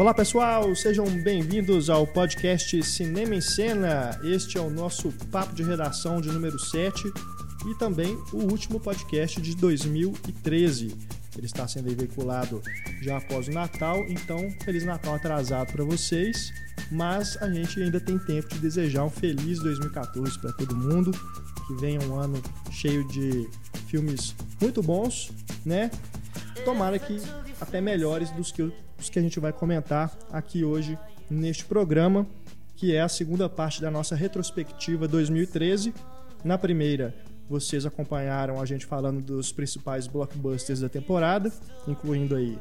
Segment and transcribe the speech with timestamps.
[0.00, 4.18] Olá pessoal, sejam bem-vindos ao podcast Cinema em Cena.
[4.24, 7.12] Este é o nosso papo de redação de número 7
[7.66, 10.96] e também o último podcast de 2013.
[11.36, 12.62] Ele está sendo veiculado
[13.02, 16.50] já após o Natal, então Feliz Natal atrasado para vocês,
[16.90, 21.10] mas a gente ainda tem tempo de desejar um feliz 2014 para todo mundo,
[21.66, 23.46] que venha um ano cheio de
[23.86, 25.30] filmes muito bons,
[25.62, 25.90] né?
[26.64, 27.20] Tomara que
[27.60, 30.96] até melhores dos que, dos que a gente vai comentar aqui hoje
[31.28, 32.26] neste programa,
[32.76, 35.92] que é a segunda parte da nossa retrospectiva 2013.
[36.44, 37.14] Na primeira,
[37.48, 41.50] vocês acompanharam a gente falando dos principais blockbusters da temporada,
[41.88, 42.58] incluindo aí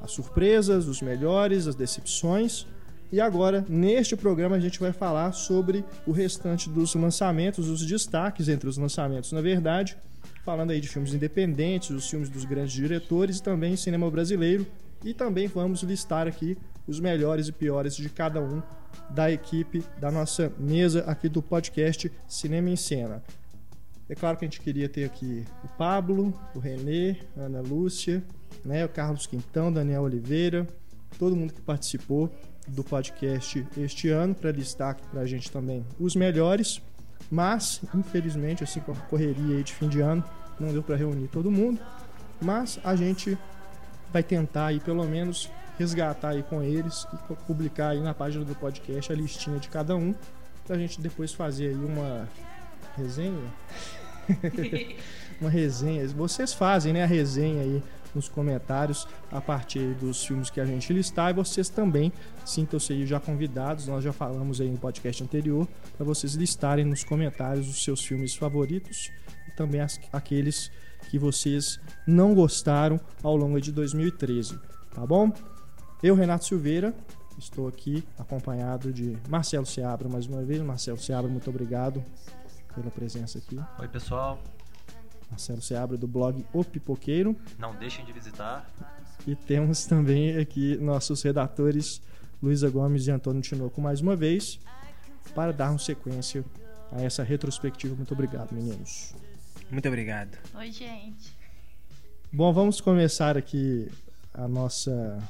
[0.00, 2.66] as surpresas, os melhores, as decepções.
[3.12, 8.48] E agora, neste programa, a gente vai falar sobre o restante dos lançamentos, os destaques
[8.48, 9.96] entre os lançamentos, na verdade,
[10.44, 14.64] falando aí de filmes independentes, os filmes dos grandes diretores e também cinema brasileiro.
[15.04, 16.56] E também vamos listar aqui
[16.86, 18.62] os melhores e piores de cada um
[19.10, 23.22] da equipe da nossa mesa aqui do podcast Cinema em Cena.
[24.08, 28.22] É claro que a gente queria ter aqui o Pablo, o Renê, a Ana Lúcia,
[28.64, 30.66] né, o Carlos Quintão, Daniel Oliveira,
[31.18, 32.28] todo mundo que participou
[32.66, 36.82] do podcast este ano para listar aqui para a gente também os melhores.
[37.30, 40.24] Mas, infelizmente, assim com a correria de fim de ano,
[40.58, 41.80] não deu para reunir todo mundo.
[42.40, 43.38] Mas a gente
[44.12, 48.54] vai tentar aí pelo menos resgatar aí com eles e publicar aí na página do
[48.54, 50.14] podcast a listinha de cada um
[50.66, 52.28] para a gente depois fazer aí uma
[52.96, 53.42] resenha.
[55.40, 56.06] uma resenha.
[56.08, 57.82] Vocês fazem, né, a resenha aí
[58.14, 62.12] nos comentários a partir dos filmes que a gente listar e vocês também
[62.44, 67.04] sintam-se aí já convidados, nós já falamos aí no podcast anterior, para vocês listarem nos
[67.04, 69.10] comentários os seus filmes favoritos
[69.48, 70.70] e também as, aqueles
[71.10, 74.56] que vocês não gostaram ao longo de 2013,
[74.94, 75.32] tá bom?
[76.00, 76.94] Eu, Renato Silveira,
[77.36, 80.62] estou aqui acompanhado de Marcelo Seabra mais uma vez.
[80.62, 82.02] Marcelo Seabra, muito obrigado
[82.74, 83.58] pela presença aqui.
[83.80, 84.40] Oi, pessoal.
[85.28, 87.36] Marcelo Seabra do blog O Pipoqueiro.
[87.58, 88.70] Não deixem de visitar.
[89.26, 92.00] E temos também aqui nossos redatores
[92.40, 94.60] Luísa Gomes e Antônio Tinoco mais uma vez
[95.34, 96.44] para darmos sequência
[96.92, 97.96] a essa retrospectiva.
[97.96, 99.12] Muito obrigado, meninos.
[99.70, 100.36] Muito obrigado.
[100.54, 101.32] Oi, gente.
[102.32, 103.90] Bom, vamos começar aqui
[104.34, 105.22] a nossa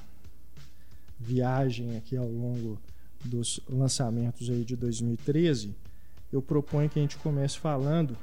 [1.19, 2.78] viagem aqui ao longo
[3.25, 5.75] dos lançamentos aí de 2013.
[6.33, 8.17] Eu proponho que a gente comece falando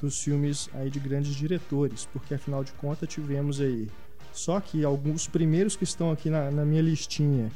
[0.00, 3.88] dos filmes aí de grandes diretores, porque afinal de contas tivemos aí
[4.32, 7.50] só que alguns primeiros que estão aqui na, na minha listinha.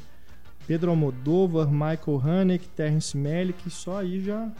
[0.67, 4.51] Pedro Almodóvar, Michael Haneke, Terrence Malick, só aí já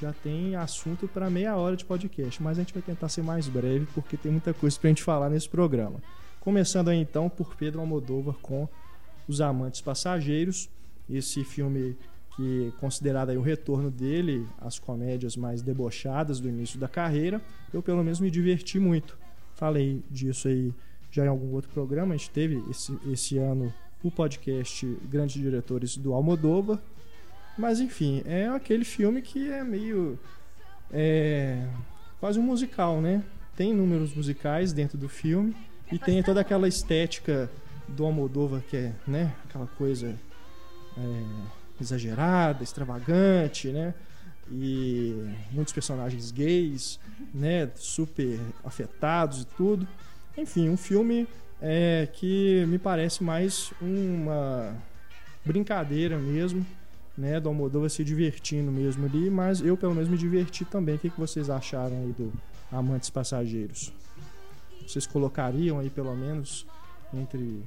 [0.00, 3.48] já tem assunto para meia hora de podcast, mas a gente vai tentar ser mais
[3.48, 6.00] breve porque tem muita coisa para a gente falar nesse programa.
[6.40, 8.68] Começando aí então por Pedro Almodóvar com
[9.26, 10.70] Os Amantes Passageiros,
[11.10, 11.96] esse filme
[12.36, 17.40] que considerado aí o retorno dele às comédias mais debochadas do início da carreira,
[17.72, 19.18] eu pelo menos me diverti muito.
[19.54, 20.72] Falei disso aí
[21.10, 23.72] já em algum outro programa, a gente teve esse, esse ano
[24.02, 26.78] o podcast Grandes Diretores do Almodóvar,
[27.58, 30.18] mas enfim, é aquele filme que é meio
[30.92, 31.66] é,
[32.20, 33.22] quase um musical, né?
[33.56, 35.54] Tem números musicais dentro do filme
[35.90, 37.50] e tem toda aquela estética
[37.88, 40.14] do Almodóvar que é, né, aquela coisa
[40.96, 41.24] é,
[41.80, 43.94] exagerada, extravagante, né?
[44.50, 45.14] E
[45.50, 46.98] muitos personagens gays,
[47.34, 47.70] né?
[47.74, 49.86] Super afetados e tudo.
[50.36, 51.26] Enfim, um filme
[51.60, 54.74] é, que me parece mais uma
[55.44, 56.64] brincadeira mesmo,
[57.18, 57.40] né?
[57.40, 60.94] Do Almodóvar se divertindo mesmo ali, mas eu pelo menos me diverti também.
[60.94, 62.32] O que, que vocês acharam aí do
[62.70, 63.92] Amantes Passageiros?
[64.86, 66.64] Vocês colocariam aí pelo menos
[67.12, 67.62] entre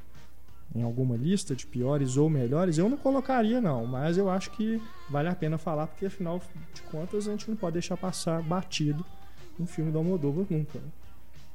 [0.74, 4.82] em alguma lista de piores ou melhores, eu não colocaria não, mas eu acho que
[5.10, 6.42] vale a pena falar porque afinal
[6.74, 9.06] de contas a gente não pode deixar passar batido
[9.60, 10.80] um filme do Almodóvar nunca.
[10.80, 10.88] Né?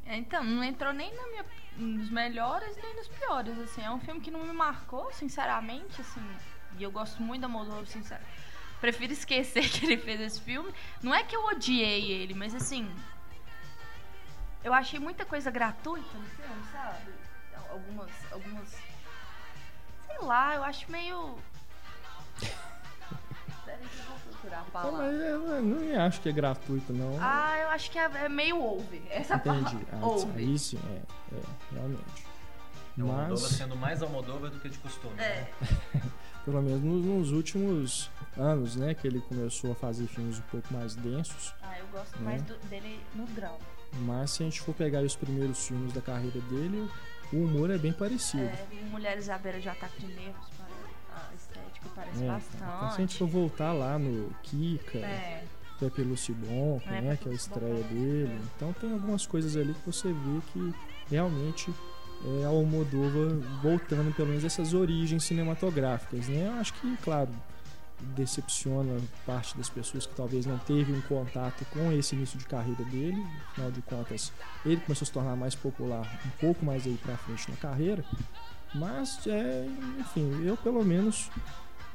[0.04, 1.44] É, então, não entrou nem minha,
[1.78, 6.20] nos melhores nem nos piores, assim, é um filme que não me marcou, sinceramente, assim,
[6.78, 8.30] e eu gosto muito do Almodóvar, sinceramente.
[8.80, 10.72] Prefiro esquecer que ele fez esse filme.
[11.02, 12.90] Não é que eu odiei ele, mas assim,
[14.62, 17.12] eu achei muita coisa gratuita no filme, sabe?
[17.70, 18.76] Algumas, algumas
[20.06, 21.38] sei lá, eu acho meio.
[24.48, 27.18] Eu não acho que é gratuito, não.
[27.20, 29.02] Ah, eu acho que é, é meio over.
[29.10, 29.84] Essa Entendi.
[29.92, 29.98] Ah,
[30.56, 31.40] sim, é, é
[31.72, 32.26] realmente.
[32.96, 33.40] É Mas...
[33.40, 35.14] sendo mais Almodóvar do que de costume.
[35.18, 35.48] É.
[35.92, 36.02] Né?
[36.46, 38.08] Pelo menos nos, últimos
[38.38, 38.94] anos, né?
[38.94, 41.52] Que ele começou a fazer filmes um pouco mais densos.
[41.60, 42.24] Ah, eu gosto né?
[42.24, 43.58] mais do, dele no grau.
[44.02, 46.88] Mas se a gente for pegar os primeiros filmes da carreira dele,
[47.32, 48.44] o humor é bem parecido.
[48.44, 50.46] É, Mulheres à beira de ataque de nervos,
[51.12, 52.56] a estética parece É, bastante.
[52.62, 55.44] Então, se a gente for voltar lá no Kika, É,
[55.80, 57.82] Pepe Lucibon, É, né, que é a estreia é.
[57.82, 58.40] dele.
[58.54, 60.74] Então tem algumas coisas ali que você vê que
[61.10, 61.74] realmente
[62.24, 63.30] é a Almodóvar
[63.62, 66.46] voltando pelo menos essas origens cinematográficas, né?
[66.46, 67.30] Eu acho que, claro,
[68.00, 72.84] decepciona parte das pessoas que talvez não teve um contato com esse início de carreira
[72.84, 73.24] dele.
[73.50, 74.32] Afinal de contas,
[74.64, 78.04] ele começou a se tornar mais popular um pouco mais aí pra frente na carreira.
[78.74, 79.66] Mas, é,
[79.98, 81.30] enfim, eu pelo menos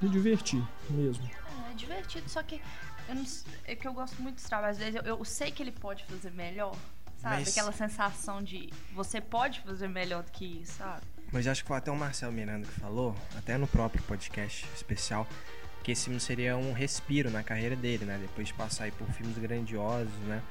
[0.02, 1.30] me diverti mesmo.
[1.70, 2.60] é divertido, só que
[3.08, 3.26] eu não
[3.66, 4.98] é que eu gosto muito dos trabalhos dele.
[5.00, 6.76] Eu, eu sei que ele pode fazer melhor,
[7.22, 7.36] sabe?
[7.38, 11.02] Mas- Aquela sensação de você pode fazer melhor do que isso, sabe?
[11.32, 15.26] Mas acho que foi até o Marcelo Miranda que falou, até no próprio podcast especial,
[15.84, 18.18] que esse filme seria um respiro na carreira dele, né?
[18.22, 20.42] Depois de passar aí por filmes grandiosos, né?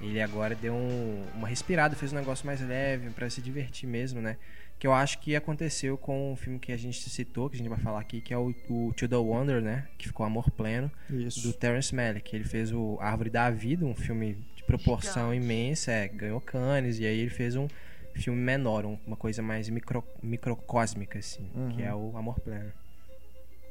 [0.00, 4.20] Ele agora deu um- uma respirada, fez um negócio mais leve pra se divertir mesmo,
[4.20, 4.36] né?
[4.78, 7.68] Que eu acho que aconteceu com o filme que a gente citou, que a gente
[7.70, 9.88] vai falar aqui, que é o, o To The Wonder, né?
[9.96, 11.40] Que ficou Amor Pleno, Isso.
[11.40, 12.36] do Terrence Malick.
[12.36, 15.44] Ele fez o Árvore da Vida, um filme proporção Gigante.
[15.44, 17.68] imensa, é, ganhou Cannes, e aí ele fez um
[18.14, 21.88] filme menor, um- uma coisa mais micro, microcósmica, assim, que Uhum.
[21.88, 22.72] é o Amor Pleno.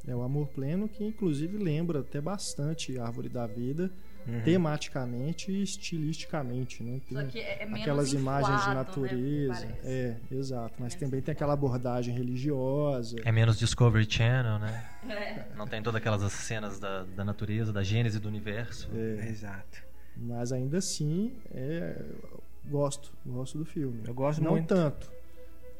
[0.07, 3.89] É o Amor Pleno, que inclusive lembra até bastante Árvore da Vida,
[4.27, 4.41] Uhum.
[4.41, 6.99] tematicamente e estilisticamente, né?
[7.07, 9.67] Tem Só que é, é menos aquelas imagens de inflado, né, natureza.
[9.67, 9.87] parece.
[9.87, 10.73] é, exato.
[10.79, 13.17] Mas Menos também tem aquela abordagem religiosa.
[13.23, 14.85] É menos Discovery Channel, né?
[15.09, 15.45] É.
[15.55, 18.89] Não tem todas aquelas cenas da, da natureza, da gênese do universo.
[18.93, 19.83] é, Exato.
[20.17, 24.01] Mas ainda assim, é, eu gosto, gosto do filme.
[24.05, 24.67] Eu gosto Não muito.
[24.67, 25.11] tanto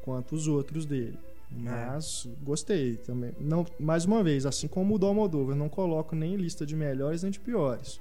[0.02, 1.18] quanto os outros dele.
[1.50, 3.32] Mas gostei também.
[3.40, 6.66] Não, mais uma vez, assim como o do Almodóvar, eu não coloco nem em lista
[6.66, 8.00] de melhores nem de piores.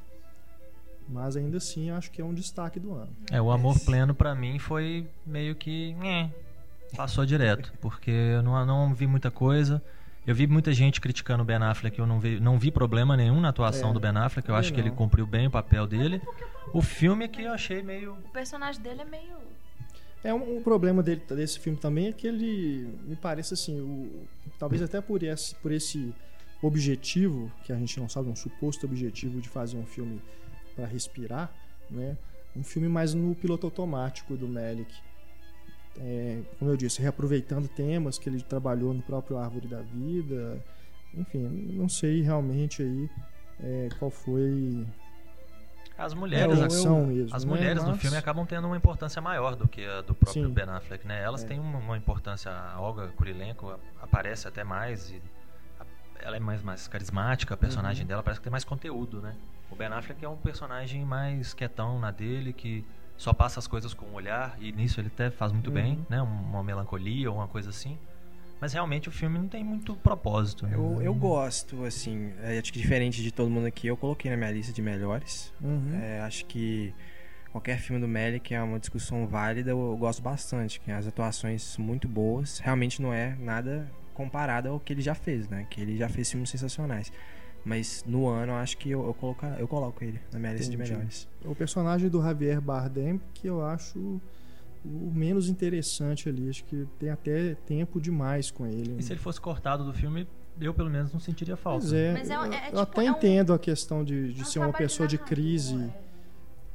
[1.07, 3.15] Mas ainda assim, acho que é um destaque do ano.
[3.31, 5.93] É, o Amor Pleno pra mim foi meio que.
[5.93, 6.31] nhé,
[6.95, 9.81] passou direto, porque eu não, não vi muita coisa.
[10.27, 13.39] Eu vi muita gente criticando o Ben Affleck, eu não vi, não vi problema nenhum
[13.39, 16.21] na atuação É, do Ben Affleck, eu acho que ele cumpriu bem o papel dele.
[16.73, 18.13] O filme que eu achei meio.
[18.13, 19.37] O personagem dele é meio.
[20.23, 24.27] É um, um problema dele, desse filme também é que ele me parece assim, o,
[24.57, 26.11] talvez até por esse, por esse
[26.59, 30.19] objetivo que a gente não sabe, um suposto objetivo de fazer um filme
[30.75, 31.53] para respirar,
[31.91, 32.17] né?
[32.55, 34.91] Um filme mais no piloto automático do Melick.
[35.97, 40.61] É, como eu disse, reaproveitando temas que ele trabalhou no próprio Árvore da Vida.
[41.13, 41.39] Enfim,
[41.73, 43.09] não sei realmente aí
[43.61, 44.85] é, qual foi
[45.97, 47.27] As mulheres, É, mesmo.
[47.33, 47.49] as né?
[47.49, 50.53] mulheres no Mas- filme acabam tendo uma importância maior do que a do próprio Sim.
[50.53, 51.23] Ben Affleck, né?
[51.23, 51.47] Elas É.
[51.47, 55.21] têm uma, uma importância, a Olga Kurilenko aparece até mais e
[55.79, 55.85] a-
[56.21, 58.07] ela é mais, mais carismática, a personagem Uhum.
[58.09, 59.33] dela parece que tem mais conteúdo, né?
[59.71, 62.83] O Ben Affleck é um personagem mais quietão na dele, que
[63.17, 65.73] só passa as coisas com o olhar e nisso ele até faz muito Uhum.
[65.73, 66.21] bem, né?
[66.21, 67.97] Uma melancolia ou uma coisa assim.
[68.59, 70.65] Mas realmente o filme não tem muito propósito.
[70.65, 70.75] né?
[70.75, 74.37] Eu, eu gosto, assim, é, acho que diferente de todo mundo aqui, eu coloquei na
[74.37, 75.53] minha lista de melhores.
[75.61, 75.93] Uhum.
[76.01, 76.93] É, acho que
[77.51, 80.79] qualquer filme do Melick é uma discussão válida, eu, eu gosto bastante.
[80.79, 85.49] Que as atuações muito boas, realmente não é nada comparado ao que ele já fez,
[85.49, 85.67] né?
[85.69, 87.11] Que ele já fez filmes sensacionais.
[87.65, 90.69] Mas no ano eu acho que eu, eu, coloco, eu coloco ele na minha lista
[90.69, 91.27] de melhores.
[91.43, 94.21] o personagem do Javier Bardem que eu acho
[94.85, 99.19] o menos interessante ali acho que tem até tempo demais com ele E se ele
[99.19, 100.27] fosse cortado do filme,
[100.61, 101.79] eu pelo menos não sentiria falta.
[101.81, 104.31] Pois é, Mas é eu, é eu tipo- até é um- entendo a questão de,
[104.31, 106.05] de É ser uma pessoa de crise é.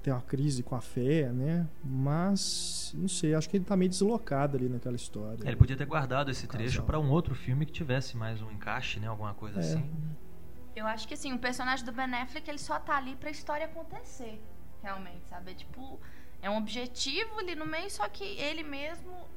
[0.03, 3.89] ter uma crise com a fé né mas não sei acho que ele tá meio
[3.91, 7.71] deslocado ali naquela história Ele podia ter guardado esse trecho pra um outro filme que
[7.73, 9.07] tivesse mais um encaixe, né?
[9.07, 9.63] Alguma coisa É.
[9.63, 9.85] assim.
[10.75, 13.67] Eu acho que assim, o personagem do Ben Affleck, ele só tá ali pra história
[13.67, 14.41] acontecer.
[14.83, 15.51] Realmente, sabe?
[15.51, 16.01] É tipo,
[16.41, 19.29] é um objetivo ali no meio, só que ele mesmo,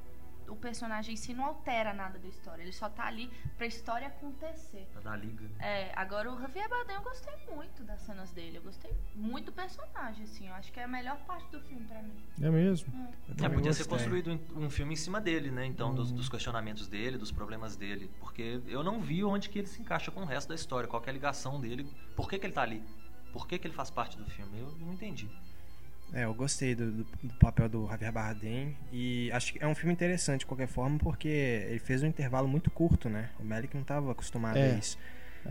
[0.49, 2.61] o personagem em si, não altera nada da história.
[2.63, 4.87] Ele só tá ali pra história acontecer.
[4.91, 5.49] Pra dar liga.
[5.59, 8.57] É, agora o Javier Bardem, eu gostei muito das cenas dele.
[8.57, 10.47] Eu gostei muito do personagem, assim.
[10.47, 12.13] Eu acho que é a melhor parte do filme pra mim.
[12.41, 12.93] é mesmo
[13.27, 13.97] Eu É, também podia ser gostei.
[13.97, 15.65] construído um filme em cima dele, né?
[15.65, 16.15] Então, dos, Uhum.
[16.17, 18.09] dos questionamentos dele, dos problemas dele.
[18.19, 21.01] Porque eu não vi onde que ele se encaixa com o resto da história, qual
[21.01, 22.83] que é a ligação dele, por que, que ele tá ali?
[23.31, 24.59] Por que, que ele faz parte do filme?
[24.59, 25.27] Eu não entendi.
[26.13, 29.73] É, eu gostei do, do- do papel do Javier Bardem e acho que é um
[29.73, 33.29] filme interessante de qualquer forma porque ele fez um intervalo muito curto, né?
[33.39, 34.71] O Melick não estava acostumado É.
[34.73, 34.97] a isso.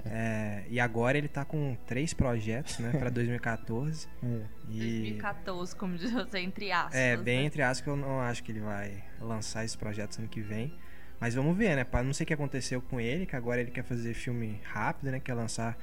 [0.07, 4.27] É, e agora ele tá com três projetos, né, para 2014 é.
[4.71, 6.95] e 2014, como diz você, entre aspas.
[6.95, 7.45] é bem né?
[7.45, 10.73] entre aspas que eu não acho que ele vai lançar esses projetos ano que vem.
[11.21, 11.87] Mas vamos ver, né?
[12.05, 15.21] Não sei o que aconteceu com ele, que agora ele quer fazer filme rápido, né?
[15.21, 15.77] Quer lançar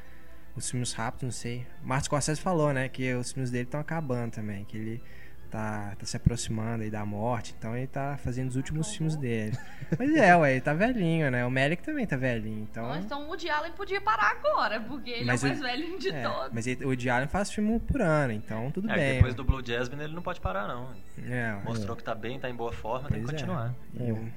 [0.59, 1.65] os filmes rápidos, não sei.
[1.83, 2.87] Martin Scorsese falou, né?
[2.89, 5.03] Que os filmes dele estão acabando também, que ele
[5.49, 9.57] tá, tá se aproximando aí da morte, então ele tá fazendo os últimos filmes dele.
[9.97, 11.43] Mas é, ué, ele tá velhinho, né?
[11.43, 12.85] O Melick também tá velhinho, então...
[12.91, 15.63] Então, então o Woody Allen podia parar agora, porque ele Mas é o mais o-
[15.63, 16.53] velhinho de É, todos.
[16.53, 19.15] mas ele- o Woody Allen faz filme por ano, então tudo É, bem.
[19.15, 20.93] depois do Blue Jasmine ele não pode parar, não.
[21.27, 23.39] É, Mostrou que tá bem, tá em boa forma, tem que Pois é.
[23.39, 23.73] continuar.
[23.95, 24.31] E o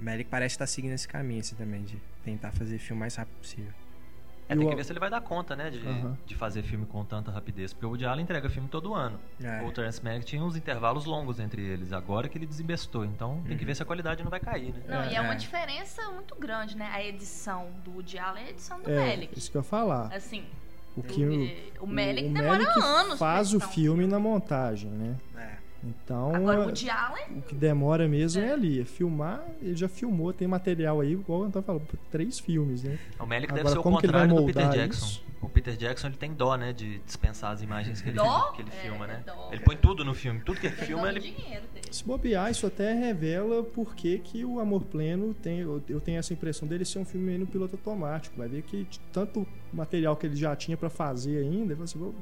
[0.00, 3.36] Melick parece estar seguindo esse caminho assim também, de tentar fazer filme o mais rápido
[3.36, 3.72] possível.
[4.48, 5.80] É, tem que ver se ele vai dar conta, né, de,
[6.24, 7.72] de fazer filme com tanta rapidez.
[7.72, 9.18] Porque o Woody Allen entrega filme todo ano.
[9.42, 9.62] É.
[9.62, 11.92] O Terence Malick tinha uns intervalos longos entre eles.
[11.92, 13.04] Agora que ele desembestou.
[13.04, 13.66] Então tem que Uhum.
[13.68, 14.82] ver se a qualidade não vai cair, né?
[14.88, 15.36] Não, e é uma É.
[15.36, 16.88] diferença muito grande, né?
[16.92, 19.38] A edição do Woody Allen e a edição do É, Melick.
[19.38, 20.12] isso que eu ia falar.
[20.14, 20.44] Assim,
[20.96, 25.16] O que o, o, o demora Melick anos faz o filme na montagem, né?
[25.36, 25.57] É.
[25.84, 28.46] Então, Agora, o é- Woody Allen, o que demora mesmo é.
[28.48, 28.52] É.
[28.52, 28.80] ali.
[28.80, 32.82] É filmar, ele já filmou, tem material aí, igual o Antônio falou, por três filmes,
[32.82, 32.98] né?
[33.20, 35.06] O Malick deve Agora, ser o ele contrário do Peter Jackson.
[35.06, 35.28] isso?
[35.40, 38.18] O Peter Jackson ele tem dó, né, de dispensar as imagens que ele,
[38.56, 39.22] que ele É, filma, né?
[39.24, 39.50] dó.
[39.52, 40.40] Ele põe tudo no filme.
[40.40, 41.32] Tudo que ele tem filma, ele.
[41.92, 45.60] Se bobear, isso até revela por que, que o Amor Pleno tem.
[45.60, 48.36] Eu tenho essa impressão dele ser um filme meio no piloto automático.
[48.36, 52.00] Vai ver que de tanto material que ele já tinha pra fazer ainda, ele assim,
[52.00, 52.16] "Vou-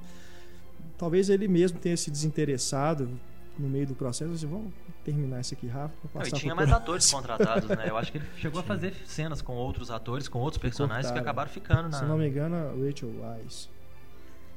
[0.98, 3.08] talvez ele mesmo tenha se desinteressado
[3.58, 4.32] no meio do processo.
[4.32, 4.72] Assim, vamos
[5.04, 6.08] terminar isso aqui rápido.
[6.10, 7.84] pra Não, e passar tinha mais próximo." atores contratados, né?
[7.88, 11.18] Eu acho que ele chegou a fazer cenas com outros atores, com outros personagens que
[11.18, 11.98] acabaram ficando na.
[11.98, 13.68] Se não me engano, Rachel Weisz.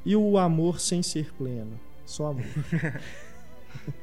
[0.06, 1.80] E o Amor Sem Ser Pleno.
[2.06, 2.44] Só amor.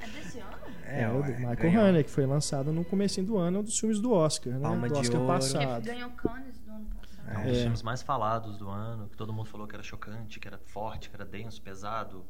[0.00, 0.56] É desse ano?
[0.84, 1.84] É, o do Michael ganhou.
[1.84, 4.60] Haneke, que foi lançado no comecinho do ano, é um dos filmes do Oscar, né?
[4.60, 5.32] Palma do de Oscar Ouro.
[5.32, 5.74] passado.
[5.82, 7.28] Porque ganhou Cannes do ano passado.
[7.34, 7.48] É um É.
[7.50, 10.58] dos filmes mais falados do ano, que todo mundo falou que era chocante, que era
[10.58, 12.24] forte, que era denso, pesado,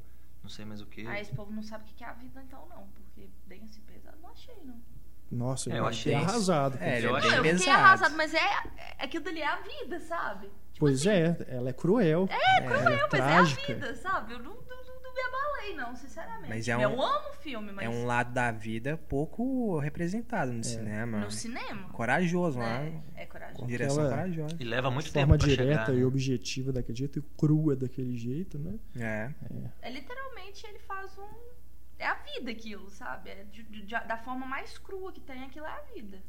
[0.46, 1.04] não sei mais o que.
[1.08, 2.86] Ah, esse povo não sabe o que é a vida, então, não.
[2.94, 4.80] Porque bem assim pesado, não achei, não.
[5.28, 6.78] Nossa, É, eu eu achei achei arrasado.
[6.80, 7.20] É, é filme.
[7.20, 7.78] bem não, eu fiquei pesado.
[7.84, 10.46] arrasado, mas é, é aquilo dali é a vida, sabe?
[10.46, 12.28] Tipo Pois assim, é, ela é cruel.
[12.30, 13.60] É, cruel, é mas trágica.
[13.60, 14.34] é a vida, sabe?
[14.34, 14.54] Eu não
[15.16, 16.48] me abalei, não, sinceramente.
[16.48, 20.52] Mas é eu um- amo o filme, mas É um lado da vida pouco representado
[20.52, 21.18] no cinema.
[21.20, 21.88] no cinema.
[21.90, 22.80] Corajoso, lá.
[22.80, 23.02] né?
[23.16, 23.60] É corajoso.
[23.60, 24.56] Com Direção aquela corajosa.
[24.60, 25.94] E leva muito de tempo forma pra direta chegar.
[25.94, 26.04] e né?
[26.04, 28.78] objetiva daquele jeito e crua daquele jeito, né?
[28.96, 29.30] É.
[29.82, 31.56] É literalmente ele faz um.
[31.98, 33.30] É a vida aquilo, sabe?
[33.30, 36.22] É de- de- de- da forma mais crua que tem, aquilo é a vida.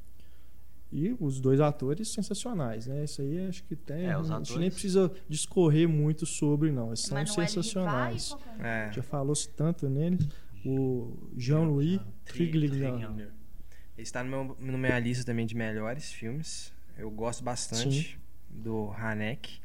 [0.91, 3.03] E os dois atores sensacionais, né?
[3.03, 4.05] Isso aí acho que tem.
[4.05, 6.87] É, os a gente atores- nem precisa discorrer muito sobre, não.
[6.87, 8.33] Eles são não é sensacionais.
[8.33, 8.91] Que É.
[8.93, 10.25] Já falou-se tanto neles.
[10.65, 13.19] O Jean-Louis Trigliano.
[13.21, 13.31] Ele
[13.97, 16.71] está no meu, na minha lista também de melhores filmes.
[16.97, 19.59] Eu gosto bastante do Haneke.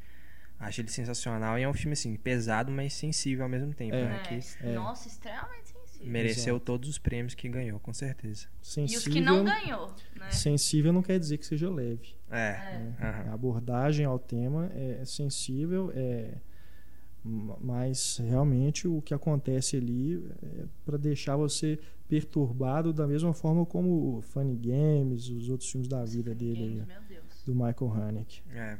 [0.59, 1.57] Acho ele sensacional.
[1.59, 4.05] E é um filme, assim, pesado, mas sensível ao mesmo tempo, É.
[4.05, 4.21] né?
[4.23, 4.27] é.
[4.39, 4.73] Que É.
[4.73, 5.62] Nossa, extremamente sensível.
[6.03, 6.65] Mereceu Exato.
[6.65, 8.47] todos os prêmios que ganhou, com certeza.
[8.61, 10.31] E Sensível, os que não ganhou, né?
[10.31, 12.15] sensível não quer dizer que seja leve.
[12.29, 12.91] É.
[12.99, 13.29] aham.
[13.29, 16.35] A abordagem ao tema é sensível, é
[17.23, 24.17] mas realmente o que acontece ali é para deixar você perturbado da mesma forma como
[24.17, 27.43] o Funny Games, os outros filmes da vida dele, Games, aí, meu Deus.
[27.45, 28.41] do Michael Haneke.
[28.53, 28.77] É.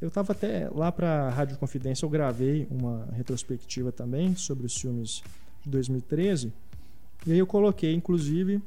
[0.00, 4.76] Eu estava até lá para a Rádio Confidência, eu gravei uma retrospectiva também sobre os
[4.76, 5.22] filmes
[5.64, 6.52] de 2013.
[7.26, 8.62] E aí eu coloquei, inclusive,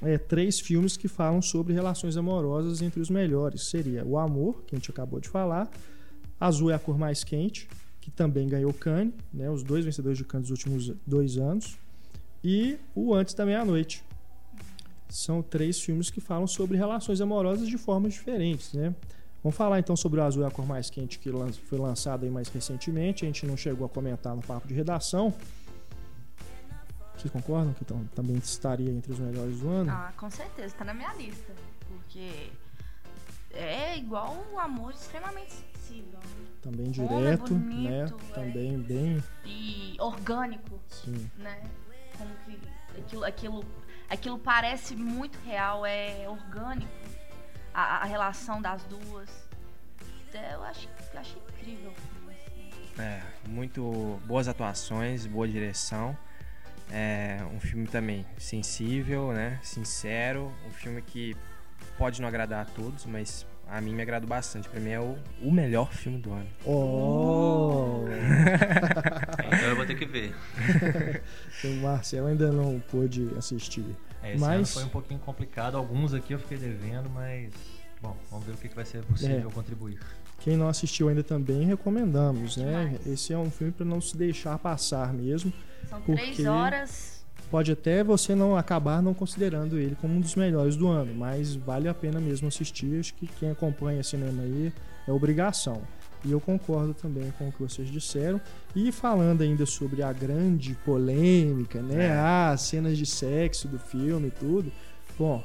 [0.00, 3.68] é, três filmes que falam sobre relações amorosas entre os melhores.
[3.68, 5.70] Seria O Amor, que a gente acabou de falar,
[6.38, 7.68] Azul é a cor mais quente,
[8.00, 11.76] que também ganhou Cannes, né, os dois vencedores de Cannes dos últimos dois anos,
[12.42, 14.02] e O Antes da Meia-Noite.
[15.08, 18.94] São três filmes que falam sobre relações amorosas de formas diferentes, né?
[19.42, 21.30] Vamos falar então sobre o Azul é a cor mais quente que
[21.66, 23.24] foi lançado aí mais recentemente.
[23.24, 25.32] A gente não chegou a comentar no papo de redação.
[27.20, 29.90] Vocês concordam que então, também estaria entre os melhores do ano?
[29.90, 31.52] Ah, com certeza, tá na minha lista.
[31.86, 32.50] Porque
[33.52, 36.18] é igual o amor extremamente sensível.
[36.18, 36.46] né?
[36.62, 38.00] Também Como é direto, bonito, né?
[38.04, 38.34] é.
[38.34, 41.30] Também bem, E orgânico, sim.
[41.36, 41.62] né?
[42.16, 42.58] Como que
[43.00, 43.64] aquilo, aquilo,
[44.08, 46.90] aquilo parece muito real, é orgânico.
[47.74, 49.28] A, a relação das duas.
[50.32, 52.34] É, Eu acho, eu achei incrível o filme.
[52.34, 53.02] assim.
[53.02, 56.16] É, muito boas atuações, boa direção.
[56.92, 59.58] É um filme também sensível, né?
[59.62, 60.52] Sincero.
[60.66, 61.36] Um filme que
[61.96, 64.68] pode não agradar a todos, mas a mim me agradou bastante.
[64.68, 66.48] Pra mim é o, o melhor filme do ano.
[66.64, 68.04] Oh!
[69.52, 70.34] Então eu vou ter que ver.
[71.64, 73.84] o Marcelo ainda não pôde assistir.
[74.22, 75.76] É, esse Mas- ano foi um pouquinho complicado.
[75.76, 77.52] Alguns aqui eu fiquei devendo, mas.
[78.00, 79.52] Bom, vamos ver o que, que vai ser possível É.
[79.52, 79.98] contribuir.
[80.40, 82.86] Quem não assistiu ainda também recomendamos, né?
[82.96, 83.06] Demais.
[83.06, 85.52] Esse é um filme para não se deixar passar mesmo.
[85.88, 87.20] São Porque- três horas.
[87.50, 91.54] Pode até você não acabar não considerando ele como um dos melhores do ano, mas
[91.56, 93.00] vale a pena mesmo assistir.
[93.00, 94.72] Acho que quem acompanha cinema aí
[95.06, 95.82] é obrigação.
[96.24, 98.40] E eu concordo também com o que vocês disseram.
[98.76, 102.06] E falando ainda sobre a grande polêmica, né?
[102.06, 102.12] É.
[102.12, 104.70] Ah, cenas de sexo do filme e tudo.
[105.18, 105.42] Bom,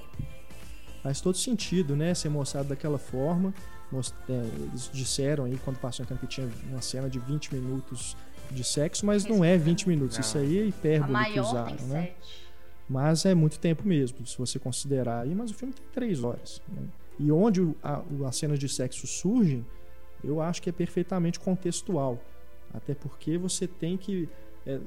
[1.01, 2.13] faz todo sentido, né?
[2.13, 3.53] Ser mostrado daquela forma.
[4.29, 8.17] É, eles disseram aí quando passou então que tinha uma cena de 20 minutos
[8.51, 10.17] de sexo, mas não é 20 minutos.
[10.17, 10.21] Não.
[10.21, 12.11] Isso aí é hipérbole que usaram, né?
[12.87, 15.33] Mas é muito tempo mesmo, se você considerar aí.
[15.33, 16.61] Mas o filme tem três horas.
[16.69, 16.83] né?
[17.17, 19.65] E onde a, as cenas de sexo surgem,
[20.23, 22.19] eu acho que é perfeitamente contextual.
[22.73, 24.27] Até porque você tem que.
[24.65, 24.79] é,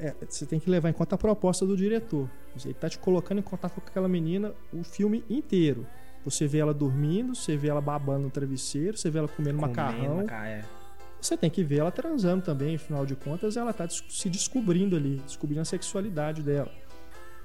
[0.00, 2.28] é, você tem que levar em conta a proposta do diretor.
[2.62, 5.86] Ele está te colocando em contato com aquela menina o filme inteiro.
[6.26, 9.74] Você vê ela dormindo, você vê ela babando no travesseiro, você vê ela comendo Comendo
[9.76, 10.16] macarrão.
[10.16, 10.62] maca- é.
[11.20, 15.16] Você tem que ver ela transando também, afinal de contas, ela está se descobrindo ali,
[15.24, 16.70] descobrindo a sexualidade dela.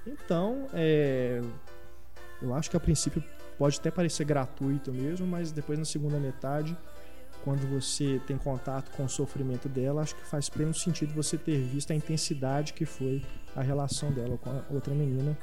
[0.06, 1.40] Então, é,
[2.42, 3.22] eu acho que a princípio
[3.56, 6.76] pode até parecer gratuito mesmo, mas depois na segunda metade,
[7.44, 11.58] quando você tem contato com o sofrimento dela, acho que faz pleno sentido você ter
[11.62, 13.22] visto a intensidade que foi
[13.56, 15.36] a relação dela com a outra menina.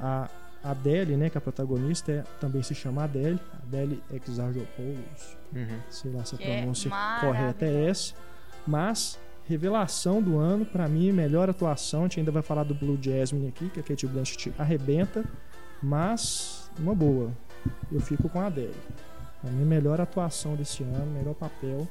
[0.00, 0.28] A
[0.62, 5.78] Adele, né, que é a protagonista, é- também se chama Adele, Adele Exarchopoulos Uhum.
[5.88, 8.14] sei lá se a Que é pronúncia correta é essa.
[8.66, 12.00] Mas, revelação do ano, pra mim, melhor atuação.
[12.00, 15.24] A gente ainda vai falar do Blue Jasmine aqui, que a Kate Blanchett arrebenta.
[15.82, 17.32] Mas, uma boa.
[17.90, 18.74] Eu fico com a Adele.
[19.40, 21.86] Pra mim, melhor atuação desse ano, melhor papel.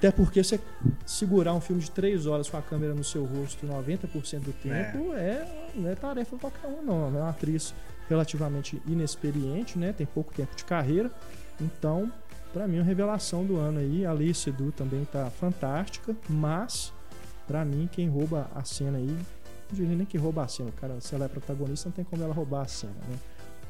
[0.00, 0.58] Até porque você
[1.04, 5.12] segurar um filme de 3 horas com a câmera no seu rosto 90% do tempo
[5.12, 5.70] é.
[5.74, 7.04] não é tarefa pra qualquer um, não.
[7.04, 7.74] É uma atriz
[8.08, 9.92] relativamente inexperiente, né?
[9.92, 11.10] Tem pouco tempo de carreira.
[11.60, 12.10] Então,
[12.52, 14.04] Pra mim, a revelação do ano aí.
[14.04, 16.92] A Lei Sedu também tá fantástica, mas
[17.46, 20.70] pra mim, quem rouba a cena aí, não diria nem que rouba a cena.
[20.70, 23.16] O cara, se ela é protagonista, não tem como ela roubar a cena, né?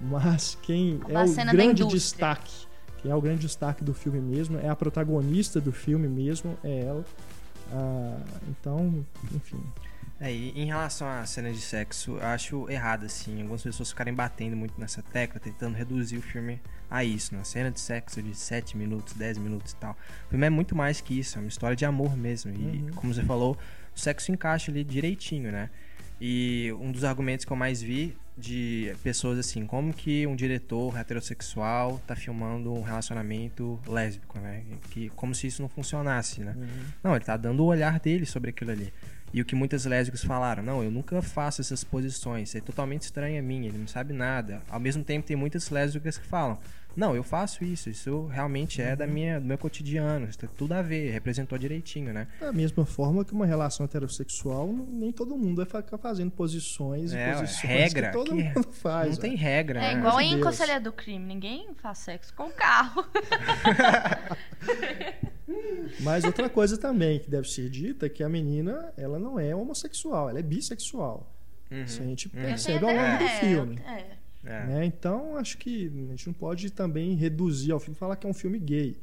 [0.01, 2.67] Mas quem Roubar é a o grande destaque,
[3.03, 6.81] quem é o grande destaque do filme mesmo, é a protagonista do filme mesmo, é
[6.85, 7.05] ela.
[7.73, 9.05] Ah, então,
[9.35, 9.63] enfim.
[10.21, 14.13] É, e em relação à cena de sexo, eu acho errado, assim, algumas pessoas ficarem
[14.13, 16.61] batendo muito nessa tecla, tentando reduzir o filme
[16.91, 17.43] a isso, né?
[17.43, 19.97] Cena de sexo de 7 minutos, 10 minutos e tal.
[20.27, 22.53] O filme é muito mais que isso, é uma história de amor mesmo.
[22.53, 22.91] E, Uhum.
[22.97, 23.57] como você falou,
[23.97, 25.71] o sexo encaixa ali direitinho, né?
[26.21, 30.97] E um dos argumentos que eu mais vi de pessoas assim, como que um diretor
[30.99, 34.63] heterossexual tá filmando um relacionamento lésbico, né?
[34.91, 36.57] Que, como se isso não funcionasse, né?
[37.03, 38.93] Não, ele tá dando o olhar dele sobre aquilo ali.
[39.33, 43.39] E o que muitas lésbicas falaram, não, eu nunca faço essas posições, é totalmente estranho
[43.39, 44.61] a mim, ele não sabe nada.
[44.69, 46.59] Ao mesmo tempo, tem muitas lésbicas que falam,
[46.97, 50.73] não, eu faço isso, isso realmente é da minha, do meu cotidiano, isso tem tudo
[50.73, 52.27] a ver, representou direitinho, né?
[52.41, 57.31] Da mesma forma que uma relação heterossexual, nem todo mundo vai ficar fazendo posições É,
[57.31, 59.11] e posições regra que todo que mundo faz.
[59.11, 59.21] não ó.
[59.21, 59.99] tem regra, É né?
[60.01, 60.41] igual em.
[60.41, 61.25] Conselheiro do Crime.
[61.25, 63.05] Ninguém faz sexo com o carro.
[66.01, 69.55] Mas outra coisa também que deve ser dita é que a menina, ela não é
[69.55, 71.33] homossexual, ela é bissexual.
[71.71, 71.83] Uhum.
[71.85, 72.43] Isso a gente Uhum.
[72.43, 73.79] percebe ao longo do É, filme.
[73.87, 74.05] é.
[74.45, 74.67] É.
[74.67, 74.85] né?
[74.85, 78.35] Então, acho que a gente não pode também reduzir ao filme falar que é um
[78.35, 78.97] filme gay.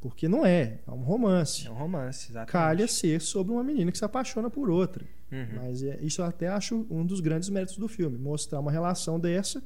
[0.00, 1.66] Porque não é, é um romance.
[1.66, 2.52] É um romance, exatamente.
[2.52, 5.04] Calha ser sobre uma menina que se apaixona por outra.
[5.32, 5.48] Uhum.
[5.56, 8.18] Mas é, isso eu até acho um dos grandes méritos do filme.
[8.18, 9.62] Mostrar uma relação dessa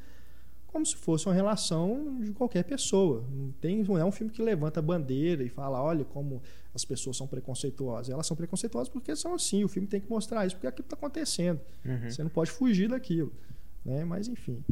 [0.68, 3.24] como se fosse uma relação de qualquer pessoa.
[3.32, 6.42] Não, tem, não é um filme que levanta a bandeira e fala, olha como
[6.74, 8.10] as pessoas são preconceituosas.
[8.10, 9.64] Elas são preconceituosas porque são assim.
[9.64, 11.60] O filme tem que mostrar isso porque aquilo está acontecendo.
[11.84, 12.10] Uhum.
[12.10, 13.32] Você não pode fugir daquilo.
[13.84, 14.04] Né?
[14.04, 14.62] Mas enfim.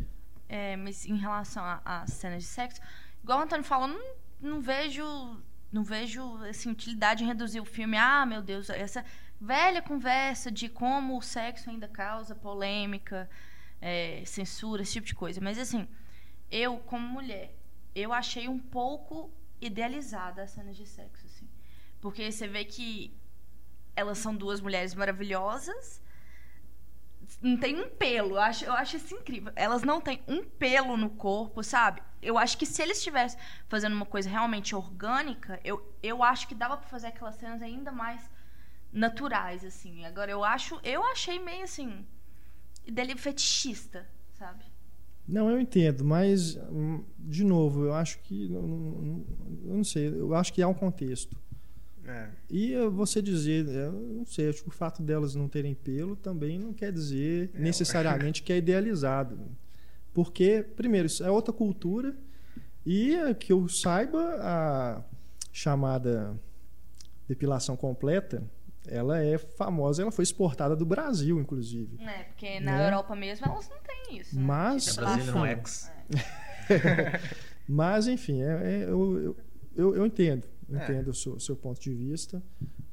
[0.49, 2.81] É, mas em relação às cenas de sexo,
[3.23, 5.05] igual o Antônio falou, não, não vejo
[5.73, 7.97] não vejo assim, utilidade em reduzir o filme.
[7.97, 9.05] Ah, meu Deus, essa
[9.41, 13.29] velha conversa de como o sexo ainda causa polêmica,
[13.81, 15.41] é, censura, esse tipo de coisa.
[15.41, 15.87] Mas assim,
[16.51, 17.55] eu, como mulher,
[17.95, 19.31] eu achei um pouco
[19.61, 21.49] idealizada as cenas de sexo, assim.
[22.01, 23.15] Porque você vê que
[23.95, 26.01] elas são duas mulheres maravilhosas
[27.41, 28.31] não tem um pelo.
[28.31, 29.53] Eu acho, eu acho isso incrível.
[29.55, 32.03] Elas não têm um pelo no corpo, sabe?
[32.23, 36.55] Eu acho que se eles estivessem fazendo uma coisa realmente orgânica, eu, eu acho que
[36.55, 38.31] dava pra fazer aquelas cenas ainda mais
[38.93, 40.05] naturais, assim.
[40.05, 40.81] Agora, eu acho.
[40.83, 42.05] Eu achei meio assim.
[42.91, 44.65] dele fetichista, sabe?
[45.29, 48.53] Não, eu entendo, mas, hum, de novo, eu acho que.
[48.53, 51.37] Eu não sei, eu acho que há um contexto.
[52.09, 52.29] É.
[52.51, 56.59] E você dizer, eu não sei, acho que o fato delas não terem pelo também
[56.59, 59.39] não quer dizer É, necessariamente que é idealizado.
[60.15, 62.17] Porque, primeiro, isso é outra cultura
[62.85, 65.03] e eh, que eu saiba, a
[65.53, 66.39] chamada
[67.29, 68.43] depilação completa,
[68.87, 71.99] ela é famosa, ela foi exportada do Brasil, inclusive.
[72.01, 72.87] É, porque na Né?
[72.87, 74.37] Europa mesmo elas não têm isso.
[74.37, 74.43] né?
[74.43, 75.61] Mas- Tipo, É.
[77.69, 79.37] Mas, enfim, é- é- eu, eu,
[79.77, 80.47] eu, eu entendo.
[80.73, 80.77] É.
[80.77, 82.43] entendo o seu, seu ponto de vista,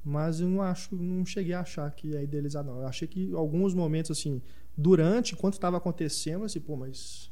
[0.03, 2.81] mas eu não acho, não cheguei a achar que é idealizado, não.
[2.81, 4.41] Eu achei que em alguns momentos, assim,
[4.77, 7.31] durante, enquanto estava acontecendo, assim, pô, mas.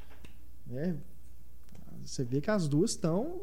[0.66, 0.98] Né,
[2.04, 3.42] você vê que as duas estão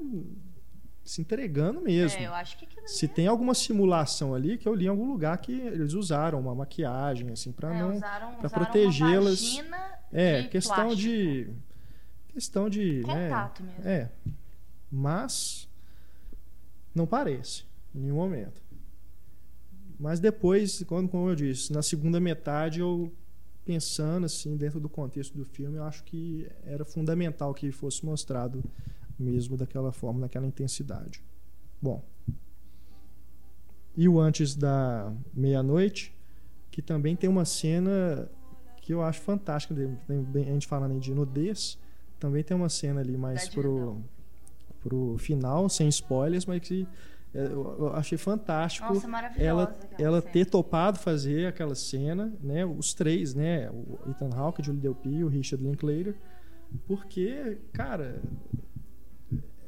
[1.04, 2.18] se entregando mesmo.
[2.18, 5.38] É, eu acho que Se tem alguma simulação ali, que eu li em algum lugar
[5.38, 7.96] que eles usaram uma maquiagem, assim, para é, não.
[7.96, 9.62] usaram protegê-las.
[10.12, 11.00] É, de questão plástico.
[11.00, 11.50] de.
[12.28, 13.02] Questão de.
[13.06, 13.88] né, Contato mesmo.
[13.88, 14.10] é.
[14.90, 15.67] Mas
[16.98, 18.62] não parece, em nenhum momento.
[19.98, 23.12] Mas depois, quando, como eu disse, na segunda metade eu
[23.64, 28.62] pensando assim dentro do contexto do filme, eu acho que era fundamental que fosse mostrado
[29.18, 31.22] mesmo daquela forma, naquela intensidade.
[31.82, 32.02] Bom.
[33.96, 36.16] E o antes da meia-noite,
[36.70, 38.30] que também tem uma cena
[38.80, 41.78] que eu acho fantástica, a gente falando de nudez,
[42.18, 44.02] também tem uma cena ali mais pro.
[44.80, 46.86] Pro final, sem spoilers, mas que
[47.34, 50.32] é, eu achei fantástico Nossa, ela, ela cena.
[50.32, 52.64] ter topado fazer aquela cena, né?
[52.64, 53.70] Os três, né?
[53.70, 56.16] O Ethan Hawke, Julie Delpy o Richard Linklater,
[56.86, 58.22] porque, cara,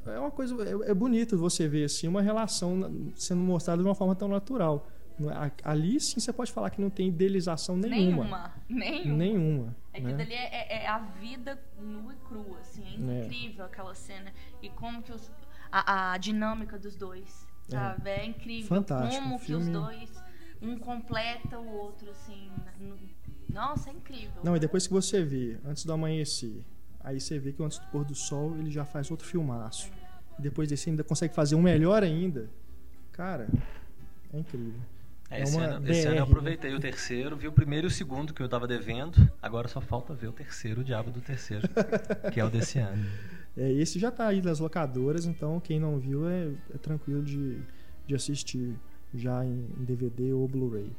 [0.06, 3.94] é uma coisa, é, é bonito você ver assim uma relação sendo mostrada de uma
[3.94, 4.88] forma tão natural.
[5.28, 8.54] A- Ali sim você pode falar que não tem idealização nenhuma, Nenhuma.
[8.68, 9.16] Nenhuma.
[9.16, 9.76] nenhuma.
[9.92, 10.14] É que né?
[10.16, 12.85] dali é, é- é a vida nua e crua, assim.
[13.11, 13.24] É É.
[13.26, 14.33] incrível aquela cena.
[14.62, 15.30] E como que os,
[15.70, 18.09] a, a dinâmica dos dois, sabe?
[18.09, 18.68] É, incrível.
[18.68, 20.22] Fantástico, Como que os filme- dois,
[20.62, 22.50] um completa o outro, assim.
[22.78, 22.96] no-
[23.52, 24.40] nossa, é incrível.
[24.44, 26.64] Não, e depois que você vê, antes do amanhecer,
[27.00, 29.90] aí você vê que antes do pôr do sol ele já faz outro filmaço.
[30.38, 32.48] E depois desse ainda consegue fazer um melhor ainda.
[33.12, 33.48] Cara,
[34.33, 34.80] é incrível.
[35.30, 37.86] É, É esse, uma ano, esse ano eu BR, aproveitei o terceiro, vi o primeiro
[37.86, 39.30] e o segundo que eu tava devendo.
[39.40, 41.68] Agora só falta ver o terceiro, o diabo do terceiro,
[42.32, 43.04] que é o desse ano.
[43.56, 47.60] É, esse já tá aí nas locadoras, então quem não viu é, é tranquilo de,
[48.06, 48.74] de assistir
[49.14, 50.90] já em, em DVD ou Blu-ray.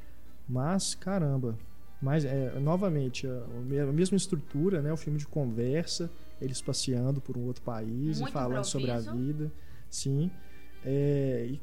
[0.48, 1.58] Mas, caramba,
[2.02, 4.92] mas é, novamente, a, a me- a mesma estrutura, né?
[4.92, 6.10] O filme de conversa,
[6.42, 9.52] eles passeando por um outro país Muito e falando sobre a vida.
[9.90, 10.30] Sim.
[10.84, 11.62] É, e,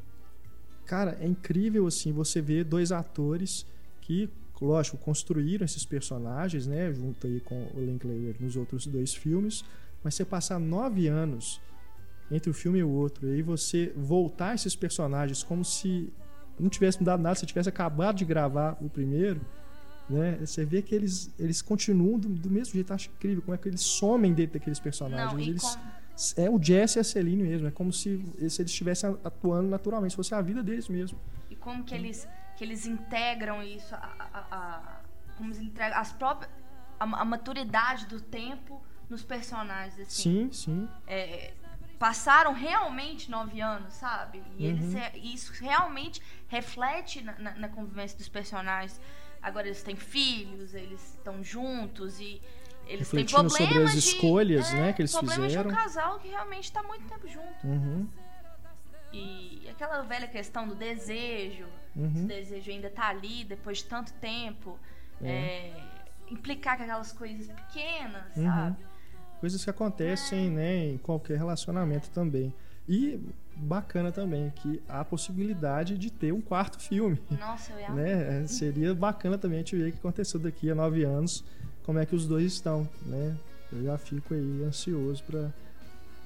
[0.88, 3.66] cara, é incrível assim você ver dois atores
[4.00, 4.28] que,
[4.60, 6.92] lógico, construíram esses personagens, né?
[6.92, 9.62] Junto aí com o Linklater nos outros dois filmes.
[10.02, 11.60] Mas você passar nove anos
[12.30, 16.12] entre um filme e o outro, e aí você voltar esses personagens como se
[16.58, 19.40] não tivesse mudado nada, se tivesse acabado de gravar o primeiro,
[20.08, 20.38] né?
[20.40, 23.68] Você vê que eles, eles continuam do, do mesmo jeito, acho incrível como é que
[23.68, 25.32] eles somem dentro daqueles personagens.
[25.32, 25.78] Não, eles,
[26.36, 28.18] É o Jesse e a Celine mesmo, é como se,
[28.50, 31.18] se eles estivessem atuando naturalmente, se fosse a vida deles mesmo.
[31.50, 32.26] E como que eles,
[32.56, 35.00] que eles integram isso, a, a- a-
[35.36, 36.50] como eles entregam as próprias,
[36.98, 40.50] a, a maturidade do tempo nos personagens, assim.
[40.50, 40.88] Sim, sim.
[41.06, 41.52] É,
[41.98, 44.42] passaram realmente nove anos, sabe?
[44.58, 44.70] E Uhum.
[44.70, 44.94] eles,
[45.34, 49.00] isso realmente reflete na, na- na convivência dos personagens.
[49.40, 52.42] Agora eles têm filhos, eles estão juntos e
[52.88, 55.68] eles têm problemas sobre as de- escolhas, é, né, que eles fizeram.
[55.68, 57.66] de um casal que realmente está muito tempo junto.
[57.66, 58.06] Uhum,
[59.12, 61.64] E aquela velha questão do desejo,
[61.96, 62.26] uhum.
[62.26, 64.78] desejo ainda tá ali depois de tanto tempo.
[65.20, 65.72] é,
[66.30, 68.44] implicar com aquelas coisas pequenas, Uhum.
[68.44, 68.76] sabe?
[69.40, 72.54] Coisas que acontecem né, em qualquer relacionamento também.
[72.88, 73.18] E
[73.56, 77.20] bacana também que há a possibilidade de ter um quarto filme.
[77.40, 78.42] Nossa, eu ia né?
[78.42, 81.44] É, Seria bacana também a gente ver o que aconteceu daqui a nove anos,
[81.88, 82.86] como é que os dois estão.
[83.00, 83.34] Né?
[83.72, 85.50] Eu já fico aí ansioso para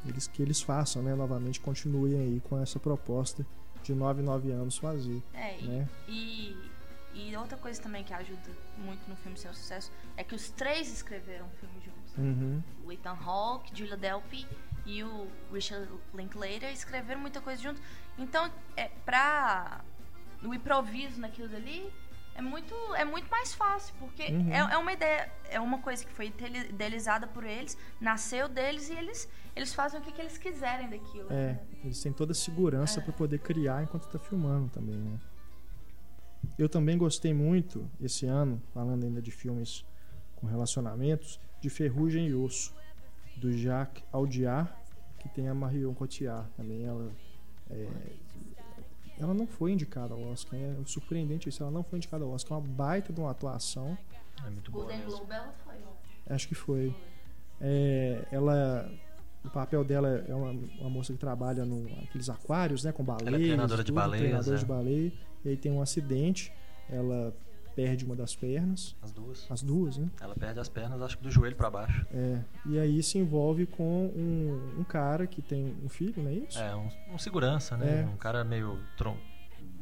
[0.04, 3.46] eles, que eles façam né, novamente, continuem aí com essa proposta
[3.80, 5.22] de nove, nove anos fazer.
[5.32, 5.88] É, e, Né?
[6.08, 6.56] e,
[7.14, 10.50] e outra coisa também que ajuda muito no filme ser um sucesso é que os
[10.50, 12.16] três escreveram o filme juntos.
[12.18, 12.60] Uhum.
[12.84, 14.44] O Ethan Hawke, Julia Delpy
[14.84, 17.80] e o Richard Linklater escreveram muita coisa juntos.
[18.18, 19.84] Então, é, pra
[20.42, 21.88] o improviso naquilo dali
[22.34, 24.52] é muito, é muito mais fácil, porque Uhum.
[24.52, 26.26] é, é uma ideia, é uma coisa que foi
[26.70, 31.26] idealizada por eles, nasceu deles e eles, eles fazem o que, que eles quiserem daquilo.
[31.30, 31.60] É, né?
[31.84, 33.02] eles têm toda a segurança É.
[33.02, 35.18] para poder criar enquanto está filmando também, né?
[36.58, 39.84] Eu também gostei muito esse ano, falando ainda de filmes
[40.36, 42.74] com relacionamentos, de Ferrugem e Osso,
[43.36, 44.68] do Jacques Audiard,
[45.18, 46.84] que tem a Marion Cotillard também.
[46.84, 47.12] Ela,
[47.70, 47.86] é,
[49.22, 52.58] ela não foi indicada ao Oscar, é surpreendente isso, ela não foi indicada ao Oscar,
[52.58, 53.96] é uma baita de uma atuação.
[54.44, 55.06] É muito boa Golden.
[55.06, 56.34] Globe ela foi, ó.
[56.34, 56.94] Acho que foi.
[57.60, 58.90] É, ela,
[59.44, 63.40] o papel dela é uma, uma moça que trabalha no aqueles aquários, né, com baleias.
[63.40, 64.58] treinadora de baleias, treinadora é.
[64.58, 65.12] de baleia.
[65.44, 66.52] E aí tem um acidente.
[66.88, 67.34] Ela
[67.74, 69.46] perde uma das pernas, As duas.
[69.50, 70.08] as duas, né?
[70.20, 72.06] Ela perde as pernas, acho que do joelho pra baixo.
[72.12, 76.34] É, e aí se envolve com um, um cara que tem um filho, não é
[76.34, 76.58] isso?
[76.58, 78.02] É, um, um segurança, né?
[78.02, 78.06] É.
[78.06, 79.16] Um cara meio, tron-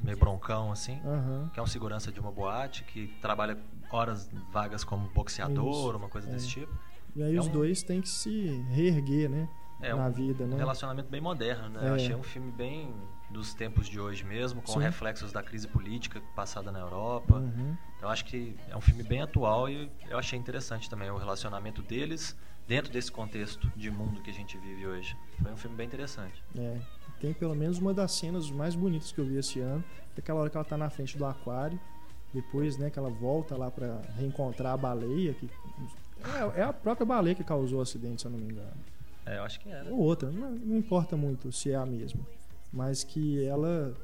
[0.03, 1.01] meio broncão, assim.
[1.05, 1.51] Aham.
[1.53, 3.59] Que é um segurança de uma boate, que trabalha
[3.93, 5.97] horas vagas como boxeador, Isso.
[5.97, 6.33] uma coisa É.
[6.33, 6.73] desse tipo.
[7.17, 9.49] E aí É os um- dois têm que se reerguer, né?
[9.83, 10.57] É na um, vida, um né?
[10.57, 11.87] relacionamento bem moderno, né?
[11.87, 11.89] É.
[11.91, 12.95] Eu achei um filme bem
[13.31, 14.81] dos tempos de hoje mesmo, com Sim.
[14.81, 17.37] reflexos da crise política passada na Europa.
[17.37, 17.77] Uhum.
[17.97, 21.81] Então acho que é um filme bem atual e eu achei interessante também o relacionamento
[21.83, 25.17] deles dentro desse contexto de mundo que a gente vive hoje.
[25.43, 26.43] Foi um filme bem interessante.
[26.57, 26.79] É,
[27.21, 30.23] tem pelo menos uma das cenas mais bonitas que eu vi esse ano, que é
[30.23, 31.79] aquela hora que ela tá na frente do aquário,
[32.33, 35.51] depois, né, que ela volta lá pra reencontrar a baleia, que
[36.23, 38.73] é, é a própria baleia que causou o acidente, se eu não me engano.
[39.27, 39.91] É, eu acho que era.
[39.91, 42.21] Ou outra, não, não importa muito se é a mesma,
[42.73, 43.95] mas que ela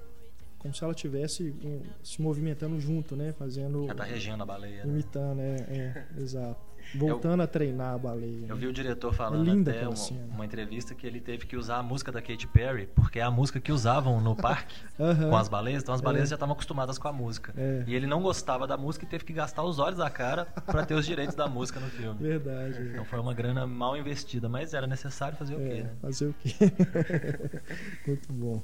[0.58, 4.84] como se ela tivesse um, se movimentando junto, né, fazendo Ela tá regendo a baleia.
[4.84, 4.92] né?
[4.92, 6.65] imitando, é, é, exato.
[6.94, 8.46] Voltando a treinar a baleia.
[8.48, 8.60] Eu né?
[8.60, 9.96] vi o diretor falando linda até uma,
[10.34, 13.30] uma entrevista que ele teve que usar a música da Katy Perry, porque é a
[13.30, 15.30] música que usavam no parque Aham.
[15.30, 16.30] com as baleias, então as baleias É.
[16.30, 17.52] já estavam acostumadas com a música.
[17.56, 17.84] É.
[17.86, 20.86] E ele não gostava da música e teve que gastar os olhos da cara pra
[20.86, 22.18] ter os direitos da música no filme.
[22.20, 22.80] Verdade.
[22.92, 25.90] Então foi uma grana mal investida, mas era necessário fazer o quê, É, né?
[26.00, 26.54] fazer o quê?
[28.06, 28.62] Muito bom.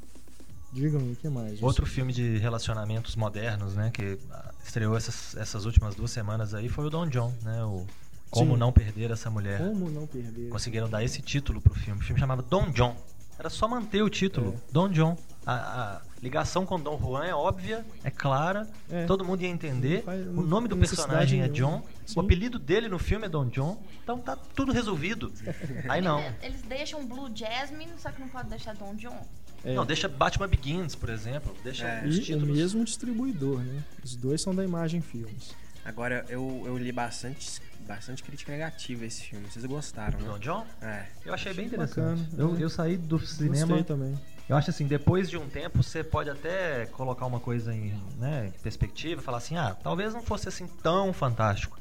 [0.73, 1.63] Diga-me, o que mais?
[1.63, 6.67] Outro filme de relacionamentos modernos, né, que ah, estreou essas, essas últimas duas semanas aí
[6.69, 7.87] foi o Don John, né, o
[8.33, 8.59] Como Sim.
[8.59, 9.59] Não Perder Essa Mulher.
[9.59, 10.49] Como não perder?
[10.49, 12.01] Conseguiram dar esse título pro filme.
[12.01, 12.97] O filme chamava Don John.
[13.39, 14.73] Era só manter o título, É.
[14.73, 15.17] Don John.
[15.45, 19.05] A, a ligação com Don Juan é óbvia, é clara, É.
[19.07, 20.03] todo mundo ia entender.
[20.05, 21.49] Faz- o nome do personagem é.
[21.49, 22.21] John, Sim.
[22.21, 25.33] o apelido dele no filme é Don John, então tá tudo resolvido.
[25.91, 26.21] Aí não.
[26.21, 29.27] Eles, eles deixam Blue Jasmine, só que não pode deixar Don John.
[29.65, 29.75] É.
[29.75, 31.55] Não, deixa Batman Begins, por exemplo.
[31.65, 32.07] Deixa É.
[32.07, 32.57] os E o títulos.
[32.57, 33.83] mesmo distribuidor, né?
[34.05, 35.55] Os dois são da Imagem Filmes.
[35.85, 39.47] Agora, eu, eu li bastante, bastante crítica negativa esse filme.
[39.51, 40.39] Vocês gostaram, Don né?
[40.39, 40.67] John?
[40.81, 41.07] É.
[41.25, 42.41] Eu achei bem Bacana, interessante.
[42.41, 42.63] Eu, é.
[42.63, 43.67] eu saí do cinema.
[43.67, 44.19] Gostei também.
[44.49, 48.53] Eu acho assim, depois de um tempo você pode até colocar uma coisa em né,
[48.63, 51.79] perspectiva, falar assim, ah, talvez não fosse assim tão fantástico.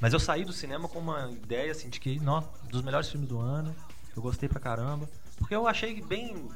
[0.00, 3.28] Mas eu saí do cinema com uma ideia assim de que, não, dos melhores filmes
[3.28, 3.74] do ano,
[4.16, 6.48] eu gostei pra caramba, porque eu achei bem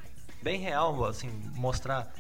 [0.43, 2.13] bem real assim mostrar,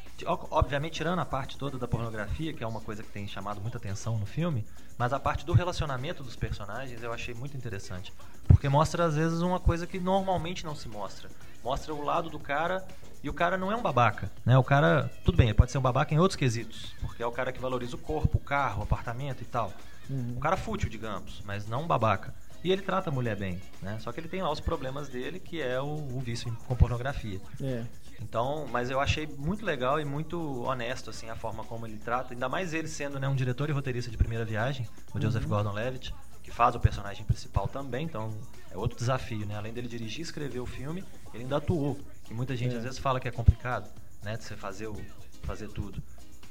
[0.50, 3.78] obviamente tirando a parte toda da pornografia, que é uma coisa que tem chamado muita
[3.78, 4.64] atenção no filme,
[4.96, 8.12] mas a parte do relacionamento dos personagens eu achei muito interessante,
[8.46, 11.28] porque mostra às vezes uma coisa que normalmente não se mostra.
[11.64, 12.86] Mostra o lado do cara
[13.22, 14.56] e o cara não é um babaca, né?
[14.56, 17.32] O cara, tudo bem, ele pode ser um babaca em outros quesitos, porque é o
[17.32, 19.72] cara que valoriza o corpo, o carro, o apartamento e tal.
[20.08, 20.34] Uhum.
[20.36, 22.34] Um cara fútil, digamos, mas não um babaca.
[22.62, 23.98] E ele trata a mulher bem, né?
[24.00, 27.38] Só que ele tem lá os problemas dele, que é o, o vício com pornografia.
[27.60, 27.84] É.
[28.20, 32.32] Então, mas eu achei muito legal e muito honesto, assim, a forma como ele trata.
[32.34, 36.14] Ainda mais ele sendo né, um diretor e roteirista de primeira viagem, o Joseph Gordon-Levitt,
[36.42, 38.04] que faz o personagem principal também.
[38.06, 38.30] Então,
[38.70, 39.56] é outro desafio, né?
[39.56, 41.98] Além dele dirigir e escrever o filme, ele ainda atuou.
[42.24, 42.78] Que muita gente É.
[42.78, 43.90] às vezes fala que é complicado,
[44.22, 44.36] né?
[44.36, 44.96] De você fazer, o,
[45.42, 46.02] fazer tudo.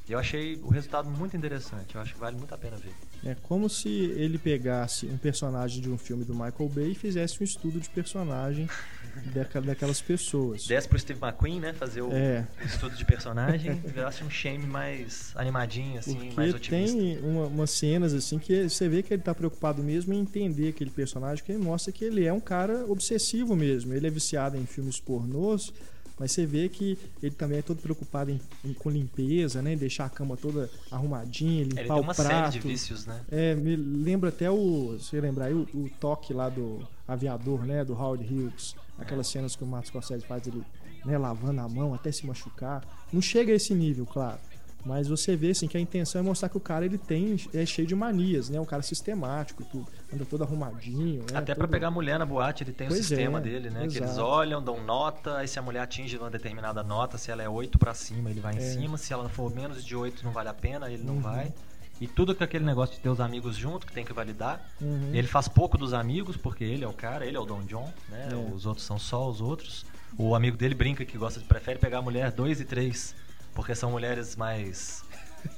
[0.08, 1.96] E eu achei o resultado muito interessante.
[1.96, 2.94] Eu acho que vale muito a pena ver.
[3.24, 7.40] É como se ele pegasse um personagem de um filme do Michael Bay e fizesse
[7.40, 8.68] um estudo de personagem
[9.34, 10.66] daca- daquelas pessoas.
[10.68, 11.74] Desce pro Steve McQueen, né?
[11.74, 12.48] Fazer o É.
[12.66, 16.98] estudo de personagem, virasse um shame mais animadinho, assim, mais Porque otimista.
[16.98, 20.70] tem uma- umas cenas assim que você vê que ele tá preocupado mesmo em entender
[20.70, 23.94] aquele personagem, que ele mostra que ele é um cara obsessivo mesmo.
[23.94, 25.74] Ele é viciado em filmes pornôs,
[26.20, 29.74] mas você vê que ele também é todo preocupado em, em- com limpeza, né?
[29.74, 32.30] Em deixar a cama toda arrumadinha, Ele limpar tem uma o prato.
[32.30, 33.20] série de vícios, né?
[33.32, 34.96] É, me lembra até o.
[35.00, 37.84] Se você lembrar aí, o, o toque lá do aviador, né?
[37.84, 38.76] Do Howard Hughes.
[39.04, 40.64] Aquelas cenas que o Martin Scorsese faz ele
[41.06, 42.82] né, lavando a mão até se machucar.
[43.12, 44.40] Não chega a esse nível, claro.
[44.86, 47.66] Mas você vê assim, que a intenção é mostrar que o cara ele tem é
[47.66, 48.60] cheio de manias, né?
[48.60, 51.22] Um cara sistemático, tudo, anda todo arrumadinho.
[51.22, 51.26] Né?
[51.38, 53.70] Até pra todo- pegar a mulher na boate, ele tem o Pois sistema é, dele,
[53.70, 53.80] né?
[53.88, 54.22] Que eles exato.
[54.28, 57.80] olham, dão nota, aí se a mulher atinge uma determinada nota, se ela é 8
[57.80, 58.60] pra cima, ele vai em É.
[58.60, 61.22] cima, se ela for menos de 8 não vale a pena, ele não Uhum.
[61.22, 61.54] vai.
[62.04, 64.60] E tudo com aquele negócio de ter os amigos junto, que tem que validar.
[64.82, 65.12] Uhum.
[65.14, 67.90] Ele faz pouco dos amigos, porque ele é o cara, ele é o Don John,
[68.10, 68.28] né?
[68.30, 68.36] É.
[68.54, 69.86] Os outros são só os outros.
[70.18, 73.16] O amigo dele brinca que gosta, prefere pegar mulher 2 e 3,
[73.56, 75.02] porque são mulheres mais,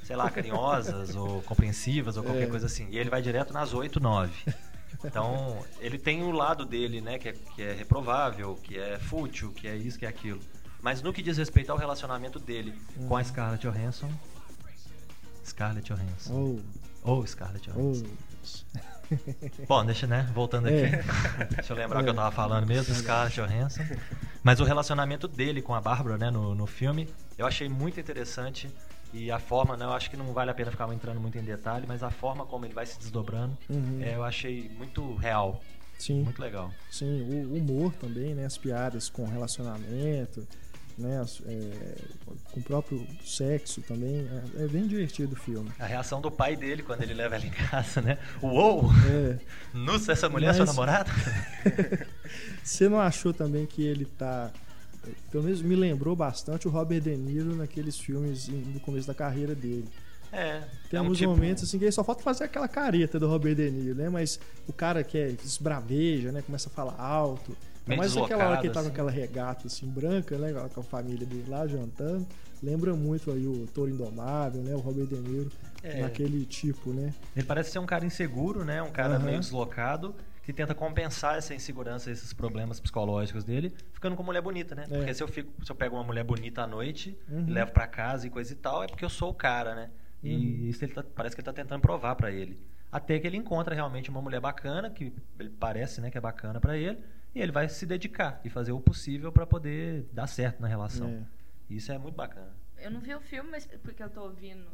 [0.04, 2.46] sei lá, carinhosas ou compreensivas ou qualquer É.
[2.46, 2.86] coisa assim.
[2.92, 4.32] E ele vai direto nas 8, 9.
[5.04, 9.50] Então, ele tem o lado dele, né, que é, que é reprovável, que é fútil,
[9.52, 10.38] que é isso, que é aquilo.
[10.80, 12.72] Mas no que diz respeito ao relacionamento dele
[13.08, 14.08] com a Scarlett Johansson,
[15.46, 16.60] Scarlett Johansson.
[17.04, 18.06] Oh, Ou Scarlett Johansson.
[18.06, 18.96] oh.
[19.68, 20.28] Bom, deixa, né?
[20.34, 20.76] Voltando aqui.
[20.76, 21.44] É.
[21.54, 23.82] deixa eu lembrar o que eu tava falando mesmo, Scarlett Johansson.
[24.42, 28.68] Mas o relacionamento dele com a Bárbara, né, no, no filme, eu achei muito interessante.
[29.12, 31.42] E a forma, né, eu acho que não vale a pena ficar entrando muito em
[31.42, 34.00] detalhe, mas a forma como ele vai se desdobrando, Uhum.
[34.02, 35.62] é, eu achei muito real,
[35.96, 36.70] Sim, muito legal.
[36.90, 37.22] sim.
[37.22, 38.44] O humor também, né?
[38.44, 40.46] As piadas com relacionamento,
[40.98, 41.24] né?
[41.46, 41.98] é,
[42.52, 44.26] com o próprio sexo também.
[44.56, 45.70] É, é bem divertido o filme.
[45.78, 48.18] A reação do pai dele quando ele leva ela em casa, né?
[48.42, 48.90] Uou!
[49.10, 49.38] É,
[49.74, 51.10] Nossa, essa mulher é sua Mas- namorada?
[52.62, 54.50] você não achou também que ele tá.
[55.30, 59.54] Pelo menos me lembrou bastante o Robert De Niro naqueles filmes no começo da carreira
[59.54, 59.86] dele.
[60.32, 60.60] É.
[60.90, 63.28] Tem é um alguns tipo- momentos assim que ele só falta fazer aquela careta do
[63.28, 64.08] Robert De Niro, né?
[64.08, 66.42] Mas o cara que é esbraveja, né?
[66.42, 67.56] Começa a falar alto.
[67.86, 68.92] Meio Mas aquela hora que ele tá com assim.
[68.92, 70.52] aquela regata assim branca, né?
[70.74, 72.26] Com a família dele lá jantando.
[72.62, 74.74] Lembra muito aí o Toro Indomável, né?
[74.74, 76.00] O Robert De Niro É.
[76.00, 77.14] naquele tipo, né?
[77.36, 78.82] Ele parece ser um cara inseguro, né?
[78.82, 79.24] Um cara Aham.
[79.24, 84.74] meio deslocado que tenta compensar essa insegurança, esses problemas psicológicos dele, ficando com mulher bonita,
[84.74, 84.86] né?
[84.90, 84.96] É.
[84.98, 87.46] Porque se eu fico, se eu pego uma mulher bonita à noite Uhum.
[87.48, 89.90] e levo pra casa e coisa e tal, é porque eu sou o cara, né?
[90.24, 90.30] Uhum.
[90.30, 92.58] E isso ele tá- parece que ele tá tentando provar pra ele.
[92.90, 96.60] Até que ele encontra realmente uma mulher bacana, que ele parece, né, que é bacana
[96.60, 96.98] pra ele,
[97.36, 101.08] e ele vai se dedicar e fazer o possível pra poder dar certo na relação.
[101.08, 101.22] É.
[101.74, 102.48] Isso é muito bacana.
[102.78, 104.64] Eu não vi o filme, mas porque eu tô ouvindo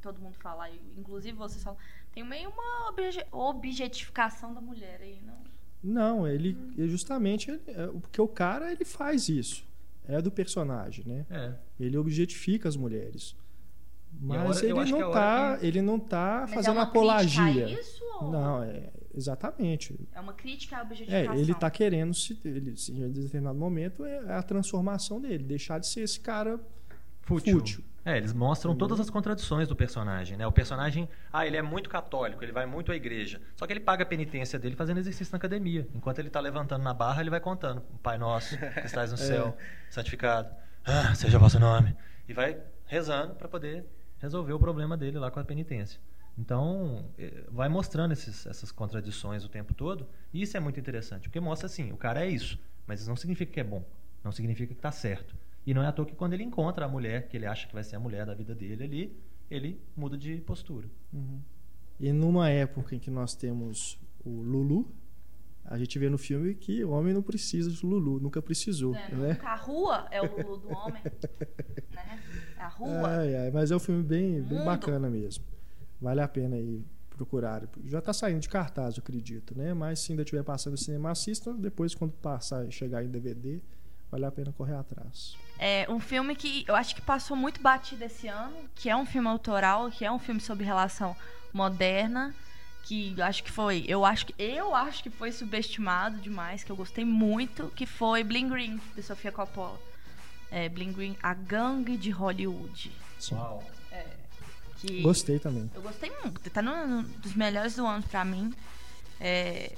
[0.00, 1.78] todo mundo falar, e inclusive vocês falam,
[2.12, 5.36] tem meio uma obje- objetificação da mulher aí, não?
[5.84, 9.64] Não, ele ele justamente ele- é, porque o cara ele faz isso.
[10.08, 11.26] É do personagem, né?
[11.30, 11.52] É.
[11.78, 13.36] Ele objetifica as mulheres.
[14.20, 17.12] Mas hora- ele que não tá, que- ele não tá Mas fazendo é uma crítica
[17.12, 17.68] apologia.
[17.80, 18.04] isso?
[18.20, 18.30] Ou...
[18.32, 19.98] Não, é exatamente.
[20.14, 21.34] É uma crítica à É, objetificação.
[21.34, 25.86] ele tá querendo se ele, se em determinado momento é a transformação dele, deixar de
[25.86, 26.58] ser esse cara
[27.22, 27.58] Fútil.
[27.58, 27.84] fútil.
[28.04, 30.44] É, eles mostram todas as contradições do personagem, né?
[30.44, 33.40] O personagem, ah, ele é muito católico, ele vai muito à igreja.
[33.54, 35.86] Só que ele paga a penitência dele fazendo exercício na academia.
[35.94, 37.80] Enquanto ele tá levantando na barra, ele vai contando.
[38.02, 39.56] Pai nosso, que estás no céu,
[39.88, 40.52] santificado.
[40.84, 41.94] Ah, seja o vosso nome.
[42.28, 43.84] E vai rezando para poder
[44.18, 46.00] resolver o problema dele lá com a penitência.
[46.38, 50.06] Então, eh, vai mostrando esses- essas contradições o tempo todo.
[50.32, 53.16] E isso é muito interessante, porque mostra assim, o cara é isso, mas isso não
[53.16, 53.84] significa que é bom.
[54.24, 55.36] Não significa que tá certo.
[55.66, 57.74] E não é à toa que quando ele encontra a mulher, que ele acha que
[57.74, 59.16] vai ser a mulher da vida dele ali,
[59.50, 60.88] ele muda de postura.
[62.00, 64.90] E numa época em que nós temos o Lulu,
[65.64, 69.14] a gente vê no filme que o homem não precisa de Lulu, nunca precisou, É,
[69.14, 69.38] né?
[69.44, 71.02] A rua é o Lulu do homem.
[71.94, 72.20] né?
[72.56, 73.08] A rua.
[73.08, 75.44] Ai, ai, mas é um filme bem, bem bacana mesmo.
[76.02, 77.62] Vale a pena aí procurar.
[77.84, 79.72] Já tá saindo de cartaz, eu acredito, né?
[79.72, 81.54] Mas se ainda estiver passando no cinema, assistam.
[81.54, 83.60] Depois, quando passar e chegar em DVD,
[84.10, 85.36] vale a pena correr atrás.
[85.58, 89.06] É um filme que eu acho que passou muito batido esse ano, que é um
[89.06, 91.14] filme autoral, que é um filme sobre relação
[91.52, 92.34] moderna,
[92.82, 96.72] que eu acho que foi, eu acho que eu acho que foi subestimado demais, que
[96.72, 99.78] eu gostei muito, que foi Bling Green de Sofia Coppola.
[100.50, 102.90] É, Bling Green, a gangue de Hollywood.
[103.20, 103.36] Sim.
[104.86, 105.70] Que Gostei também.
[105.74, 108.52] eu gostei muito, tá no, no- dos melhores do ano pra mim.
[109.20, 109.72] É,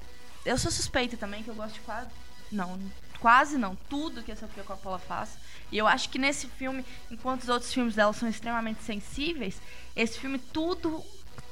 [0.45, 2.09] eu sou suspeita também, que eu gosto de quase.
[2.51, 2.79] Não,
[3.21, 5.31] quase não, tudo que a Sofia Coppola faz.
[5.73, 9.61] E eu acho que nesse filme, enquanto os outros filmes dela são extremamente sensíveis,
[9.97, 11.03] esse filme tudo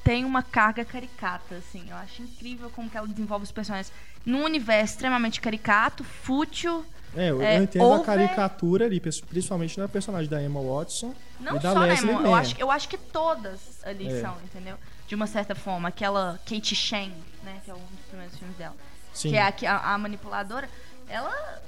[0.04, 1.84] tem uma carga caricata, assim.
[1.88, 3.92] Eu acho incrível como que ela desenvolve os personagens
[4.24, 6.84] num universo extremamente caricato, fútil.
[7.14, 11.14] É, eu, É, eu entendo over- a caricatura ali, principalmente na personagem da Emma Watson
[11.42, 12.24] Não só, né, Leslie irmão?
[12.26, 14.20] Eu acho, eu acho que todas ali É.
[14.20, 14.78] são, entendeu?
[15.06, 15.88] De uma certa forma.
[15.88, 17.60] Aquela Kate Shane, né?
[17.64, 18.76] Que é um dos primeiros filmes dela.
[19.12, 19.30] Sim.
[19.30, 20.68] Que é a, a, manipuladora.
[21.08, 21.62] Ela.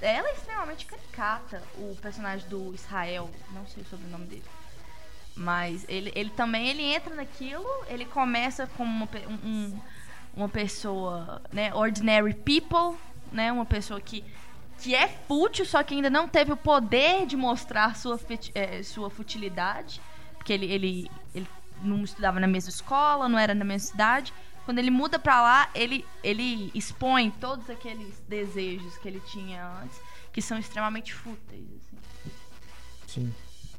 [0.00, 1.62] Ela é extremamente caricata.
[1.76, 3.30] O personagem do Israel.
[3.52, 4.44] Não sei sobre o nome dele.
[5.36, 7.66] Mas ele, ele também ele entra naquilo.
[7.88, 9.80] Ele começa como uma, um- um-
[10.36, 11.72] uma pessoa, né?
[11.74, 12.96] Ordinary people,
[13.32, 13.50] né?
[13.50, 14.24] Uma pessoa que
[14.80, 18.18] que é fútil, só que ainda não teve o poder de mostrar sua,
[18.54, 20.00] eh, sua futilidade.
[20.36, 21.46] Porque ele, ele, ele
[21.82, 24.32] não estudava na mesma escola, não era na mesma cidade.
[24.64, 30.00] Quando ele muda pra lá, ele, ele expõe todos aqueles desejos que ele tinha antes,
[30.32, 31.64] que são extremamente fúteis.
[31.88, 31.98] assim.
[33.06, 33.34] Sim.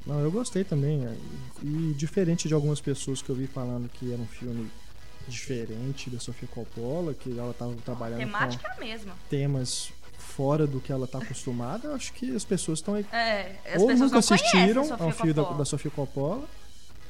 [0.06, 1.04] Não, eu gostei também.
[1.06, 1.16] é,
[1.62, 4.70] E diferente de algumas pessoas que eu vi falando que era um filme
[5.28, 9.12] diferente da Sofia Coppola, que ela estava A trabalhando temática é a mesma.
[9.12, 9.92] com temas
[10.36, 14.00] fora do que ela está acostumada, eu acho que as pessoas estão É, ou pessoas
[14.00, 16.48] nunca assistiram ao filme da, da Sofia Coppola,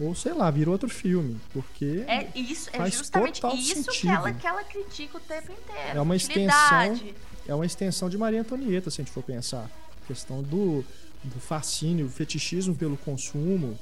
[0.01, 3.82] ou sei lá, virou outro filme, porque É isso, é Faz justamente total isso que
[3.84, 4.11] sentido.
[4.12, 5.99] ela, que ela critica o tempo inteiro.
[5.99, 7.14] É uma Futilidade.
[7.47, 9.70] é uma extensão de Maria Antonieta, se a gente for pensar.
[10.03, 10.84] A questão do,
[11.22, 13.78] do fascínio, o fetichismo pelo consumo,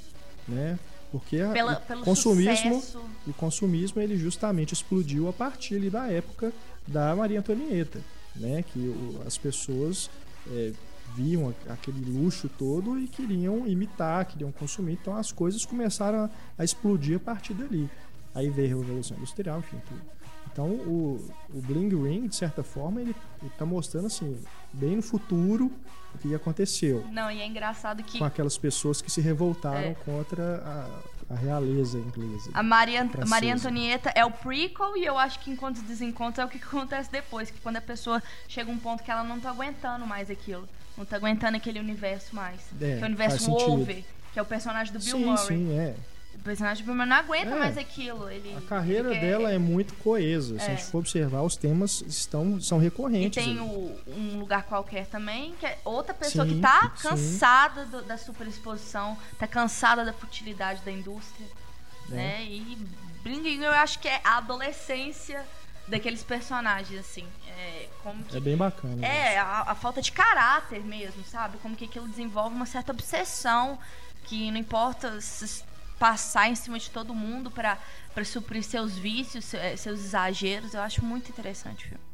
[0.46, 0.78] né?
[1.10, 3.00] Porque Pela, o consumismo, sucesso.
[3.26, 6.52] o consumismo ele justamente explodiu a partir da época
[6.86, 8.00] da Maria Antonieta,
[8.36, 8.62] né?
[8.62, 10.10] Que o- as pessoas
[10.48, 10.72] é,
[11.14, 14.98] viam aquele luxo todo e queriam imitar, queriam consumir.
[15.00, 17.90] Então as coisas começaram a, a explodir a partir dali.
[18.34, 20.00] Aí veio a Revolução Industrial, enfim, tudo.
[20.52, 23.14] Então o, o Bling Ring, de certa forma, ele,
[23.44, 24.36] está mostrando assim,
[24.72, 25.70] bem no futuro
[26.14, 27.04] o que aconteceu.
[27.12, 28.18] Não, e é engraçado que.
[28.18, 29.94] Com aquelas pessoas que se revoltaram é.
[30.04, 32.50] contra a, a, realeza inglesa.
[32.52, 36.48] A Maria, Maria Antonieta é o prequel e eu acho que enquanto desencontro é o
[36.48, 37.50] que acontece depois.
[37.50, 40.68] Que quando a pessoa chega a um ponto que ela não tá aguentando mais aquilo.
[40.96, 42.60] Não tá aguentando aquele universo mais.
[42.80, 45.46] É, que é o universo Wolver, que é o personagem do Bill sim, Murray.
[45.46, 45.94] Sim, é.
[46.40, 48.30] O personagem do não aguenta é, mais aquilo.
[48.30, 50.56] Ele, a carreira ele dela é muito coesa.
[50.56, 50.58] É.
[50.58, 50.86] Se a gente é.
[50.86, 53.42] for observar, os temas estão, são recorrentes.
[53.42, 57.84] E tem o, um lugar qualquer também, que é outra pessoa sim, que tá cansada
[57.84, 61.46] do, da superexposição, tá cansada da futilidade da indústria.
[62.10, 62.14] É.
[62.14, 62.44] Né?
[62.44, 62.78] E
[63.22, 65.44] Bling eu acho que é a adolescência
[65.88, 67.26] daqueles personagens, assim.
[67.48, 69.06] É, como que, é bem bacana.
[69.06, 71.58] É, a, a, falta de caráter mesmo, sabe?
[71.58, 73.78] Como que aquilo desenvolve uma certa obsessão
[74.24, 75.68] que não importa se
[76.00, 77.78] passar em cima de todo mundo para
[78.24, 80.72] suprir seus vícios, eh, seus exageros.
[80.72, 82.04] Eu acho muito interessante o filme.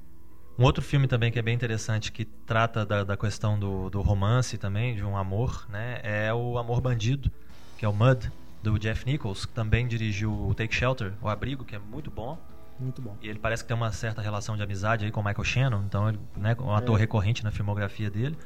[0.59, 4.01] Um outro filme também que é bem interessante, que trata da, da questão do, do,
[4.01, 6.01] romance também, de um amor, né?
[6.03, 7.31] É o Amor Bandido,
[7.79, 8.33] que é o Mud,
[8.63, 12.39] do Jeff Nichols, que também dirigiu o Take Shelter, O Abrigo, que é muito bom.
[12.81, 13.17] Muito bom.
[13.23, 15.85] E ele parece que tem uma certa relação de amizade aí com o Michael Shannon,
[15.87, 17.01] então ele né, um ator é.
[17.01, 18.37] recorrente na filmografia dele.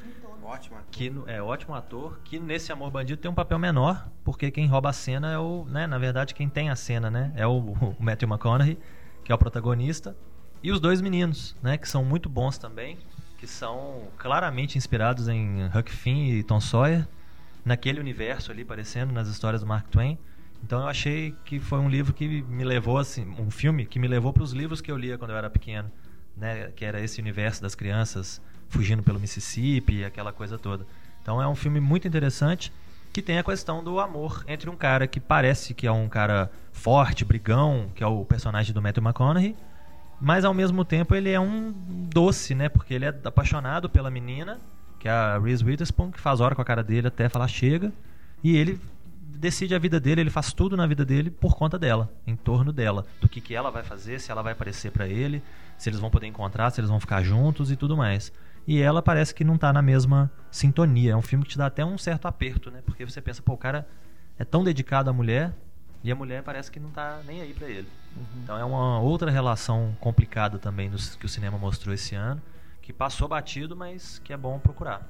[0.51, 0.91] Ótimo ator.
[0.91, 4.89] Que é ótimo ator, que nesse Amor Bandido tem um papel menor, porque quem rouba
[4.89, 7.95] a cena é o, né, na verdade quem tem a cena, né, é o, o
[7.97, 8.77] Matthew McConaughey,
[9.23, 10.13] que é o protagonista,
[10.61, 12.97] e os dois meninos, né, que são muito bons também,
[13.37, 17.07] que são claramente inspirados em Huck Finn e Tom Sawyer,
[17.63, 20.19] naquele universo ali, parecendo nas histórias do Mark Twain.
[20.61, 24.07] Então eu achei que foi um livro que me levou assim, um filme que me
[24.07, 25.89] levou para os livros que eu lia quando eu era pequeno,
[26.35, 28.41] né, que era esse universo das crianças
[28.71, 30.85] fugindo pelo Mississippi, aquela coisa toda.
[31.21, 32.71] Então é um filme muito interessante
[33.13, 36.49] que tem a questão do amor entre um cara que parece que é um cara
[36.71, 39.55] forte, brigão, que é o personagem do Matthew McConaughey,
[40.19, 41.73] mas ao mesmo tempo ele é um
[42.09, 42.69] doce, né?
[42.69, 44.57] Porque ele é apaixonado pela menina,
[44.97, 47.91] que é a Reese Witherspoon, que faz hora com a cara dele até falar chega,
[48.41, 48.79] e ele
[49.19, 52.71] decide a vida dele, ele faz tudo na vida dele por conta dela, em torno
[52.71, 55.43] dela, do que, que ela vai fazer, se ela vai aparecer para ele,
[55.77, 58.31] se eles vão poder encontrar, se eles vão ficar juntos e tudo mais
[58.67, 61.13] e ela parece que não tá na mesma sintonia.
[61.13, 62.81] É um filme que te dá até um certo aperto, né?
[62.85, 63.87] Porque você pensa, pô, o cara
[64.37, 65.53] é tão dedicado à mulher
[66.03, 67.87] e a mulher parece que não tá nem aí para ele.
[68.15, 68.41] Uhum.
[68.43, 72.41] Então é uma outra relação complicada também dos, que o cinema mostrou esse ano,
[72.81, 75.07] que passou batido, mas que é bom procurar.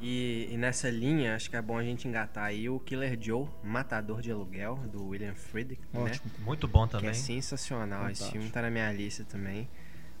[0.00, 3.46] E, e, nessa linha, acho que é bom a gente engatar aí o Killer Joe,
[3.62, 6.10] Matador de Aluguel, do William Friedkin, né?
[6.40, 7.04] Muito bom também.
[7.04, 8.00] Que é sensacional.
[8.00, 8.24] Fantástico.
[8.24, 9.70] Esse filme tá na minha lista também.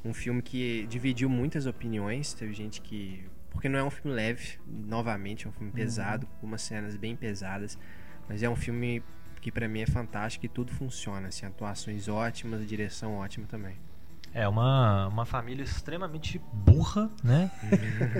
[0.04, 2.32] Um filme que dividiu muitas opiniões.
[2.34, 3.24] Teve gente que.
[3.50, 5.74] Porque não é um filme leve, novamente, é um filme uhum.
[5.74, 7.78] pesado, com umas cenas bem pesadas.
[8.28, 9.02] Mas é um filme
[9.40, 11.28] que para mim é fantástico e tudo funciona.
[11.28, 13.76] Assim, atuações ótimas, direção ótima também.
[14.34, 17.50] É uma, uma família extremamente burra, né?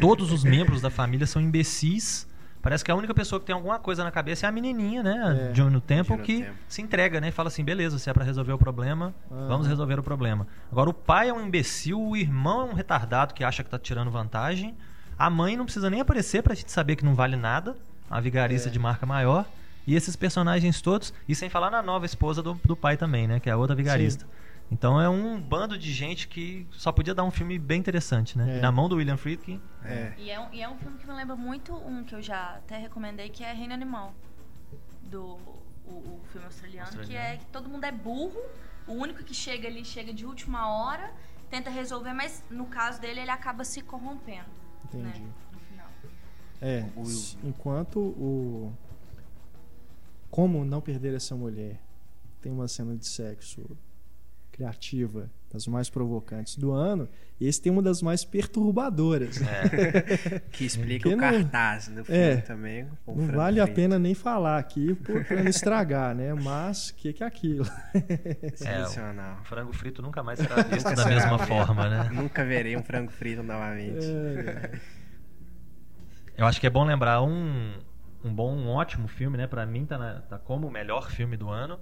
[0.01, 2.28] Todos os membros da família são imbecis
[2.62, 5.48] Parece que a única pessoa que tem alguma coisa na cabeça é a menininha, né?
[5.50, 6.56] É, John no Temple, que tempo.
[6.68, 7.32] se entrega, né?
[7.32, 9.48] Fala assim, beleza, se é para resolver o problema, uhum.
[9.48, 10.46] vamos resolver o problema.
[10.70, 13.80] Agora, o pai é um imbecil, o irmão é um retardado que acha que tá
[13.80, 14.76] tirando vantagem,
[15.18, 17.76] a mãe não precisa nem aparecer pra gente saber que não vale nada,
[18.08, 18.72] a vigarista é.
[18.72, 19.44] de marca maior,
[19.84, 23.40] e esses personagens todos, e sem falar na nova esposa do, do pai também, né?
[23.40, 24.24] Que é a outra vigarista.
[24.24, 24.41] Sim.
[24.72, 28.56] Então é um bando de gente que só podia dar um filme bem interessante, né?
[28.56, 28.60] É.
[28.60, 29.60] Na mão do William Friedkin.
[29.84, 30.14] É.
[30.16, 32.56] E, é um, e é um filme que me lembra muito um que eu já
[32.56, 34.14] até recomendei, que é Reino Animal.
[35.02, 35.38] Do
[35.86, 38.40] o, o filme australiano, australiano, que é que todo mundo é burro,
[38.86, 41.12] o único que chega ali chega de última hora,
[41.50, 44.48] tenta resolver, mas no caso dele ele acaba se corrompendo.
[44.90, 45.12] Né?
[45.12, 45.20] Entendi.
[45.20, 45.32] Né?
[45.52, 45.88] No final.
[46.62, 46.86] É,
[47.44, 48.72] enquanto o.
[50.30, 51.78] Como não perder essa mulher
[52.40, 53.76] tem uma cena de sexo
[54.53, 57.09] criativa, das mais provocantes do ano,
[57.40, 59.40] esse tem uma das mais perturbadoras.
[59.42, 62.86] É, que explica o cartaz do filme é, também.
[63.07, 66.32] Não vale a pena nem falar aqui para não estragar, né?
[66.34, 67.64] Mas o que, que é aquilo?
[68.55, 69.38] Sensacional.
[69.38, 72.11] É, o frango frito nunca mais será visto da mesma forma, né?
[72.12, 74.07] Nunca verei um frango frito novamente.
[74.07, 74.80] É, é.
[76.36, 77.74] Eu acho que é bom lembrar um,
[78.24, 79.46] um bom, um ótimo filme, né?
[79.46, 81.78] Para mim tá, na, tá como o melhor filme do ano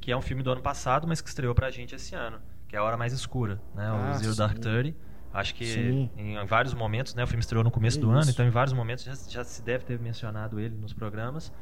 [0.00, 2.38] que é um filme do ano passado, mas que estreou pra gente esse ano,
[2.68, 3.86] que é A Hora Mais Escura, né?
[3.86, 4.38] Ah, o Zero sim.
[4.38, 4.96] Dark Thirty.
[5.32, 6.10] Acho que sim.
[6.16, 7.22] em vários momentos, né?
[7.22, 8.16] O filme estreou no começo é do isso.
[8.22, 11.52] ano, então em vários momentos já, já, se deve ter mencionado ele nos programas,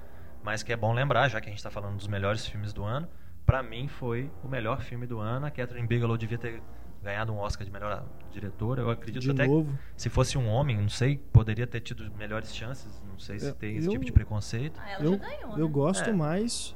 [0.42, 2.82] mas que é bom lembrar, já que a gente está falando dos melhores filmes do
[2.84, 3.06] ano.
[3.44, 5.44] Para mim foi o melhor filme do ano.
[5.46, 6.62] A Catherine Bigelow devia ter
[7.02, 8.78] ganhado um Oscar de melhor diretor.
[8.78, 9.72] Eu acredito De até novo.
[9.94, 13.02] que se fosse um homem, não sei, poderia ter tido melhores chances.
[13.06, 14.80] Não sei se Eu- tem esse eu- tipo de preconceito.
[14.82, 15.72] Ah, ela Eu, já ganhou, eu né?
[15.72, 16.12] gosto É.
[16.12, 16.74] mais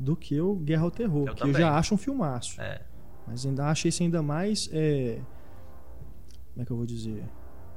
[0.00, 1.60] do que o Guerra ao Terror, Eu que eu também.
[1.60, 2.60] já acho um filmaço.
[2.60, 2.82] É,
[3.26, 4.68] Mas ainda achei isso ainda mais.
[4.72, 5.20] é,
[6.52, 7.24] Como é que eu vou dizer?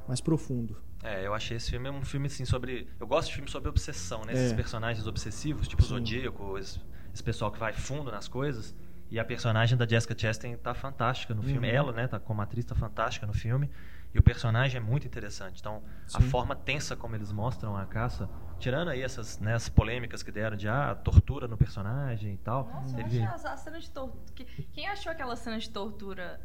[0.08, 0.76] Mais profundo.
[1.02, 2.88] é, eu achei esse filme um filme assim sobre.
[2.98, 4.32] Eu gosto de filmes sobre obsessão, né?
[4.32, 4.54] Esses É.
[4.56, 5.94] personagens obsessivos, tipo o Sim.
[5.94, 6.80] Zodíaco, esse,
[7.12, 8.74] esse pessoal que vai fundo nas coisas.
[9.10, 11.68] E a personagem da Jessica Chastain tá fantástica no filme.
[11.68, 11.74] Uhum.
[11.74, 13.70] Ela, né, tá como atriz, tá fantástica no filme.
[14.14, 15.58] E o personagem é muito interessante.
[15.60, 15.82] Então,
[16.14, 16.28] a Sim.
[16.28, 20.56] forma tensa como eles mostram a caça, tirando aí essas né, as polêmicas que deram
[20.56, 22.64] de ah, tortura no personagem e tal.
[22.72, 24.48] Nossa, eu ele- achei a, a cena de tortura.
[24.72, 26.40] Quem achou aquela cena de tortura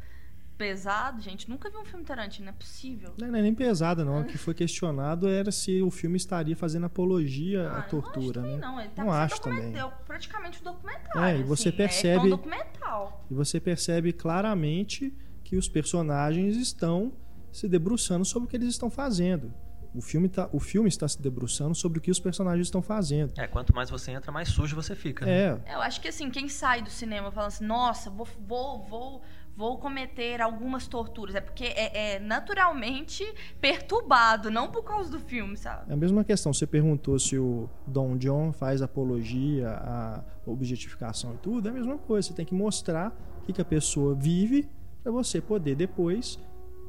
[0.58, 3.14] pesado, gente, nunca viu um filme Tarantino, não é possível.
[3.18, 4.20] Não é nem pesada, não.
[4.20, 8.42] O que foi questionado era se o filme estaria fazendo apologia Ah, à eu tortura,
[8.42, 8.58] não acho né?
[8.58, 8.80] também, não.
[8.80, 9.78] Ele tá Não acho também.
[9.78, 11.22] É praticamente um documentário.
[11.22, 13.24] É, e você assim, percebe- É um documental.
[13.30, 17.10] E você percebe claramente que os personagens estão
[17.52, 19.52] se debruçando sobre o que eles estão fazendo.
[19.92, 23.32] O filme, tá, o filme está se debruçando sobre o que os personagens estão fazendo.
[23.36, 25.26] É, quanto mais você entra, mais sujo você fica.
[25.26, 25.60] né?
[25.66, 29.22] É, Eu acho que assim, quem sai do cinema falando assim, nossa, vou, vou, vou,
[29.56, 33.24] vou cometer algumas torturas, é porque é, é naturalmente
[33.60, 35.90] perturbado, não por causa do filme, sabe?
[35.90, 36.52] É a mesma questão.
[36.52, 41.66] Você perguntou se o Don John faz apologia à objetificação e tudo.
[41.66, 42.28] É a mesma coisa.
[42.28, 44.68] Você tem que mostrar o que, que a pessoa vive
[45.02, 46.38] para você poder depois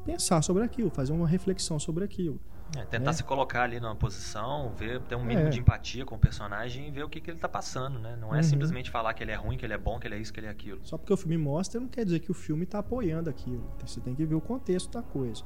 [0.05, 2.39] pensar sobre aquilo, fazer uma reflexão sobre aquilo.
[2.77, 3.13] É, tentar É.
[3.13, 5.49] se colocar ali numa posição, ver, ter um mínimo É.
[5.49, 8.15] de empatia com o personagem e ver o que, que ele tá passando, né?
[8.19, 8.43] Não é Uhum.
[8.43, 10.39] simplesmente falar que ele é ruim, que ele é bom, que ele é isso, que
[10.39, 10.79] ele é aquilo.
[10.83, 13.63] Só porque o filme mostra não quer dizer que o filme está apoiando aquilo.
[13.85, 15.43] Você tem que ver o contexto da coisa.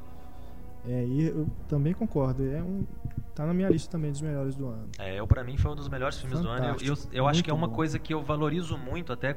[0.88, 2.45] É, e eu também concordo.
[2.45, 2.86] É um,
[3.34, 4.88] tá na minha lista também dos melhores do ano.
[4.99, 6.64] É, eu para mim foi um dos melhores filmes do ano.
[6.64, 7.10] Eu, eu, Fantástico.
[7.16, 7.74] eu acho que é uma bom.
[7.74, 9.36] coisa que eu valorizo muito, até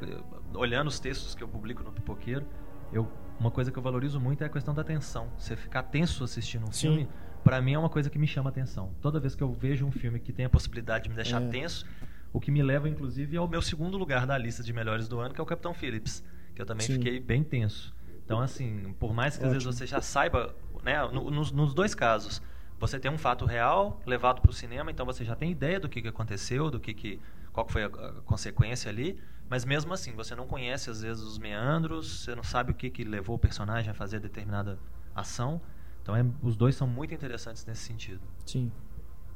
[0.54, 2.44] olhando os textos que eu publico no Pipoqueiro,
[2.92, 3.08] eu,
[3.38, 5.30] uma coisa que eu valorizo muito é a questão da tensão.
[5.38, 6.88] Você ficar tenso assistindo um Sim.
[6.88, 7.08] filme,
[7.44, 8.92] para mim é uma coisa que me chama atenção.
[9.00, 11.48] Toda vez que eu vejo um filme que tem a possibilidade de me deixar É.
[11.48, 11.86] tenso,
[12.32, 15.32] o que me leva, inclusive, ao meu segundo lugar da lista de melhores do ano,
[15.34, 16.22] que é o Capitão Phillips,
[16.54, 16.94] que eu também Sim.
[16.94, 17.94] fiquei bem tenso.
[18.24, 19.78] Então, assim, por mais que às vezes Ótimo.
[19.78, 22.42] você já saiba, né, no- nos, nos dois casos,
[22.78, 25.88] você tem um fato real levado para o cinema, então você já tem ideia do
[25.88, 27.20] que, que aconteceu, do que, que
[27.52, 29.18] qual que foi a, a consequência ali,
[29.48, 32.90] mas mesmo assim você não conhece às vezes os meandros, você não sabe o que,
[32.90, 34.78] que levou o personagem a fazer determinada
[35.14, 35.60] ação.
[36.02, 38.20] Então é- os dois são muito interessantes nesse sentido.
[38.46, 38.70] Sim.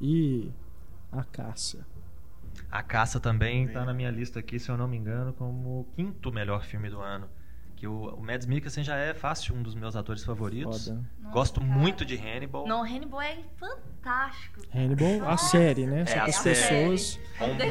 [0.01, 0.51] E
[1.11, 1.87] a caça.
[2.71, 5.85] A Caça também está na minha lista aqui, se eu não me engano, como o
[5.95, 7.29] quinto melhor filme do ano.
[7.83, 10.85] Que o, o Mads Mikkelsen já é fácil um dos meus atores favoritos.
[10.85, 11.05] Foda.
[11.19, 11.73] Nossa, Gosto cara.
[11.73, 12.65] muito de Hannibal.
[12.65, 14.61] Não, Hannibal é fantástico.
[14.73, 16.03] Hannibal, a série, né?
[16.03, 16.55] É, Só para as série.
[16.55, 17.21] pessoas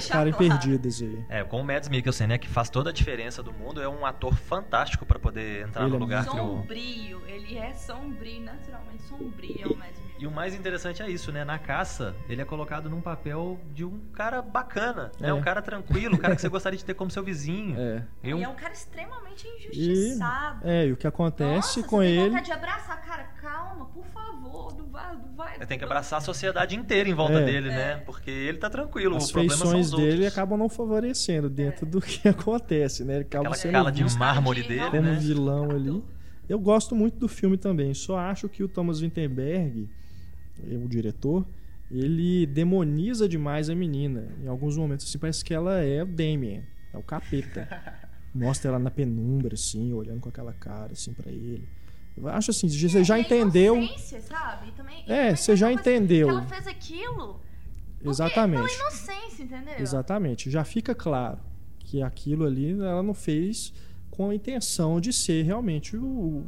[0.04, 0.36] ficarem claro.
[0.36, 1.26] perdidas aí.
[1.30, 4.06] É, com o Mads Mikkelsen, né, que faz toda a diferença do mundo, é um
[4.06, 6.58] ator fantástico para poder entrar Ele no é lugar que o...
[6.58, 10.11] Sombrio, ele é sombrio, naturalmente sombrio, é o Mads Mikkelsen.
[10.22, 11.44] E o mais interessante é isso, né?
[11.44, 15.30] Na caça, ele é colocado num papel de um cara bacana, né?
[15.30, 15.34] É.
[15.34, 17.76] Um cara tranquilo, um cara que você gostaria de ter como seu vizinho.
[17.80, 18.04] É.
[18.24, 19.58] E um- E é um cara extremamente E,
[19.90, 20.60] injustiçado.
[20.64, 22.30] é, e o que acontece Nossa, com você tem ele.
[22.30, 25.58] vontade de abraçar, cara, calma, por favor, não vai, não vai.
[25.66, 27.46] Tem que abraçar a sociedade inteira em volta É.
[27.46, 27.96] dele, né?
[28.06, 30.28] Porque ele tá tranquilo, As o problema são feições os dele outros.
[30.34, 33.16] acabam não favorecendo dentro do que acontece, né?
[33.16, 35.16] Ele acaba Aquela sendo cala de visto mármore de dele, como né?
[35.16, 36.04] vilão ali.
[36.48, 39.90] Eu gosto muito do filme também, só acho que o Thomas Winterberg,
[40.60, 41.46] o diretor,
[41.90, 44.28] ele demoniza demais a menina.
[44.44, 47.68] Em alguns momentos, assim, parece que ela é o Damien, é o capeta.
[48.34, 51.68] Mostra ela na penumbra, assim, olhando com aquela cara, assim, pra ele.
[52.16, 53.78] Eu acho assim, você já É entendeu.
[53.78, 54.72] inocência, sabe?
[54.72, 56.28] Também, É, você já coisa entendeu.
[56.28, 57.40] Que ela fez aquilo.
[58.04, 58.62] Exatamente.
[58.78, 59.74] Pela inocência, entendeu?
[59.80, 60.50] Exatamente.
[60.50, 61.40] Já fica claro
[61.80, 63.74] que aquilo ali ela não fez
[64.10, 66.46] com a intenção de ser realmente o-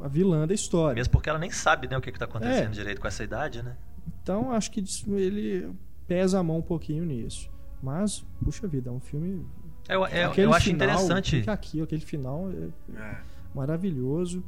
[0.00, 0.94] a vilã da história.
[0.94, 2.70] Mesmo porque ela nem sabe né, o que, que tá acontecendo É.
[2.70, 3.76] direito com essa idade, né?
[4.22, 5.70] Então acho que ele
[6.06, 7.50] pesa a mão um pouquinho nisso.
[7.82, 9.46] Mas, puxa vida, é um filme.
[9.88, 11.36] Eu, eu, aquele eu acho final, interessante.
[11.40, 13.16] Fica aqui, aquele final é É.
[13.54, 14.42] maravilhoso.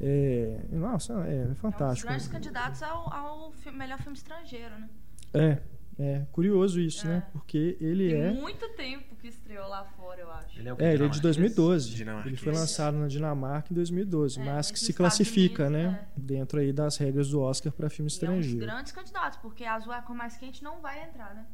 [0.00, 2.08] É, nossa, é, É um dos fantástico.
[2.08, 4.88] grandes candidatos ao, ao fi- melhor filme estrangeiro, né?
[5.32, 5.58] É,
[5.98, 7.10] é curioso isso, É.
[7.10, 7.22] né?
[7.32, 8.32] Porque ele Tem é.
[8.32, 10.58] muito tempo que estreou lá fora, eu acho.
[10.58, 11.22] Ele é, o que, É, ele é de dinamarquês?
[11.22, 11.90] 2012.
[11.90, 12.32] Dinamarquês.
[12.34, 16.06] Ele foi lançado na Dinamarca em 2012, É, mas mas que se classifica, Unidos, né?
[16.16, 18.66] Dentro aí das regras do Oscar para filme E é um dos estrangeiro.
[18.66, 21.46] grandes candidatos, porque Azul é a cor mais quente não vai entrar, né?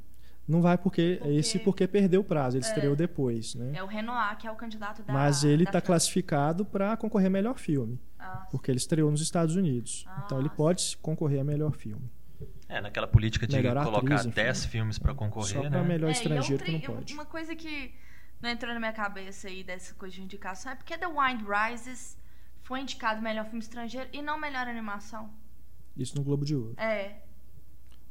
[0.49, 2.69] Não vai porque, Porque- esse porque perdeu o prazo, ele É.
[2.69, 3.73] estreou depois, né?
[3.75, 5.13] É o Renoir, que é o candidato da.
[5.13, 9.57] Mas ele está classificado para concorrer a melhor filme, Ah, porque ele estreou nos Estados
[9.57, 10.05] Unidos.
[10.09, 10.55] Ah, então ele sim.
[10.57, 12.11] pode concorrer a melhor filme.
[12.69, 14.31] É, naquela política de Melhor atriz, colocar enfim.
[14.31, 15.83] 10 filmes pra Só concorrer, para né?
[15.89, 17.15] melhor É, estrangeiro outra- que não pode.
[17.15, 17.95] Uma coisa que
[18.43, 22.19] não entrou na minha cabeça aí dessa coisa de indicação é porque The Wind Rises
[22.63, 25.31] foi indicado melhor filme estrangeiro e não melhor animação.
[25.97, 26.75] Isso no Globo de Ouro.
[26.77, 27.17] É.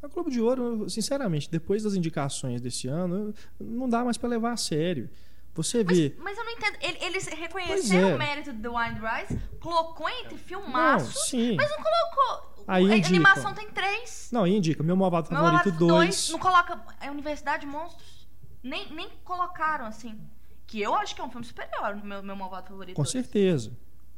[0.01, 4.51] A Globo de Ouro, sinceramente, depois das indicações desse ano, não dá mais pra levar
[4.53, 5.09] a sério.
[5.53, 6.15] Você Mas, vê.
[6.19, 6.77] mas eu não entendo.
[6.81, 8.15] Ele- Eles reconheceram é.
[8.15, 11.55] o mérito do The Wild Rise, colocou entre Não, filmaços, sim.
[11.55, 12.56] mas não colocou.
[12.67, 13.09] Aí a indicam.
[13.09, 14.29] animação tem três.
[14.31, 14.83] Não, indica.
[14.83, 16.29] Meu malvado Meu favorito Malvado 2.
[16.31, 18.27] Não coloca a Universidade de Monstros.
[18.61, 20.19] Nem, nem colocaram assim.
[20.65, 22.95] Que eu acho que é um filme superior no meu, meu malvado favorito.
[22.95, 23.11] Com dois.
[23.11, 23.71] certeza.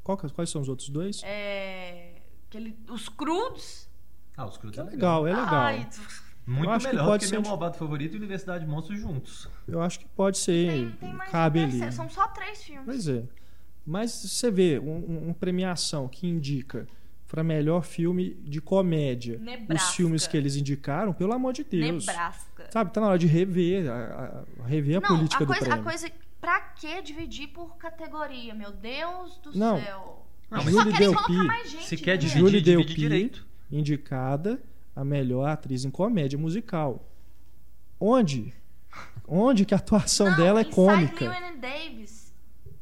[0.04, 1.22] Qual que- quais são os outros dois?
[1.24, 2.14] É.
[2.48, 3.88] Aquele, os crudos.
[4.36, 5.54] Ah, os Cruz É legal, é legal.
[5.54, 5.88] Ai,
[6.48, 9.00] Muito Eu acho que melhor pode que ser meu malvado favorito e Universidade de Monstros
[9.00, 9.48] juntos.
[9.68, 10.72] Eu acho que pode ser.
[10.72, 11.92] tem, tem mais cabe ali.
[11.92, 12.86] São só três filmes.
[12.86, 13.24] Pois é.
[13.86, 16.88] Mas você vê um- um- uma premiação que indica
[17.30, 19.74] para melhor filme de comédia Nebraska.
[19.90, 22.06] os filmes que eles indicaram, pelo amor de Deus.
[22.08, 22.68] Nebraska.
[22.72, 25.66] Sabe, tá na hora de rever, a, a- rever a não, política a coisa, do
[25.66, 25.84] a prêmio.
[25.84, 26.12] coisa.
[26.42, 28.54] Pra que dividir por categoria?
[28.56, 29.80] Meu Deus do Não.
[29.82, 30.26] céu.
[30.50, 31.34] Não, mas Julie Delpy,
[31.68, 31.84] gente.
[31.86, 32.18] Se quer entendeu?
[32.18, 33.48] dividir, Julie Delpy, direito.
[33.72, 34.60] indicada
[34.96, 37.06] a melhor atriz em comédia musical.
[38.00, 38.54] Onde?
[39.28, 41.30] Onde que a atuação Não, dela é cômica?
[41.60, 42.34] Davis.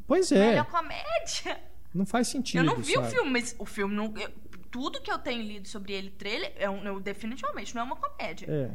[0.05, 1.59] Pois é, Melhor comédia.
[1.93, 2.59] Não faz sentido.
[2.59, 3.11] eu não vi o sabe?
[3.13, 4.13] filme, mas o filme não.
[4.17, 4.29] eu-
[4.69, 7.95] tudo que eu tenho lido sobre ele, trailer, é um, eu- definitivamente não é uma
[7.95, 8.45] comédia.
[8.49, 8.71] É.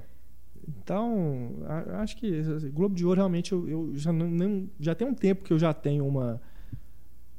[0.78, 4.94] Então, a- acho que assim, Globo de Ouro realmente eu, eu já não, não- já
[4.94, 6.40] tem um tempo que eu já tenho uma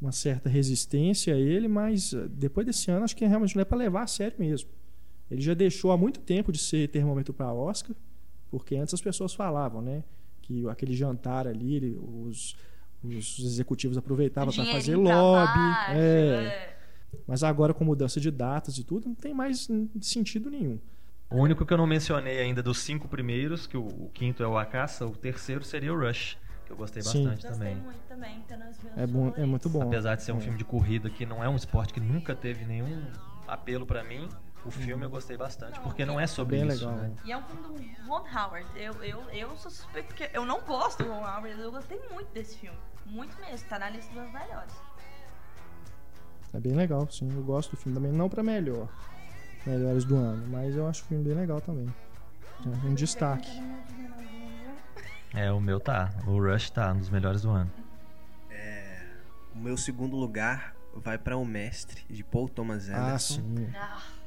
[0.01, 3.65] uma certa resistência a ele, mas eh, depois desse ano acho que realmente não é
[3.65, 4.69] para levar a sério mesmo.
[5.31, 7.95] Ele já deixou há muito tempo de ser termômetro para Oscar,
[8.51, 10.03] porque antes as pessoas falavam, né,
[10.41, 12.53] que aquele jantar ali, os
[13.03, 16.45] os executivos aproveitavam para fazer lobby, baixo, é.
[16.45, 16.77] é.
[17.27, 19.67] mas agora com mudança de datas e tudo, não tem mais
[20.01, 20.79] sentido nenhum.
[21.29, 24.47] O único que eu não mencionei ainda dos cinco primeiros, que o, o quinto é
[24.47, 27.25] o A Caça, o terceiro seria o Rush, que eu gostei Sim.
[27.25, 27.83] bastante Gostei também.
[27.83, 29.81] muito também, meus É bom, é muito bom.
[29.81, 30.41] Apesar de ser um É.
[30.41, 33.03] filme de corrida que não é um esporte que nunca teve nenhum
[33.47, 34.29] apelo pra mim,
[34.65, 36.87] o filme eu gostei bastante, porque não é sobre Bem isso.
[36.87, 37.01] legal.
[37.01, 37.11] né?
[37.25, 38.65] E é um filme do Ron Howard.
[38.75, 41.59] Eu, eu, eu sou suspeito porque eu não gosto do Ron Howard.
[41.59, 42.77] Eu gostei muito desse filme.
[43.05, 43.67] Muito mesmo.
[43.69, 44.73] Tá na lista dos melhores.
[46.53, 47.29] É bem legal, sim.
[47.35, 48.11] Eu gosto do filme também.
[48.11, 48.87] Não pra melhor,
[49.65, 51.93] melhores do ano, mas eu acho o filme bem legal também.
[52.65, 53.49] É um destaque.
[55.33, 56.11] É, o meu tá.
[56.27, 57.71] O Rush tá, um dos melhores do ano.
[59.55, 63.35] O meu segundo lugar vai para O Mestre, de Paul Thomas Ah, Anderson.
[63.35, 63.73] sim.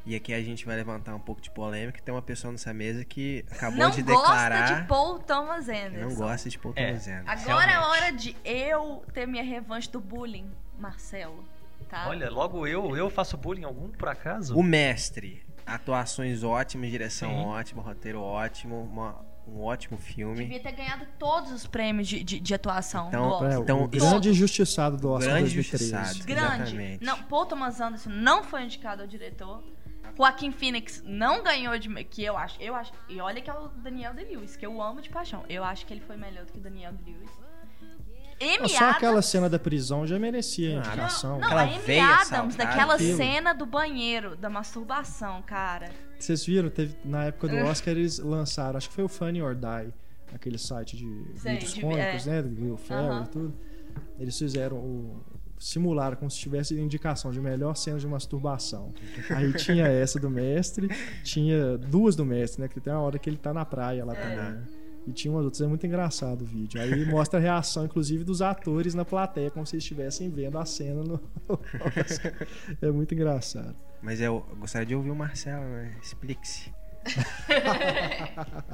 [0.07, 2.01] E aqui a gente vai levantar um pouco de polêmica.
[2.01, 6.09] Tem uma pessoa nessa mesa que acabou não de gosta declarar de Paul Thomas Anderson.
[6.09, 6.87] não gosta de Paul É.
[6.87, 7.31] Thomas Anderson.
[7.51, 7.91] Agora é Realmente.
[8.03, 10.49] hora de eu ter minha revanche do bullying,
[10.79, 11.45] Marcelo.
[11.89, 12.09] Tá?
[12.09, 14.57] Olha, logo eu, eu faço bullying algum por acaso?
[14.57, 15.43] O Mestre.
[15.67, 17.45] Atuações ótimas, direção Sim.
[17.47, 20.37] ótima, roteiro ótimo, uma- um ótimo filme.
[20.45, 23.53] Devia ter ganhado todos os prêmios de, de, de atuação Então, Oscar.
[23.53, 25.85] É, o Então, grande injustiçado do Oscar Grande 2013.
[25.95, 26.27] injustiçado.
[26.27, 26.63] Grande.
[26.63, 27.05] Exatamente.
[27.05, 29.63] Não, Paul Thomas Anderson não foi indicado ao diretor.
[30.17, 32.93] Joaquim Phoenix não ganhou de que eu acho, eu acho.
[33.09, 35.45] E olha que é o Daniel Day-Lewis, que eu amo de paixão.
[35.49, 37.31] Eu acho que ele foi melhor do que o Daniel Day-Lewis.
[38.39, 41.39] Amy Não, Só aquela Adams- cena da prisão já merecia a indicação.
[41.39, 45.91] Não, Aquela a Amy veia Adams, daquela cena do banheiro, da masturbação, cara.
[46.19, 46.69] Vocês viram?
[46.69, 49.93] Teve, na época do Oscar eles lançaram, acho que foi o Funny or Die,
[50.35, 52.31] aquele site de Sei, vídeos de- cômicos, é.
[52.31, 52.43] né?
[52.43, 53.25] Do Will Ferrell Aham.
[53.25, 53.55] e tudo.
[54.19, 55.25] Eles fizeram o.
[55.59, 58.93] Simularam como se tivesse indicação de melhor cena de masturbação.
[59.31, 60.89] Aí tinha essa do mestre,
[61.23, 62.69] tinha duas do mestre, né?
[62.69, 64.37] Que tem uma hora que ele tá na praia lá também.
[64.37, 64.63] né?
[65.07, 66.81] E tinha umas outras, é muito engraçado o vídeo.
[66.81, 70.65] Aí mostra a reação, inclusive, dos atores na plateia, como se eles estivessem vendo a
[70.67, 71.21] cena no.
[72.83, 73.77] É muito engraçado.
[74.03, 75.95] Mas eu, gostaria de ouvir o Marcelo, né?
[76.03, 76.73] Explique-se.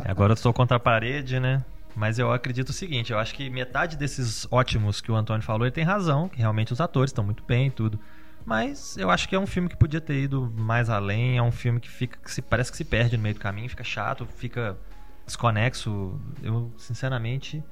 [0.05, 1.63] Agora eu estou contra a parede, né?
[1.95, 5.67] Mas eu acredito o seguinte, eu acho que metade desses ótimos que o Antônio falou,
[5.67, 8.01] ele tem razão, que realmente os atores estão muito bem e tudo.
[8.45, 11.53] Mas eu acho que é um filme que podia ter ido mais além, é um
[11.53, 14.27] filme que fica que se, parece que se perde no meio do caminho, fica chato,
[14.27, 14.77] fica
[15.25, 16.21] desconexo.
[16.43, 17.63] Eu, sinceramente,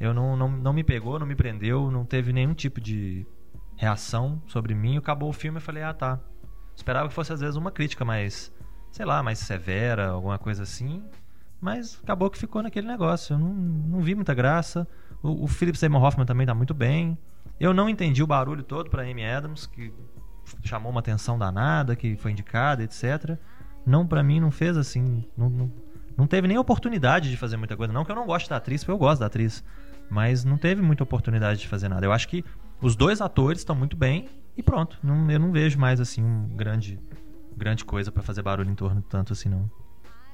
[0.00, 3.26] eu não, não, não me pegou, não me prendeu, não teve nenhum tipo de
[3.76, 4.96] reação sobre mim.
[4.96, 6.18] Acabou o filme e falei, ah tá.
[6.74, 8.52] Esperava que fosse às vezes uma crítica mais,
[8.90, 11.02] sei lá, mais severa, alguma coisa assim.
[11.60, 13.34] Mas acabou que ficou naquele negócio.
[13.34, 14.86] Eu não, não vi muita graça.
[15.22, 17.18] O, o Philip Seymour Hoffman também tá muito bem.
[17.58, 19.92] Eu não entendi o barulho todo pra Amy Adams, que
[20.62, 23.36] chamou uma atenção danada, que foi indicada, etc.
[23.84, 25.24] Não, pra mim, não fez assim.
[25.36, 25.72] Não, não,
[26.16, 27.92] não teve nem oportunidade de fazer muita coisa.
[27.92, 29.64] Não que eu não goste da atriz, porque eu gosto da atriz.
[30.08, 32.06] Mas não teve muita oportunidade de fazer nada.
[32.06, 32.44] Eu acho que
[32.80, 34.98] os dois atores estão muito bem e pronto.
[35.02, 36.98] Não, eu não vejo mais assim um grande,
[37.56, 39.70] grande coisa pra fazer barulho em torno tanto assim, não.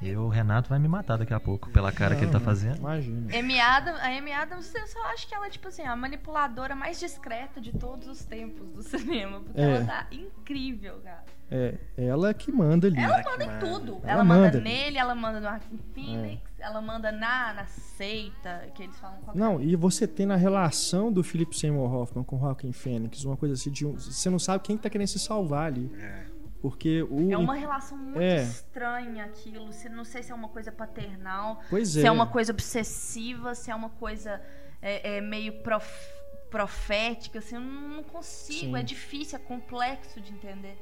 [0.05, 2.44] E o Renato vai me matar daqui a pouco, pela cara que ele tá Não,
[2.44, 2.76] fazendo.
[2.78, 3.38] Imagina.
[3.38, 6.74] Amy Adams, a Amy Adams, eu só acho que ela é, tipo assim, a manipuladora
[6.76, 9.40] mais discreta de todos os tempos do cinema.
[9.40, 9.76] Porque É.
[9.76, 11.24] ela tá incrível, cara.
[11.50, 12.98] É, ela que manda ali.
[12.98, 13.61] Ela que manda em manda.
[13.66, 14.00] tudo.
[14.02, 14.59] Ela Ela, manda, manda.
[14.59, 14.61] É.
[14.61, 19.38] nele, ela manda no Arkin Phoenix, ela manda na, na seita, que eles falam qualquer
[19.38, 23.36] Não, e você tem na relação do Philip Seymour Hoffman com o Joaquin Phoenix, uma
[23.36, 26.24] coisa assim de um, você não sabe quem que tá querendo se salvar ali, É.
[26.65, 28.43] porque o É uma relação muito É.
[28.43, 29.69] estranha aquilo.
[29.91, 32.07] Não sei se é uma coisa paternal, Pois se é.
[32.07, 34.41] é uma coisa obsessiva, se é uma coisa
[34.81, 36.11] é, é, meio prof-
[36.51, 38.61] profética, assim, eu não consigo.
[38.75, 38.77] Sim.
[38.79, 40.79] É difícil, é complexo de entender.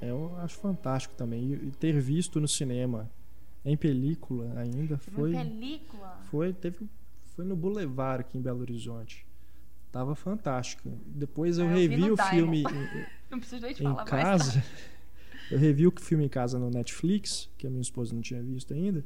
[0.00, 3.10] É, eu acho fantástico também e, ter visto no cinema
[3.64, 6.18] em película ainda foi Uma película.
[6.30, 6.88] foi teve
[7.34, 9.26] foi no Boulevard aqui em Belo Horizonte.
[9.90, 10.88] Tava fantástico.
[11.06, 12.62] Depois eu Ah, eu vi revi o filme
[13.60, 14.62] nem te em, em casa.
[15.50, 18.72] Eu revi o filme em casa no Netflix, que a minha esposa não tinha visto
[18.74, 19.04] ainda.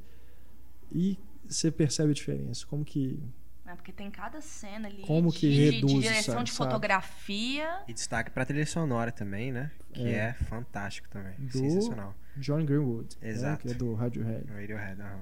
[0.91, 1.19] E
[1.49, 3.19] você percebe a diferença, como que
[3.67, 6.51] É porque tem cada cena ali Como de, que de- de reduz, direção sabe, de
[6.51, 6.69] sabe?
[6.69, 7.79] E fotografia.
[7.87, 9.71] destaque pra trilha sonora também, né?
[9.95, 10.13] Que É.
[10.29, 11.35] é, fantástico também.
[11.39, 12.15] Do- Sensacional.
[12.37, 13.67] John Greenwood, né, Exato.
[13.67, 14.45] que é do Radiohead.
[14.51, 15.21] Radiohead, aham.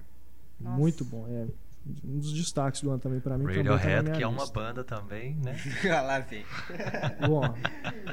[0.60, 1.46] Muito bom, é
[2.04, 3.46] um dos destaques do ano também pra mim.
[3.46, 5.56] também tá Radiohead, que é uma banda também, né?
[5.84, 6.44] Lá vem.
[7.26, 7.42] Bom,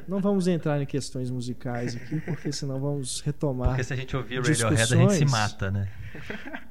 [0.07, 4.15] não vamos entrar em questões musicais aqui, porque senão vamos retomar, Porque se a gente
[4.15, 5.31] ouvir Radiohead, a gente se Discussões.
[5.31, 5.89] mata, né?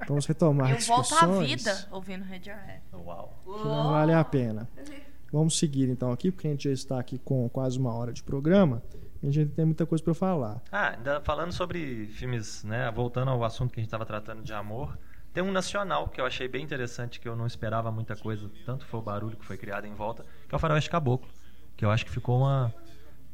[0.08, 2.80] vamos retomar Eu volto à discussões vida ouvindo Radiohead.
[2.92, 3.42] Uau.
[3.44, 4.68] que não vale a pena.
[5.32, 8.22] Vamos seguir então aqui, porque a gente já está aqui com quase uma hora de
[8.22, 8.82] programa.
[9.22, 10.62] E a gente tem muita coisa para falar.
[10.70, 12.90] Ah, ainda falando sobre filmes, né?
[12.94, 14.96] Voltando ao assunto que a gente estava tratando de amor,
[15.36, 18.86] tem um nacional que eu achei bem interessante, que eu não esperava muita coisa, tanto
[18.86, 21.28] foi o barulho que foi criado em volta, que é o Faroeste Caboclo,
[21.76, 22.74] que eu acho que ficou uma,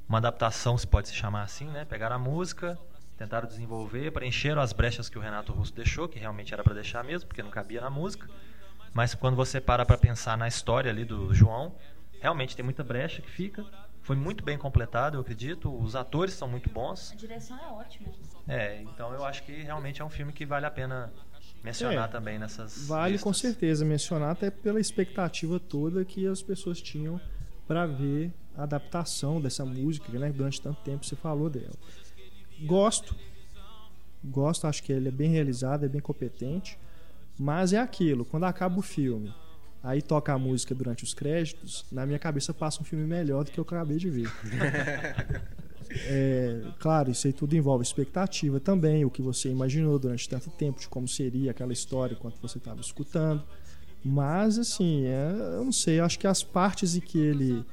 [0.08, 1.84] uma adaptação, se pode se chamar assim, né?
[1.84, 2.76] Pegaram a música,
[3.16, 7.04] tentaram desenvolver, preencheram as brechas que o Renato Russo deixou, que realmente era para deixar
[7.04, 8.28] mesmo, porque não cabia na música.
[8.92, 11.72] Mas quando você para para pensar na história ali do João,
[12.20, 13.64] realmente tem muita brecha que fica.
[14.02, 15.72] Foi muito bem completado, eu acredito.
[15.72, 17.12] Os atores são muito bons.
[17.12, 18.08] A direção é ótima.
[18.48, 21.12] É, então eu acho que realmente é um filme que vale a pena
[21.62, 22.86] mencionar É, também nessas.
[22.86, 23.50] Vale com listas.
[23.50, 27.20] certeza mencionar, até pela expectativa toda que as pessoas tinham
[27.66, 30.30] para ver a adaptação dessa música, né?
[30.30, 31.74] Durante tanto tempo você falou dela.
[32.64, 33.14] Gosto,
[34.24, 36.78] gosto, acho que ele é bem realizado, é bem competente,
[37.38, 39.34] mas é aquilo, quando acaba o filme,
[39.82, 43.50] aí toca a música durante os créditos, na minha cabeça passa um filme melhor do
[43.50, 44.30] que eu acabei de ver.
[46.06, 50.80] É, claro, isso aí tudo envolve expectativa também, o que você imaginou durante tanto tempo,
[50.80, 53.42] de como seria aquela história enquanto você estava escutando.
[54.04, 57.64] Mas, assim, é, eu não sei, eu acho que as partes em que ele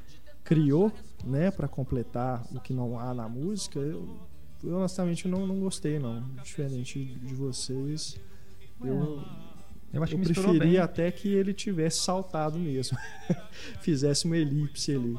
[0.43, 0.91] criou,
[1.23, 4.07] né, para completar o que não há na música, eu,
[4.63, 6.21] eu honestamente não, não gostei, não.
[6.43, 8.19] Diferente de vocês,
[8.83, 9.23] eu,
[9.91, 10.79] Eu acho eu que misturou preferia bem.
[10.79, 12.97] até que ele tivesse saltado mesmo,
[13.81, 15.17] fizesse uma elipse ali.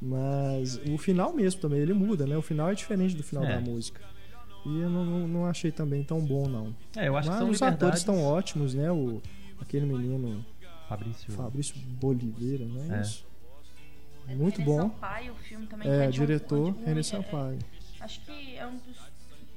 [0.00, 2.36] Mas o final mesmo também, ele muda, né?
[2.36, 3.54] O final é diferente do final É.
[3.54, 4.00] da música.
[4.64, 6.74] E eu não, não, não achei também tão bom, não.
[6.96, 7.98] É, eu acho Mas que são os atores liberdades.
[8.00, 8.90] estão ótimos, né?
[8.90, 9.20] O,
[9.60, 10.44] aquele menino
[10.88, 11.32] Fabrício.
[11.32, 12.98] Fabrício Boliveira, né?
[12.98, 13.02] É.
[13.02, 13.26] Isso.
[14.28, 14.80] É Muito René bom.
[14.82, 15.88] Sampaio, o filme também.
[15.90, 17.58] É, um- diretor um- René é- Sampaio.
[18.00, 18.96] acho que é um dos,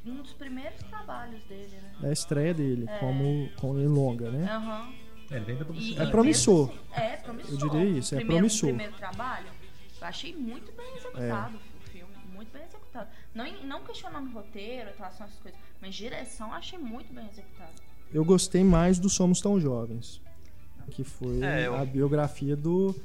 [0.05, 1.91] um dos primeiros trabalhos dele, né?
[2.03, 2.97] É a estreia dele, É.
[2.99, 4.45] como, como em longa, né?
[4.49, 4.89] Aham.
[5.31, 6.07] É, ele vem da publicidade.
[6.07, 6.69] É promissor.
[6.69, 7.51] assim, É, promissor.
[7.51, 8.69] Eu diria isso, é primeiro, promissor.
[8.69, 9.47] O primeiro trabalho,
[10.03, 12.13] eu achei muito bem executado o filme.
[12.33, 13.07] Muito bem executado.
[13.33, 17.71] Não, não questionando roteiro, atuação, essas coisas, mas direção eu achei muito bem executado.
[18.13, 20.21] Eu gostei mais do Somos Tão Jovens,
[20.91, 22.95] que foi É, eu- a biografia do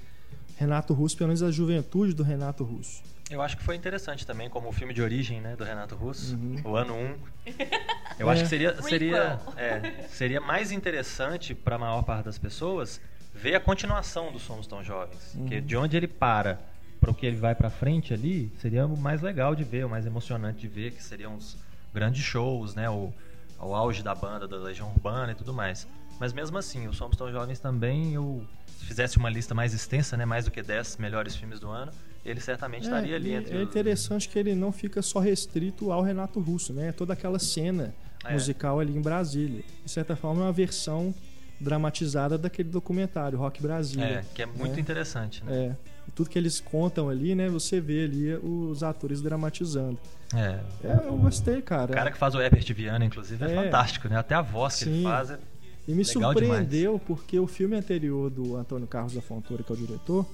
[0.56, 3.02] Renato Russo, pelo menos a juventude do Renato Russo.
[3.30, 6.34] Eu acho que foi interessante também, como o filme de origem, né, do Renato Russo,
[6.34, 6.60] Uhum.
[6.64, 7.18] o ano 1.
[8.18, 8.32] Eu É.
[8.32, 9.54] acho que seria, seria, Prequel.
[10.02, 13.00] é, seria mais interessante para a maior parte das pessoas
[13.34, 15.34] ver a continuação do Somos Tão Jovens.
[15.34, 15.42] Uhum.
[15.42, 16.58] Porque de onde ele para
[17.00, 19.88] para o que ele vai para frente ali, seria o mais legal de ver, o
[19.88, 21.56] mais emocionante de ver, que seriam os
[21.94, 23.12] grandes shows, né, o,
[23.60, 25.86] o auge da banda, da Legião Urbana e tudo mais.
[26.20, 28.44] Mas mesmo assim, o Somos Tão Jovens também, eu
[28.78, 31.92] se fizesse uma lista mais extensa, né, mais do que 10 melhores filmes do ano,
[32.24, 36.02] ele certamente estaria ali entre é os- interessante que ele não fica só restrito ao
[36.02, 36.92] Renato Russo, né?
[36.92, 37.94] Toda aquela cena
[38.24, 38.32] É.
[38.32, 39.62] musical ali em Brasília.
[39.84, 41.14] De certa forma, é uma versão
[41.60, 44.04] dramatizada daquele documentário, Rock Brasília.
[44.04, 44.80] É, que é muito né?
[44.80, 45.52] interessante, né?
[45.52, 45.76] É.
[46.18, 47.48] Tudo que eles contam ali, né?
[47.48, 49.96] Você vê ali os atores dramatizando.
[50.34, 50.58] É.
[50.82, 51.92] É, eu gostei, cara.
[51.92, 53.64] O cara que faz o Herbert Viana, inclusive, é, É.
[53.64, 54.16] fantástico, né?
[54.18, 55.02] Até a voz que ele Sim.
[55.04, 55.38] faz é...
[55.86, 59.78] E me surpreendeu porque o filme anterior do Antônio Carlos da Fontoura, que é o
[59.78, 60.26] diretor,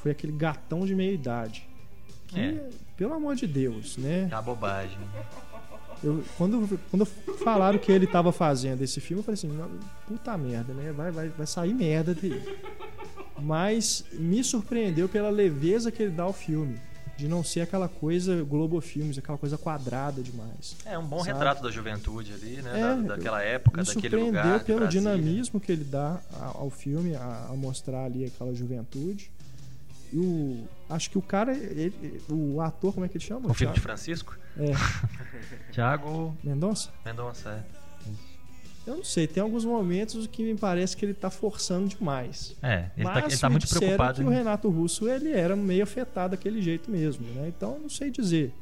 [0.00, 1.68] foi aquele gatão de meia idade.
[2.28, 2.68] Que, É.
[2.96, 4.28] pelo amor de Deus, né?
[4.30, 4.96] uma bobagem.
[6.02, 7.04] Eu, quando, quando
[7.42, 9.68] falaram que ele tava fazendo esse filme, eu falei assim, "Não,
[10.06, 10.92] puta merda, né?
[10.92, 12.40] Vai, vai, vai sair merda dele.
[13.38, 16.80] Mas me surpreendeu pela leveza que ele dá ao filme.
[17.16, 20.76] De não ser aquela coisa Globo Filmes, aquela coisa quadrada demais.
[20.84, 21.32] É um bom Sabe?
[21.32, 22.72] retrato da juventude ali, né?
[22.74, 24.58] É, da, daquela época, Me daquele surpreendeu lugar.
[24.58, 25.00] de pelo Brasília.
[25.14, 26.20] dinamismo que ele dá
[26.54, 29.30] ao filme, a, a mostrar ali aquela juventude.
[30.12, 33.48] E o, acho que o cara, ele- o ator, como é que ele chama?
[33.48, 34.36] O filho de Francisco?
[34.58, 34.72] É,
[35.70, 36.90] Tiago Mendonça?
[37.04, 37.83] Mendonça, é.
[38.86, 42.54] Eu não sei, tem alguns momentos que me parece que ele tá forçando demais.
[42.62, 44.20] É, ele, Mas tá, ele tá muito disseram preocupado.
[44.20, 47.48] que o Renato Russo ele era meio afetado daquele jeito mesmo, né?
[47.48, 48.52] Então não sei dizer.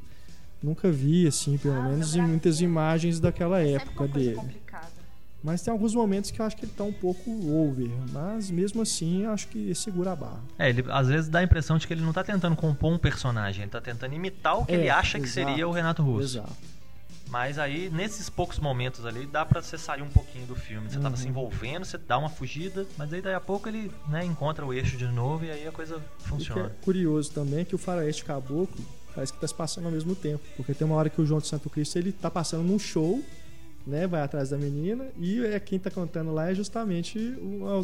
[0.63, 4.37] Nunca vi assim, pelo Ah, menos em muitas imagens daquela É época uma coisa dele.
[4.37, 4.93] complicada.
[5.43, 8.81] Mas tem alguns momentos que eu acho que ele tá um pouco over, mas mesmo
[8.81, 10.41] assim eu acho que segura a barra.
[10.57, 12.97] É, ele às vezes dá a impressão de que ele não tá tentando compor um
[12.99, 15.49] personagem, ele tá tentando imitar o que É, ele acha que exato.
[15.49, 16.39] seria o Renato Russo.
[16.39, 16.53] Exato.
[17.33, 20.91] Mas aí, nesses poucos momentos ali, dá pra você sair um pouquinho do filme.
[20.91, 21.17] Você tava Uhum.
[21.17, 24.75] se envolvendo, você dá uma fugida, mas aí daí a pouco ele né, encontra o
[24.75, 26.67] eixo de novo e aí a coisa O que funciona.
[26.67, 30.15] é curioso também é que o Faroeste Caboclo parece que tá se passando ao mesmo
[30.15, 30.43] tempo.
[30.59, 33.25] Porque tem uma hora que o João de Santo Cristo ele tá passando num show,
[33.87, 34.07] né?
[34.07, 37.19] Vai atrás da menina, e é quem tá cantando lá é justamente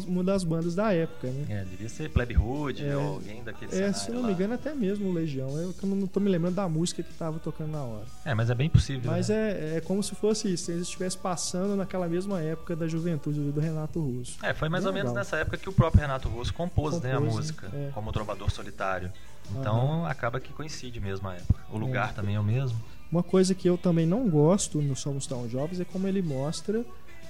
[0.07, 1.45] uma das bandas da época, né?
[1.49, 2.95] É, devia ser Plebe Hood É.
[2.95, 5.49] ou alguém daquele É, se eu não me engano, até mesmo o Legião.
[5.57, 8.05] Eu, não tô me lembrando da música que tava tocando na hora.
[8.25, 9.11] É, mas é bem possível.
[9.11, 9.35] Mas né?
[9.35, 13.39] é, é como se fosse isso, se eles estivessem passando naquela mesma época da juventude
[13.51, 14.37] do Renato Russo.
[14.43, 15.23] É, foi mais Bem ou menos legal.
[15.23, 17.39] nessa época que o próprio Renato Russo compôs, né, a Compôs, né?
[17.39, 17.89] música, É.
[17.93, 19.11] como Trovador Solitário.
[19.59, 21.59] Então acaba que coincide mesmo a época.
[21.71, 22.13] O lugar É.
[22.13, 22.79] também é o mesmo.
[23.11, 26.85] Uma coisa que eu também não gosto no Somos Tão Jovens é como ele mostra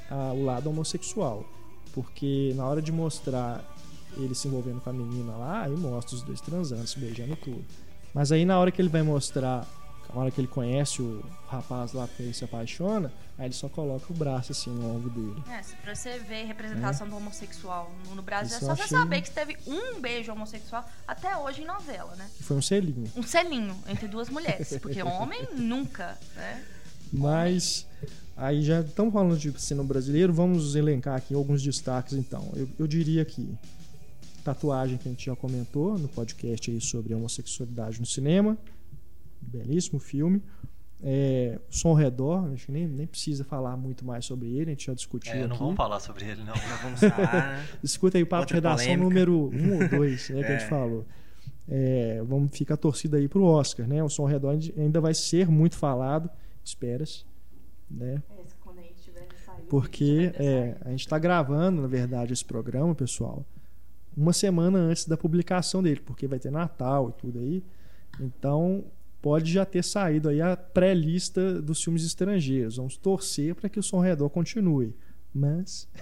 [0.10, 1.46] ah, o lado homossexual.
[1.94, 3.64] Porque na hora de mostrar
[4.18, 7.36] ele se envolvendo com a menina lá, aí mostra os dois transando, se beijando e
[7.38, 7.64] tudo.
[8.14, 9.66] Mas aí na hora que ele vai mostrar,
[10.14, 13.68] na hora que ele conhece o rapaz lá que ele se apaixona, aí ele só
[13.70, 15.44] coloca o braço assim no ombro dele.
[15.50, 18.98] É, se pra você ver representação do homossexual no- Brasil, Isso é só você achei-
[18.98, 22.30] saber que teve um beijo homossexual até hoje em novela, né?
[22.38, 23.10] Que foi um selinho.
[23.16, 24.78] Um selinho entre duas mulheres.
[24.82, 26.64] Porque homem nunca, né?
[27.12, 27.88] Mas
[28.38, 32.52] aí já estamos falando de cinema brasileiro, vamos elencar aqui alguns destaques então.
[32.56, 33.58] Eu, eu diria que
[34.44, 38.58] tatuagem que a gente já comentou no podcast aí sobre homossexualidade no cinema,
[39.42, 40.42] belíssimo filme.
[41.02, 44.74] É, Som ao Redor, acho que nem, nem precisa falar muito mais sobre ele, a
[44.74, 45.60] gente já discutiu É, não aqui.
[45.60, 46.48] vamos falar sobre ele, não.
[46.54, 47.66] Nós vamos falar, né?
[47.82, 49.04] Escuta aí o papo de Outra redação polêmica.
[49.26, 50.68] número 1 um ou 2, né, que a gente É.
[50.68, 51.06] falou.
[51.72, 54.04] É, vamos ficar torcida aí pro Oscar, né?
[54.04, 56.30] O Som ao Redor ainda vai ser muito falado,
[56.66, 57.26] esperas,
[57.90, 58.22] né?
[59.70, 63.46] Porque é, a gente está gravando, na verdade, esse programa, pessoal,
[64.18, 67.64] uma semana antes da publicação dele, porque vai ter Natal e tudo aí.
[68.20, 68.84] Então,
[69.22, 72.78] pode já ter saído aí a pré-lista dos filmes estrangeiros.
[72.78, 74.96] Vamos torcer para que o Som Redor continue.
[75.34, 75.88] Mas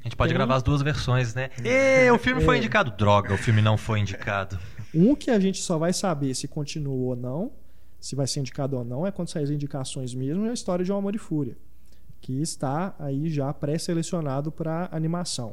[0.00, 1.48] A gente pode Tem- gravar as duas versões, né?
[1.64, 2.58] E o filme foi É.
[2.58, 2.90] indicado.
[2.96, 4.58] Droga, o filme não foi indicado.
[4.92, 7.52] um que a gente só vai saber se continua ou não,
[8.00, 10.84] se vai ser indicado ou não, é quando sair as indicações mesmo, é a história
[10.84, 11.56] de Um Amor e Fúria,
[12.20, 15.52] que está aí já pré-selecionado para animação.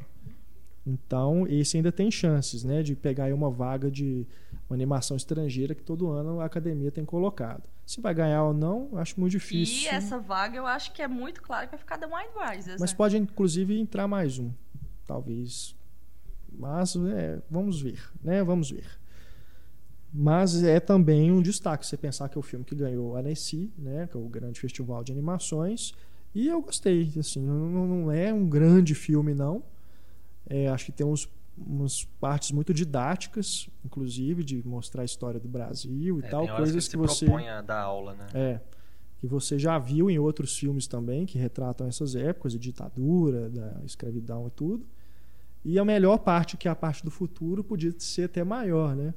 [0.86, 4.26] Então, esse ainda tem chances, né, de pegar aí uma vaga de
[4.70, 7.64] uma animação estrangeira que todo ano a academia tem colocado.
[7.86, 9.90] Se vai ganhar ou não, acho muito E difícil.
[9.90, 12.92] essa vaga eu acho que é muito claro que vai ficar da Mind Risers, Mas
[12.92, 12.98] né?
[12.98, 14.52] pode inclusive entrar mais um,
[15.08, 15.76] talvez.
[16.52, 18.44] Mas é, vamos ver, né?
[18.44, 18.86] Vamos ver.
[20.14, 23.72] Mas é também um destaque você pensar que é o filme que ganhou a Annecy,
[23.78, 24.08] né?
[24.10, 25.94] Que é o grande festival de animações.
[26.34, 29.64] E eu gostei, assim, não, não é um grande filme não.
[30.48, 31.30] É, acho que tem uns,
[31.66, 36.86] umas partes muito didáticas, inclusive de mostrar a história do Brasil e É, tal, coisas
[36.88, 38.28] que que, você propõe a dar aula, né?
[38.34, 38.60] é.
[39.20, 43.82] Que você já viu em outros filmes também, que retratam essas épocas de ditadura, da
[43.84, 44.86] escravidão e tudo.
[45.66, 49.14] E a melhor parte, que é a parte do futuro, podia ser até maior, né?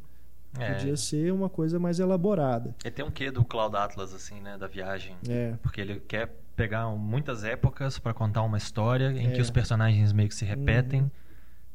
[0.58, 0.74] É.
[0.74, 2.74] Podia ser uma coisa mais elaborada.
[2.84, 4.58] Ele tem um quê do Cloud Atlas, assim, né?
[4.58, 5.14] Da viagem.
[5.28, 5.56] É.
[5.62, 9.30] Porque ele quer pegar muitas épocas pra contar uma história em É.
[9.30, 11.02] que os personagens meio que se repetem.
[11.02, 11.10] Uhum.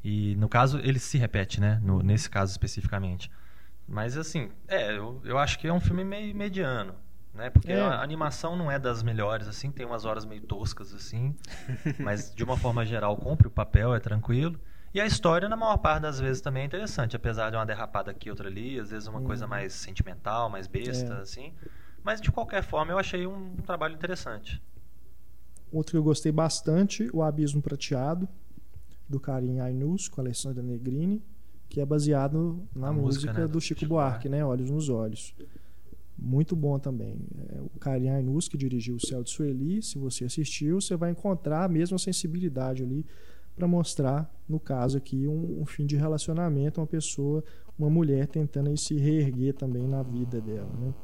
[0.02, 1.80] E no caso, ele se repete, né?
[1.82, 3.30] No- nesse caso especificamente.
[3.86, 6.94] Mas assim, é, eu, eu acho que é um filme meio mediano.
[7.34, 7.50] Né?
[7.50, 7.80] Porque É.
[7.80, 11.34] a animação não é das melhores, assim, tem umas horas meio toscas, assim.
[12.00, 14.58] mas de uma forma geral, cumpre o papel, é tranquilo.
[14.94, 18.10] E a história, na maior parte das vezes, também é interessante, apesar de uma derrapada
[18.10, 19.50] aqui, outra ali, às vezes uma coisa Uhum.
[19.50, 21.20] mais sentimental, mais besta, É.
[21.20, 21.52] assim.
[22.02, 24.60] Mas de qualquer forma, eu achei um, um trabalho interessante.
[25.70, 28.26] Outro que eu gostei bastante, O Abismo Prateado,
[29.08, 31.22] do Karim Ainus, com a Alessandra Negrini,
[31.68, 34.44] que é baseado na música, música, né, do Chico, Chico Buarque, né?
[34.44, 35.34] Olhos nos Olhos.
[36.18, 37.16] Muito bom também.
[37.50, 41.10] É, o Karim Ainus, que dirigiu o Céu de Sueli, se você assistiu, você vai
[41.10, 43.06] encontrar a mesma sensibilidade ali
[43.54, 47.44] para mostrar, no caso aqui, um, um, fim de relacionamento, uma pessoa,
[47.78, 50.70] uma mulher tentando se reerguer também na vida dela.
[50.80, 50.94] Né?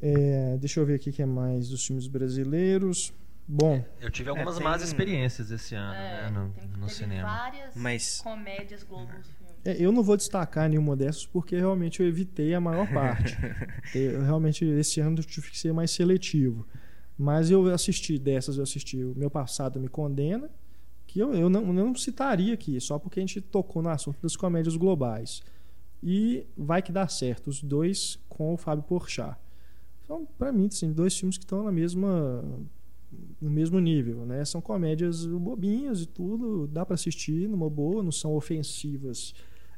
[0.00, 3.12] É, deixa eu ver aqui o que é mais dos filmes brasileiros.
[3.46, 3.84] Bom.
[4.00, 4.64] Eu tive algumas é, tem...
[4.64, 7.28] más experiências esse ano, é, né, no, no cinema.
[7.28, 8.20] várias Mas...
[8.20, 12.90] comédias Globos é, eu não vou destacar nenhuma dessas porque realmente eu evitei a maior
[12.92, 13.36] parte.
[13.94, 16.66] eu, realmente, esse ano eu tive que ser mais seletivo.
[17.16, 20.50] Mas eu assisti dessas, eu assisti O Meu Passado Me Condena,
[21.06, 24.18] que eu, eu, não, eu não citaria aqui, só porque a gente tocou no assunto
[24.20, 25.42] das comédias globais.
[26.02, 29.36] E Vai Que Dá Certo, os dois com o Fábio Porchat.
[30.08, 32.42] São, para mim, assim, dois filmes que estão na mesma
[33.40, 34.44] no mesmo nível, né?
[34.44, 39.34] São comédias bobinhas e tudo, dá para assistir numa boa, não são ofensivas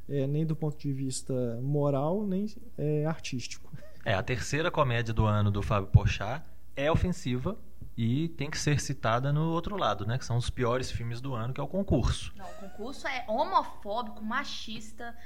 [0.08, 1.32] é, nem do ponto de vista
[1.62, 3.72] moral, nem é, artístico.
[4.04, 6.44] É, a terceira comédia do ano do Fábio Porchat
[6.76, 7.56] é ofensiva
[7.96, 10.18] e tem que ser citada no outro lado, né?
[10.18, 12.32] Que são os piores filmes do ano, que é o concurso.
[12.36, 15.16] Não, o concurso é homofóbico, machista,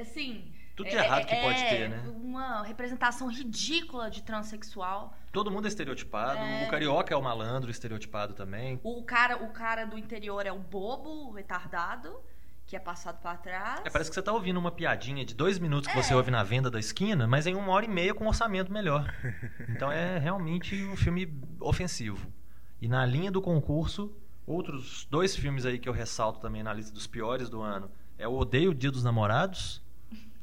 [0.00, 0.52] assim...
[0.76, 2.02] Tudo de é, errado que é, pode ter, né?
[2.22, 5.16] Uma representação ridícula de transexual.
[5.32, 6.38] Todo mundo é estereotipado.
[6.38, 6.66] É...
[6.66, 8.78] O carioca é o malandro estereotipado também.
[8.84, 12.20] O cara, o cara do interior é o bobo, o retardado
[12.66, 13.80] que é passado para trás.
[13.84, 16.02] É, parece que você está ouvindo uma piadinha de dois minutos que é.
[16.02, 18.72] você ouve na venda da esquina, mas em uma hora e meia com um orçamento
[18.72, 19.12] melhor.
[19.68, 22.32] Então é realmente um filme ofensivo.
[22.80, 24.16] E na linha do concurso,
[24.46, 28.26] outros dois filmes aí que eu ressalto também na lista dos piores do ano é
[28.26, 29.82] o Odeio o Dia dos Namorados,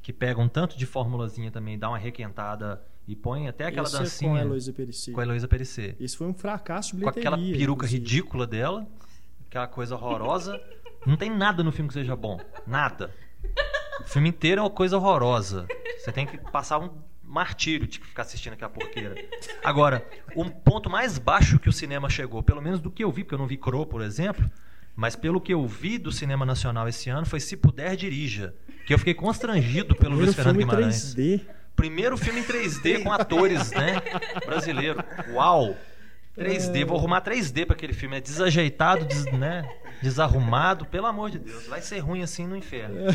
[0.04, 3.98] que pega um tanto de formulazinha também, dá uma requentada e põe até aquela Esse
[3.98, 4.32] dancinha.
[4.32, 5.12] É com a Heloísa Perissé.
[5.14, 5.96] Com a Heloísa Perissé.
[5.98, 8.00] Isso foi um fracasso Com aquela peruca inclusive.
[8.00, 8.86] ridícula dela,
[9.48, 10.62] aquela coisa horrorosa.
[11.06, 12.38] Não tem nada no filme que seja bom.
[12.68, 13.16] Nada.
[14.02, 15.66] O filme inteiro é uma coisa horrorosa.
[15.98, 16.90] Você tem que passar um
[17.24, 19.16] martírio de ficar assistindo aquela porqueira.
[19.64, 23.24] Agora, um ponto mais baixo que o cinema chegou, pelo menos do que eu vi,
[23.24, 24.50] porque eu não vi Crow, por exemplo,
[24.96, 28.54] mas pelo que eu vi do cinema nacional esse ano foi Se Puder Dirija,
[28.86, 31.16] que eu fiquei constrangido pelo Luiz Fernando Guimarães.
[31.16, 31.42] 3D.
[31.76, 34.02] Primeiro filme em 3D com atores, né?
[34.46, 35.04] Brasileiro.
[35.32, 35.76] Uau!
[36.38, 38.18] 3D, vou arrumar 3D para aquele filme.
[38.18, 39.68] É desajeitado, des, né?
[40.02, 41.68] desarrumado, pelo amor de Deus.
[41.68, 43.12] Vai ser ruim assim no inferno.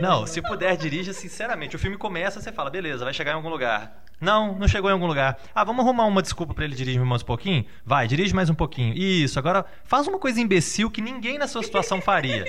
[0.00, 1.76] Não, se puder, dirija sinceramente.
[1.76, 4.04] O filme começa, você fala, beleza, vai chegar em algum lugar.
[4.20, 5.38] Não, não chegou em algum lugar.
[5.54, 7.64] Ah, vamos arrumar uma desculpa para ele dirigir mais um pouquinho?
[7.84, 8.94] Vai, dirige mais um pouquinho.
[8.94, 12.44] Isso, agora faz uma coisa imbecil que ninguém na sua situação faria.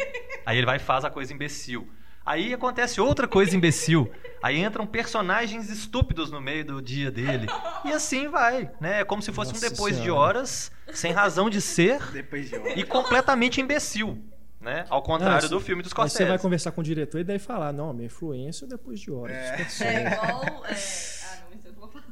[0.46, 1.88] Aí ele vai e faz a coisa imbecil.
[2.26, 4.12] Aí acontece outra coisa imbecil.
[4.44, 7.48] Aí entram personagens estúpidos no meio do dia dele.
[7.86, 9.02] E assim vai, né?
[9.02, 10.04] É como se fosse Nossa um depois senhora.
[10.04, 14.24] de horas, sem razão de ser de e completamente imbecil.
[14.62, 14.86] Né?
[14.90, 16.22] Ao contrário do filme dos Scorsese.
[16.22, 19.00] Aí você vai conversar com o diretor e daí falar, não, minha influência é depois
[19.00, 19.36] de horas.
[19.36, 20.44] É, é igual...
[20.66, 20.70] É...
[20.70, 22.06] Ah, não, isso eu vou falar.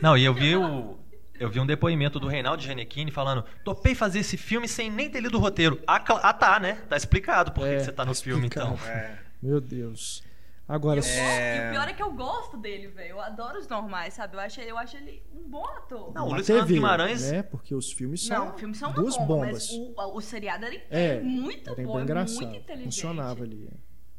[0.00, 0.96] Não, e eu vi o...
[1.40, 5.20] Eu vi um depoimento do Reinaldo Gianecchini falando: topei fazer esse filme sem nem ter
[5.20, 5.80] lido o roteiro.
[5.86, 6.78] Ah, ah tá, né?
[6.88, 8.76] Tá explicado por que é, você tá no tá filme, então.
[8.86, 9.18] É.
[9.40, 10.24] Meu Deus.
[10.68, 11.00] Agora.
[11.00, 11.56] É...
[11.56, 13.12] E o pior é que eu gosto dele, velho.
[13.12, 14.36] Eu adoro os normais, sabe?
[14.36, 16.12] Eu acho, eu acho ele um bom ator.
[16.12, 17.32] Não, o Luiz Fernando Guimarães.
[17.32, 17.42] Né?
[17.42, 18.44] Porque os filmes são.
[18.44, 19.70] Não, os filmes são duas bomba, bombas.
[19.70, 22.42] o, o seriado era é, muito era bom, engraçado.
[22.42, 22.84] muito inteligente.
[22.84, 23.70] Funcionava ali.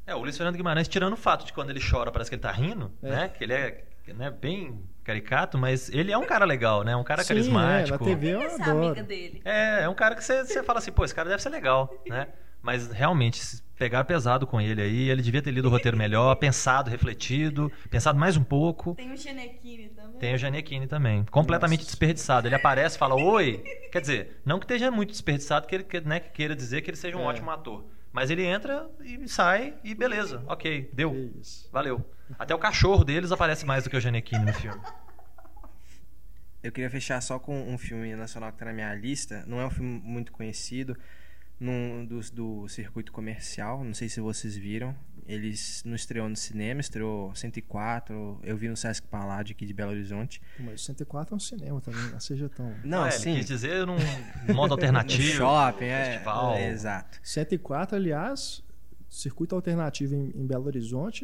[0.07, 2.41] É, o Luiz Fernando Guimarães, tirando o fato de quando ele chora, parece que ele
[2.41, 3.09] tá rindo, é.
[3.09, 3.29] né?
[3.29, 6.95] Que ele é né, bem caricato, mas ele é um cara legal, né?
[6.95, 7.95] Um cara Sim, carismático.
[7.95, 8.85] É, na TV eu adoro.
[8.87, 9.41] amiga dele.
[9.45, 12.27] É, é um cara que você fala assim, pô, esse cara deve ser legal, né?
[12.61, 15.09] Mas realmente, pegar pesado com ele aí.
[15.09, 18.93] Ele devia ter lido o roteiro melhor, pensado, refletido, pensado mais um pouco.
[18.93, 20.19] Tem o Gianecchini também.
[20.19, 21.23] Tem o Gianecchini também.
[21.31, 21.91] Completamente Nossa.
[21.91, 22.47] desperdiçado.
[22.47, 23.63] Ele aparece fala, oi.
[23.91, 26.97] Quer dizer, não que esteja muito desperdiçado, que ele né, que queira dizer que ele
[26.97, 27.25] seja um é.
[27.25, 27.85] ótimo ator.
[28.11, 31.31] Mas ele entra e sai e beleza, ok, deu.
[31.71, 32.03] Valeu.
[32.37, 34.81] Até o cachorro deles aparece mais do que o Gianecchini no filme.
[36.61, 39.45] Eu queria fechar só com um filme nacional que está na minha lista.
[39.47, 40.97] Não é um filme muito conhecido,
[41.59, 43.83] num, do, do circuito comercial.
[43.83, 44.95] Não sei se vocês viram.
[45.27, 48.39] Eles não estreou no cinema, estreou 104.
[48.41, 50.41] Eu vi no Sesc Paládio aqui de Belo Horizonte.
[50.59, 52.73] Mas 104 é um cinema também, não seja tão.
[52.83, 53.35] Não, é, sim.
[53.35, 53.97] Quis dizer num
[54.55, 55.21] modo alternativo.
[55.37, 56.55] shopping, é, festival.
[56.55, 56.71] é.
[56.71, 57.19] Exato.
[57.21, 58.63] 104, aliás,
[59.07, 61.23] circuito alternativo em, em Belo Horizonte,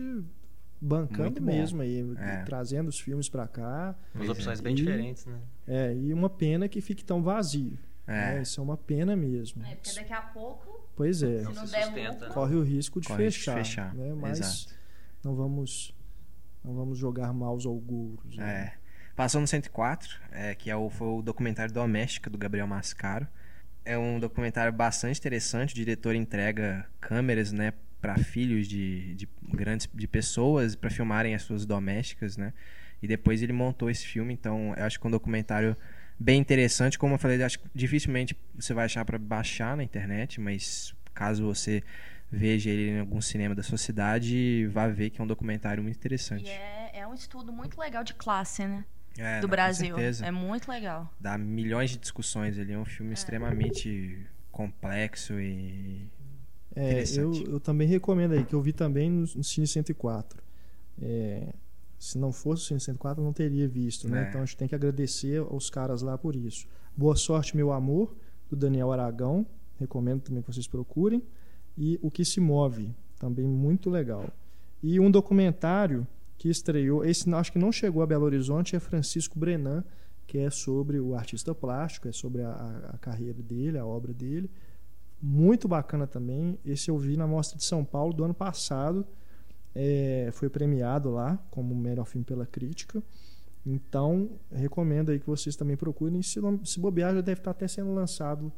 [0.80, 2.44] bancando mesmo aí, é.
[2.44, 3.96] trazendo os filmes para cá.
[4.14, 5.40] Umas opções bem e, diferentes, né?
[5.68, 7.76] É, e uma pena que fique tão vazio.
[8.08, 8.38] É.
[8.38, 8.42] é.
[8.42, 9.64] Isso é uma pena mesmo.
[9.66, 10.88] É, porque daqui a pouco.
[10.96, 11.42] Pois é.
[11.42, 12.34] Não se sustenta, né?
[12.34, 13.56] corre o risco de corre fechar.
[13.56, 13.94] De fechar.
[13.94, 14.14] Né?
[14.14, 14.76] Mas Exato.
[15.24, 15.94] não vamos,
[16.64, 18.38] não vamos jogar maus augúrios.
[18.38, 18.74] Né?
[18.82, 18.86] É.
[19.16, 23.28] Passou no 104, é, que é o, foi o documentário Doméstica do Gabriel Mascaro.
[23.84, 25.72] É um documentário bastante interessante.
[25.72, 31.44] O diretor entrega câmeras né, para filhos de, de grandes de pessoas para filmarem as
[31.44, 32.54] suas domésticas, né?
[33.02, 35.76] E depois ele montou esse filme, então eu acho que é um documentário
[36.20, 36.98] bem interessante.
[36.98, 41.46] Como eu falei, acho que dificilmente você vai achar para baixar na internet, mas caso
[41.46, 41.84] você
[42.32, 45.96] veja ele em algum cinema da sua cidade, vá ver que é um documentário muito
[45.96, 46.46] interessante.
[46.46, 48.84] E é, é um estudo muito legal de classe, né?
[49.18, 49.96] É, Do não, Brasil.
[49.98, 51.14] É muito legal.
[51.20, 52.58] Dá milhões de discussões.
[52.58, 56.08] Ele é um filme extremamente complexo e
[56.76, 60.44] É, eu, eu também recomendo aí, que eu vi também no, no Cine 104.
[61.02, 61.48] É,
[61.98, 64.26] se não fosse o Cine 104, eu não teria visto, né?
[64.26, 64.30] É.
[64.30, 66.68] Então a gente tem que agradecer aos caras lá por isso.
[66.96, 68.16] Boa sorte, meu amor,
[68.50, 69.46] do Daniel Aragão.
[69.80, 71.22] Recomendo também que vocês procurem.
[71.78, 74.30] E O Que Se Move, também muito legal.
[74.82, 79.38] E um documentário que estreou, esse acho que não chegou a Belo Horizonte, é Francisco
[79.40, 79.84] Brenan,
[80.28, 84.50] que é sobre o artista plástico, é sobre a- a carreira dele, a obra dele.
[85.22, 86.58] Muito bacana também.
[86.66, 89.06] Esse eu vi na Mostra de São Paulo do ano passado.
[89.76, 93.04] É, foi premiado lá como melhor filme pela crítica.
[93.66, 96.22] Então, recomendo aí que vocês também procurem.
[96.22, 98.52] Se, se bobear, já deve estar até sendo lançado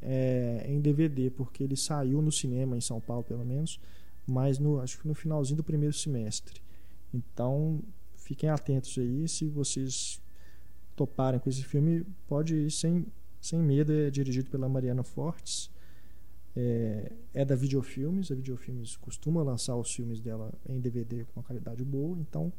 [0.00, 3.80] é, em DVD, porque ele saiu no cinema em São Paulo, pelo menos,
[4.26, 6.62] mas no, acho que no finalzinho do primeiro semestre.
[7.12, 7.80] Então,
[8.14, 9.26] fiquem atentos aí.
[9.26, 10.20] Se vocês
[10.94, 13.06] toparem com esse filme, pode ir sem,
[13.40, 13.92] sem medo.
[13.92, 15.70] É dirigido pela Mariana Fortes.
[16.56, 18.30] É, é da Videofilmes.
[18.30, 22.18] A Videofilmes costuma lançar os filmes dela em DVD com uma qualidade boa.
[22.18, 22.52] Então,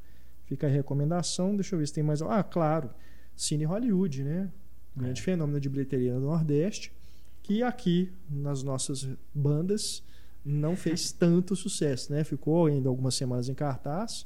[0.46, 1.56] fica a recomendação.
[1.56, 2.22] Deixa eu ver se tem mais.
[2.22, 2.89] Ah, claro.
[3.36, 4.50] Cine Hollywood, né?
[4.96, 5.24] Grande É.
[5.24, 6.92] fenômeno de bilheteria no Nordeste.
[7.44, 10.04] Que aqui, nas nossas bandas,
[10.46, 12.24] não fez tanto sucesso, né?
[12.24, 14.26] Ficou ainda algumas semanas em cartaz.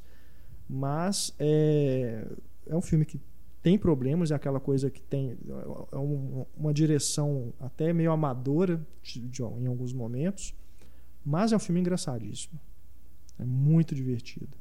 [0.68, 2.26] Mas é,
[2.66, 3.20] é um filme que
[3.66, 5.36] tem problemas, é aquela coisa que tem
[5.90, 10.54] é um- uma direção até meio amadora de- de- em alguns momentos,
[11.24, 12.60] mas é um filme engraçadíssimo.
[13.40, 14.56] É muito divertido.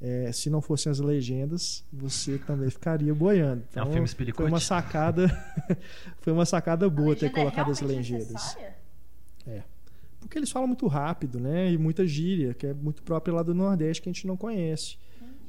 [0.00, 3.64] É, se não fossem as legendas, você também ficaria boiando.
[3.74, 4.48] É um filme foi espiricute?
[4.48, 5.26] uma sacada,
[6.22, 8.30] foi uma sacada boa ter legenda é colocado as legendas.
[8.30, 8.76] necessária?
[10.20, 11.72] Porque eles falam muito rápido, né?
[11.72, 14.98] E muita gíria, que é muito própria lá do Nordeste que a gente não conhece.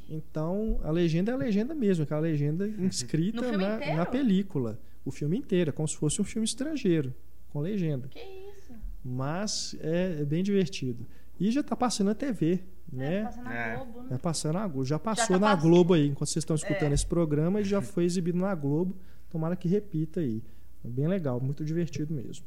[0.09, 4.79] Então, a legenda é a legenda mesmo, aquela legenda inscrita No filme na, na película.
[5.03, 7.13] O filme inteiro, é como se fosse um filme estrangeiro,
[7.49, 8.07] com legenda.
[8.07, 8.73] Que isso?
[9.03, 11.05] Mas é, é bem divertido.
[11.39, 12.59] E já tá passando na TV,
[12.93, 13.23] É, né?
[13.23, 13.75] passa na É.
[13.75, 14.07] Globo, né?
[14.09, 14.85] Vai passar na Globo.
[14.85, 16.93] Já passou tá na pass- Globo aí, enquanto vocês estão escutando É.
[16.95, 18.95] esse programa, ele já foi exibido na Globo.
[19.29, 20.41] Tomara que repita aí.
[20.83, 22.45] É bem legal, muito divertido mesmo.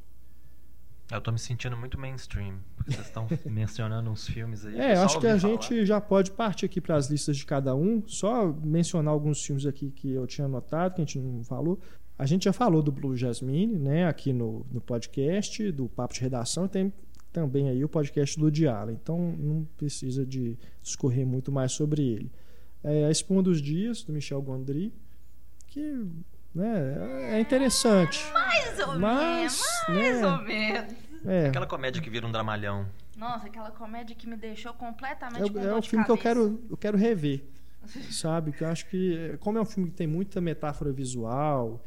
[1.10, 2.58] Eu tô me sentindo muito mainstream.
[2.76, 4.78] Porque vocês estão mencionando uns filmes aí.
[4.78, 5.52] É, eu acho que a falar.
[5.52, 8.02] gente já pode partir aqui para as listas de cada um.
[8.06, 11.78] Só mencionar alguns filmes aqui que eu tinha anotado, que a gente não falou.
[12.16, 16.20] A gente já falou do Blue Jasmine, né, aqui no, no podcast, do Papo de
[16.20, 16.92] Redação, e tem
[17.32, 18.92] também aí o podcast do Diala.
[18.92, 22.30] Então não precisa de discorrer muito mais sobre ele.
[22.84, 24.92] É, a Espuma dos Dias, do Michel Gondry,
[25.66, 26.06] que
[26.54, 28.24] né, é interessante.
[28.32, 30.94] Mais ou menos, mais né, ou menos.
[31.26, 32.86] é, Aquela comédia que vira um dramalhão.
[33.16, 36.60] Nossa, aquela comédia que me deixou completamente É, com é um filme que eu quero,
[36.70, 37.44] eu quero rever.
[38.10, 38.52] Sabe?
[38.52, 41.82] Que eu acho que, como é um filme que tem muita metáfora visual,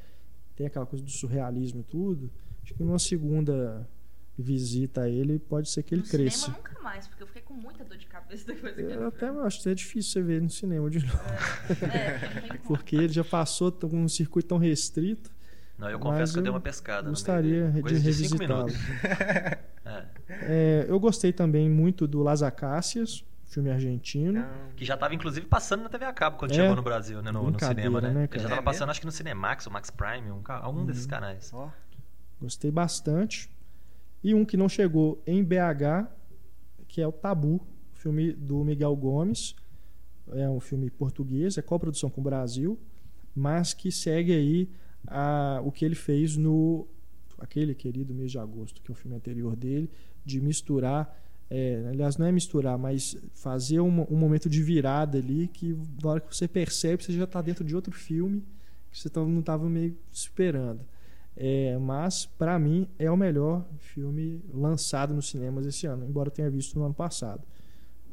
[0.56, 2.32] tem aquela coisa do surrealismo e tudo,
[2.64, 3.88] acho que numa segunda
[4.38, 6.46] visita a ele pode ser que ele no cresça.
[6.46, 9.28] cinema nunca mais, porque eu fiquei com muita dor de cabeça depois daquele Eu até
[9.30, 11.20] acho que é difícil você ver no cinema de novo,
[11.94, 12.20] É,
[12.58, 12.60] como.
[12.66, 15.32] porque ele já passou com um circuito tão restrito.
[15.78, 17.10] Não, eu confesso que eu eu dei uma pescada.
[17.10, 18.40] Gostaria de cinco revisitá-lo.
[18.68, 18.76] minutos.
[19.86, 20.06] É.
[20.30, 24.40] É, eu gostei também muito do Las Acácias, filme argentino.
[24.40, 24.48] Não.
[24.78, 26.56] Que já tava, inclusive, passando na TV a cabo quando É.
[26.56, 27.32] chegou no Brasil, né?
[27.32, 28.10] No, no cinema, né?
[28.12, 28.64] né, Ele já É tava mesmo?
[28.64, 31.52] passando, acho que no Cinemax, ou Max Prime, um, algum desses canais.
[31.54, 31.70] Ó,
[32.42, 33.50] Gostei bastante.
[34.24, 36.08] E um que não chegou em BH,
[36.88, 37.62] que é o Tabu,
[37.94, 39.56] filme do Miguel Gomes.
[40.32, 42.80] É um filme português, é coprodução com o Brasil,
[43.36, 44.70] mas que segue aí
[45.06, 46.88] a, o que ele fez no
[47.38, 49.90] aquele querido mês de agosto, que é o filme anterior dele,
[50.24, 51.20] de misturar,
[51.50, 56.10] é, aliás, não é misturar, mas fazer um, um momento de virada ali que na
[56.12, 58.42] hora que você percebe, você já está dentro de outro filme
[58.90, 60.86] que você tava- não estava meio esperando.
[61.36, 66.32] É, mas, para mim, é o melhor filme lançado nos cinemas esse ano, embora eu
[66.32, 67.44] tenha visto no ano passado.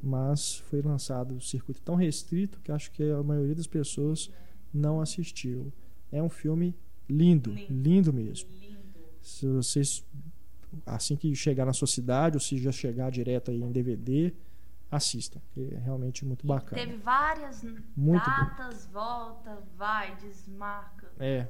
[0.02, 4.30] Mas foi lançado um circuito tão restrito que acho que a maioria das pessoas
[4.72, 5.70] não assistiu.
[6.10, 6.74] É um filme
[7.08, 7.72] lindo, Lindo.
[7.72, 8.48] lindo mesmo.
[8.50, 8.80] Lindo.
[9.20, 10.02] Se vocês,
[10.86, 14.32] assim que chegar na sua cidade, ou se já chegar direto aí em DVD,
[14.90, 16.82] assistam, que é realmente muito bacana.
[16.82, 17.62] Teve várias
[17.94, 18.30] Muito bom.
[18.30, 21.12] datas, volta, vai, desmarca.
[21.18, 21.46] É,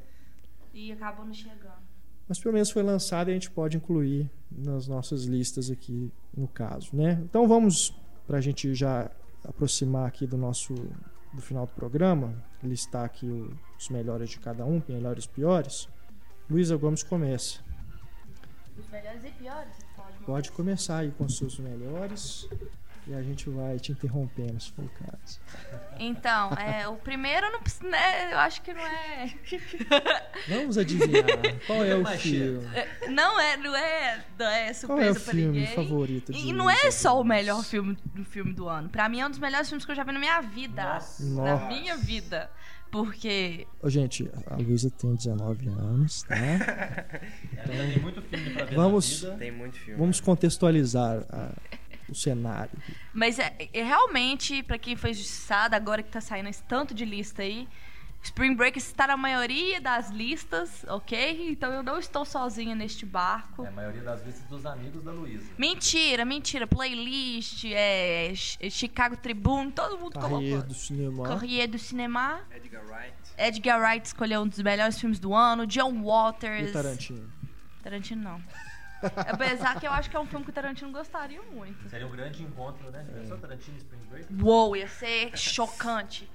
[0.73, 1.91] E acabou não chegando.
[2.29, 6.47] Mas pelo menos foi lançado e a gente pode incluir nas nossas listas aqui, no
[6.47, 7.21] caso, né?
[7.25, 7.95] Então vamos,
[8.27, 9.11] para a gente já
[9.45, 10.75] aproximar aqui do nosso
[11.33, 13.27] do final do programa, listar aqui
[13.79, 15.89] os melhores de cada um, melhores e piores.
[16.49, 17.61] Luísa Gomes começa.
[18.77, 19.77] Os melhores e piores?
[19.97, 22.49] Pode, Pode começar aí com os seus melhores
[23.07, 25.41] e a gente vai te interrompendo, se for o caso.
[25.99, 29.35] Então, é, o primeiro não precisa, né, eu acho que não é.
[30.49, 31.25] Vamos adivinhar
[31.67, 32.67] qual é o filme.
[33.09, 35.75] Não é, não é, não é Qual é o surpresa pra filme ninguém.
[35.75, 38.89] favorito de E não é só o melhor filme do filme do ano.
[38.89, 40.83] Pra mim é um dos melhores filmes que eu já vi na minha vida.
[40.83, 41.25] Nossa.
[41.25, 41.67] Na Nossa.
[41.67, 42.51] minha vida.
[42.91, 46.35] Porque Ô, gente, a Luísa tem 19 anos, tá?
[47.71, 49.39] Ainda tem muito filme pra ver Vamos- na vida.
[49.39, 50.01] Tem muito filme.
[50.01, 51.53] Vamos contextualizar a-
[52.11, 52.71] o cenário.
[53.13, 57.05] Mas é, é realmente, pra quem foi justiçado, agora que tá saindo esse tanto de
[57.05, 57.69] lista aí,
[58.23, 61.49] Spring Break está na maioria das listas, ok?
[61.53, 63.65] Então eu não estou sozinha neste barco.
[63.65, 65.51] É a maioria das listas dos amigos da Luísa.
[65.57, 66.67] Mentira, mentira.
[66.67, 70.63] Playlist, é, Ch- Chicago Tribune, todo mundo colocou.
[70.63, 71.29] do cinema.
[71.29, 72.43] Corriere do Cinema.
[72.55, 73.15] Edgar Wright.
[73.39, 75.67] Edgar Wright escolheu um dos melhores filmes do ano.
[75.67, 76.69] John Waters.
[76.69, 77.33] E Tarantino.
[77.83, 78.43] Tarantino não.
[79.29, 81.89] Apesar que eu acho que é um filme que o Tarantino gostaria muito.
[81.89, 83.07] Seria um grande encontro, né?
[83.15, 84.27] Pensou Tarantino e Spring Break?
[84.43, 86.29] Uou, ia ser chocante.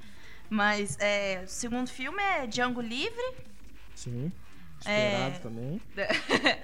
[0.50, 3.36] Mas é, o segundo filme é Django Livre.
[3.96, 4.32] Sim.
[4.80, 5.40] Esperado É.
[5.40, 5.82] também.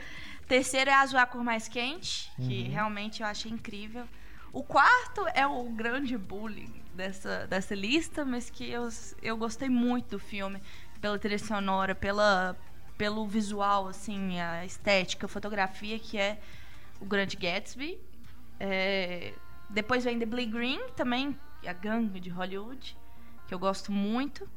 [0.47, 4.05] Terceiro é Azul é a Cor Mais Quente, que realmente eu achei incrível.
[4.51, 8.89] O quarto é o grande bullying dessa, dessa lista, mas que eu,
[9.21, 10.61] eu gostei muito do filme.
[10.99, 12.55] Pela trilha sonora, pela,
[12.97, 16.39] pelo visual, assim, a estética, a fotografia, que é
[16.99, 17.99] o Grande Gatsby.
[18.59, 19.33] É,
[19.69, 21.35] depois vem The Blee Green, também,
[21.65, 22.95] a gangue de Hollywood,
[23.47, 24.47] que eu gosto muito.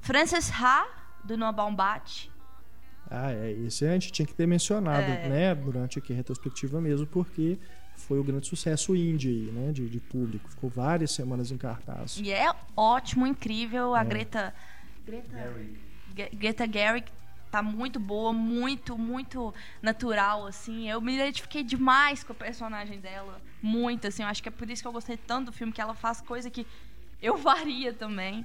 [0.00, 0.86] Frances Ha,
[1.24, 2.30] do Noah Baumbach.
[3.10, 3.52] Ah, é.
[3.52, 5.28] Esse a gente tinha que ter mencionado, É.
[5.28, 5.54] né?
[5.54, 7.58] Durante aqui a retrospectiva mesmo, porque
[7.96, 9.72] foi o grande sucesso indie né?
[9.72, 10.48] De, de público.
[10.50, 12.18] Ficou várias semanas em cartaz.
[12.18, 13.94] E é ótimo, incrível.
[13.94, 14.04] A É.
[14.04, 14.54] Greta.
[15.06, 15.28] Greta.
[15.36, 15.78] Gary.
[16.34, 17.10] Greta Gerwig
[17.54, 20.90] tá muito boa, muito, muito natural, assim.
[20.90, 23.40] Eu me identifiquei demais com o personagem dela.
[23.62, 24.24] Muito, assim.
[24.24, 26.20] Eu acho que é por isso que eu gostei tanto do filme, que ela faz
[26.20, 26.66] coisa que
[27.22, 28.44] eu faria também.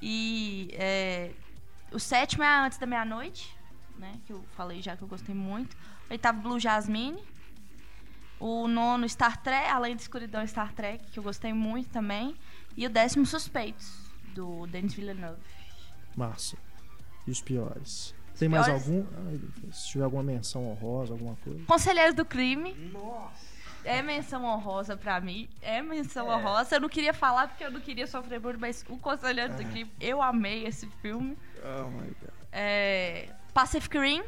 [0.00, 1.30] E é,
[1.92, 3.56] o sétimo é Antes da Meia-Noite,
[3.96, 4.18] né?
[4.26, 5.76] Que eu falei já que eu gostei muito.
[6.08, 7.22] O oitavo, Blue Jasmine.
[8.40, 12.34] O nono, Star Trek, Além da Escuridão, Star Trek, que eu gostei muito também.
[12.76, 15.40] E o décimo, Suspeitos, do Denis Villeneuve.
[16.16, 16.58] Massa.
[17.24, 18.12] E os piores?
[18.42, 18.86] Tem mais piores?
[18.88, 19.06] algum?
[19.28, 19.40] Ai,
[19.72, 21.64] se tiver alguma menção honrosa, alguma coisa.
[21.64, 22.74] Conselheiros do Crime.
[22.92, 23.52] Nossa.
[23.84, 25.48] É menção honrosa pra mim.
[25.60, 26.36] É menção É.
[26.36, 26.76] honrosa.
[26.76, 29.90] Eu não queria falar porque eu não queria sofrer muito, mas o Conselheiros do Crime,
[30.00, 31.36] eu amei esse filme.
[31.64, 32.30] Oh my god.
[32.52, 34.22] É, Pacific Rim,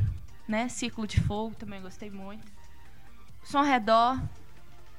[0.48, 0.68] né?
[0.68, 2.44] Círculo de Fogo, também gostei muito.
[3.44, 4.20] Som Redor,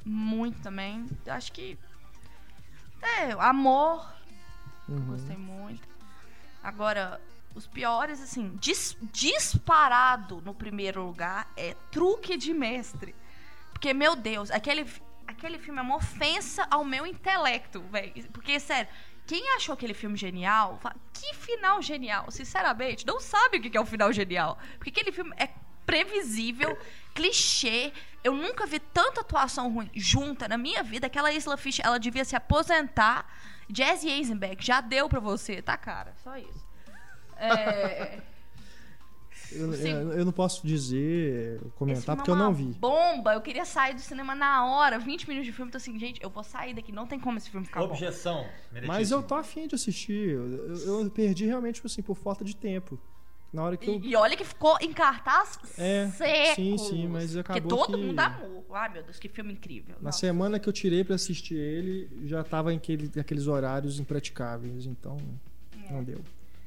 [0.06, 1.06] muito também.
[1.26, 1.78] Eu acho que.
[3.02, 4.14] É, Amor,
[4.88, 5.06] Uhum.
[5.08, 5.88] gostei muito.
[6.64, 7.20] Agora,
[7.56, 13.16] os piores, assim, dis- disparado no primeiro lugar é Truque de Mestre.
[13.72, 14.86] Porque, meu Deus, aquele,
[15.26, 18.14] aquele filme é uma ofensa ao meu intelecto, velho.
[18.32, 18.90] Porque, sério,
[19.26, 22.30] quem achou aquele filme genial, fala, que final genial?
[22.30, 24.58] Sinceramente, não sabe o que é o final genial.
[24.78, 25.50] Porque aquele filme é
[25.86, 26.78] previsível,
[27.14, 27.94] clichê.
[28.24, 31.08] Eu nunca vi tanta atuação ruim junta na minha vida.
[31.08, 33.26] Aquela Isla Fish, ela devia se aposentar.
[33.70, 36.14] Jazzy Eisenberg, já deu pra você, tá, cara?
[36.24, 36.65] Só isso.
[37.38, 38.20] É...
[39.52, 39.90] Eu, Sim.
[39.90, 42.66] eu- eu não posso dizer, comentar, porque é eu não vi.
[42.74, 46.22] Bomba, eu queria sair do cinema na hora, 20 minutos de filme, tô assim, gente,
[46.22, 47.86] eu vou sair daqui, não tem como esse filme ficar bom.
[47.88, 48.46] Objeção.
[48.88, 50.30] Mas eu tô afim de assistir.
[50.32, 53.00] Eu, eu- eu perdi realmente, tipo assim, por falta de tempo.
[53.54, 53.96] Na hora que eu.
[54.02, 56.56] E, e olha que ficou em cartaz É, seco.
[56.56, 58.66] sim, sim, mas acabou Porque todo que- mundo amou.
[58.74, 59.96] Ai, meu Deus, que filme incrível.
[60.02, 60.20] Na Nossa.
[60.20, 65.16] semana que eu tirei pra assistir ele, já tava em aquele, aqueles horários impraticáveis, então
[65.88, 65.94] É.
[65.94, 66.20] não deu.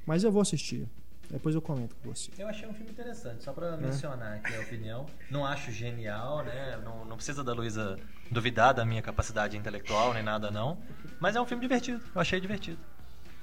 [0.08, 0.88] Mas eu vou assistir.
[1.30, 2.30] Depois eu comento com você.
[2.38, 5.04] Eu achei um filme interessante, só pra mencionar aqui a opinião.
[5.30, 6.80] Não acho genial, né?
[6.82, 7.98] Não, não precisa da Luísa
[8.30, 10.78] duvidar da minha capacidade intelectual nem nada, não.
[11.20, 12.00] Mas é um filme divertido.
[12.14, 12.78] Eu achei divertido.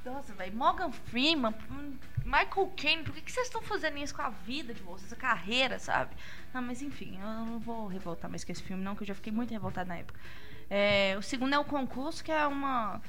[0.03, 1.93] Nossa, velho, Morgan Freeman, hum,
[2.25, 5.15] Michael Caine, por que, que vocês estão fazendo isso com a vida de vocês, a
[5.15, 6.15] carreira, sabe?
[6.51, 9.13] Não, mas enfim, eu não vou revoltar mais com esse filme, não, que eu já
[9.13, 10.19] fiquei muito revoltada na época.
[10.67, 12.99] É, o segundo é o concurso, que é uma.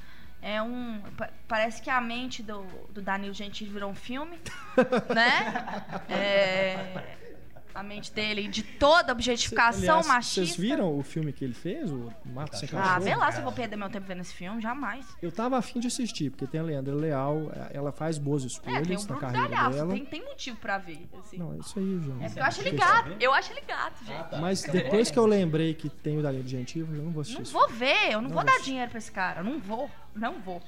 [0.48, 1.00] É um.
[1.16, 4.38] pa- Parece que a mente do, do Danilo Gentili virou um filme,
[5.14, 5.84] né?
[6.08, 7.16] É,
[7.74, 10.40] a mente dele de toda objetificação Aliás, machista.
[10.46, 13.00] Vocês viram o filme que ele fez, o Mato Sem Ah, Cachorro?
[13.02, 15.04] vê lá se eu vou perder meu tempo vendo esse filme, jamais.
[15.20, 18.92] Eu tava afim de assistir, porque tem a Leandra Leal, ela faz boas É, tem
[18.92, 19.92] escolhas o na Bruno carreira Galhaço, dela.
[19.94, 21.38] tem, tem motivo pra ver, assim.
[21.38, 22.22] Não, é isso aí, gente.
[22.22, 24.16] é porque eu acho ele gato, eu acho ele gato, gente.
[24.20, 24.36] Ah, tá.
[24.38, 27.50] Mas depois que eu lembrei que tem o Danilo Gentili, eu não vou assistir Não
[27.50, 29.40] vou ver, eu não, Não vou vou dar dinheiro pra esse cara.
[29.40, 30.62] Eu não vou, não vou.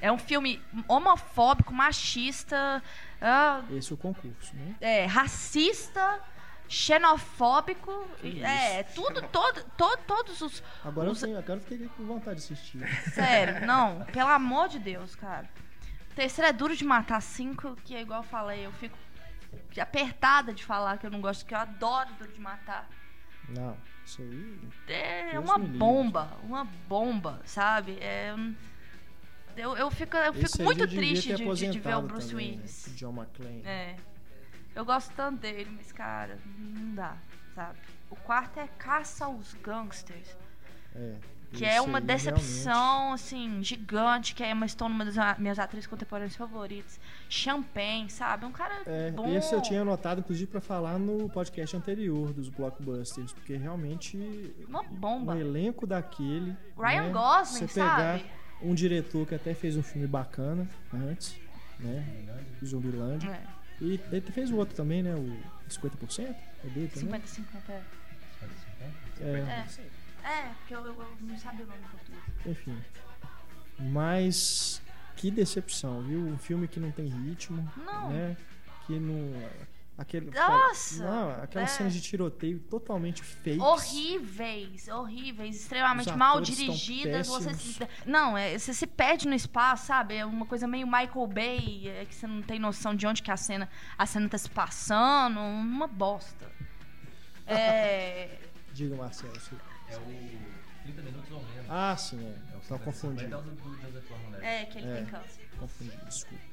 [0.00, 2.82] É um filme homofóbico, machista,
[3.20, 4.74] ah, Esse é o concurso, né?
[4.80, 6.20] é, racista,
[6.66, 8.08] xenofóbico.
[8.20, 10.62] Que É, tudo, todo, todo, todos os.
[10.84, 12.86] Agora eu, os- tenho, agora eu fiquei com vontade de assistir.
[13.12, 15.48] Sério, não, pelo amor de Deus, cara.
[16.10, 18.96] O terceiro é duro de matar cinco, que é igual eu falei, eu fico
[19.80, 22.88] apertada de falar que eu não gosto, que eu adoro duro de matar.
[23.48, 24.58] Não, isso aí.
[24.88, 27.98] É Deus uma bomba, uma bomba, sabe?
[28.00, 28.54] É, um-
[29.56, 32.56] eu, eu fico, eu fico Esse muito triste de, de- ver o Bruce também, né?
[32.56, 32.86] Willis.
[32.86, 33.62] O John McClane.
[33.64, 33.96] É.
[34.74, 37.16] Eu gosto tanto dele, mas, cara, não dá,
[37.54, 37.78] sabe?
[38.10, 40.36] O quarto é Caça aos Gangsters.
[40.94, 41.14] É,
[41.52, 45.86] Que é uma aí, decepção, assim, gigante, que é uma Stone, uma das minhas atrizes
[45.88, 47.00] contemporâneas favoritas.
[47.28, 48.44] Champagne, sabe?
[48.46, 49.28] Um cara É, bom.
[49.36, 54.82] esse eu tinha anotado, inclusive, pra falar no podcast anterior dos blockbusters, porque realmente Uma
[54.84, 55.34] bomba.
[55.34, 56.56] um elenco daquele.
[56.78, 58.24] Ryan né, Gosling, sabe?
[58.62, 61.36] Um diretor que até fez um filme bacana antes,
[61.78, 62.04] né?
[62.64, 63.30] Zumbilândia.
[63.30, 63.42] É,
[63.80, 65.14] E ele fez o outro também, né?
[65.14, 65.36] O
[65.68, 66.34] 50%?
[66.64, 67.20] É dele também?
[67.20, 67.70] 50-50.
[67.70, 67.82] é.
[69.22, 69.66] É,
[70.24, 72.22] É, é porque eu, eu- eu não sabia o nome português.
[72.46, 72.76] enfim.
[73.78, 74.82] Mas
[75.16, 76.20] que decepção, viu?
[76.20, 78.10] Um filme que não tem ritmo, Não.
[78.10, 78.36] né?
[78.86, 79.32] Que não.
[80.00, 81.04] Aquele, Nossa!
[81.04, 81.76] Não, aquelas É.
[81.76, 83.60] cenas de tiroteio totalmente fakes.
[83.60, 87.26] Horríveis, horríveis, extremamente mal dirigidas.
[87.28, 90.14] Você se, não, é, você se perde no espaço, sabe?
[90.16, 93.30] É uma coisa meio Michael Bay, é, que você não tem noção de onde que
[93.30, 93.68] a cena,
[93.98, 95.38] a cena tá se passando.
[95.38, 96.50] Uma bosta.
[97.46, 98.38] É.
[98.72, 99.34] Diga, Marcelo.
[99.38, 99.54] você-
[99.90, 100.00] É o
[100.84, 101.66] 30 minutos ou menos.
[101.68, 102.28] Ah, sim, é.
[102.54, 103.36] É o Tá 50, confundindo.
[103.36, 104.46] 50 do Joseph Gordon-Levitt.
[104.46, 104.94] É, que ele É.
[104.94, 105.48] tem câncer.
[105.58, 106.44] Confundi, desculpa.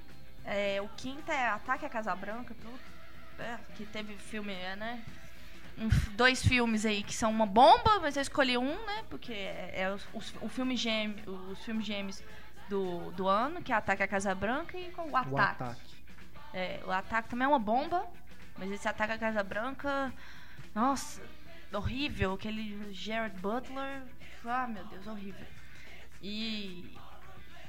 [0.43, 2.96] É, o quinto é Ataque à Casa Branca, tudo.
[3.39, 5.03] É, que teve filme, é, né?
[5.77, 9.03] Um dois filmes aí que são uma bomba, mas eu escolhi um, né?
[9.09, 12.23] Porque é, é os, os- o filme gêmeo, os filmes gêmeos
[12.67, 15.33] do, do ano, que é Ataque à Casa Branca e o Ataque.
[15.33, 15.95] O ataque.
[16.53, 18.07] É, o Ataque também é uma bomba,
[18.57, 20.11] mas esse Ataque à Casa Branca,
[20.73, 21.21] nossa,
[21.71, 22.33] horrível.
[22.33, 24.01] Aquele Jared Butler,
[24.45, 25.45] ah, meu Deus, horrível.
[26.23, 26.97] E,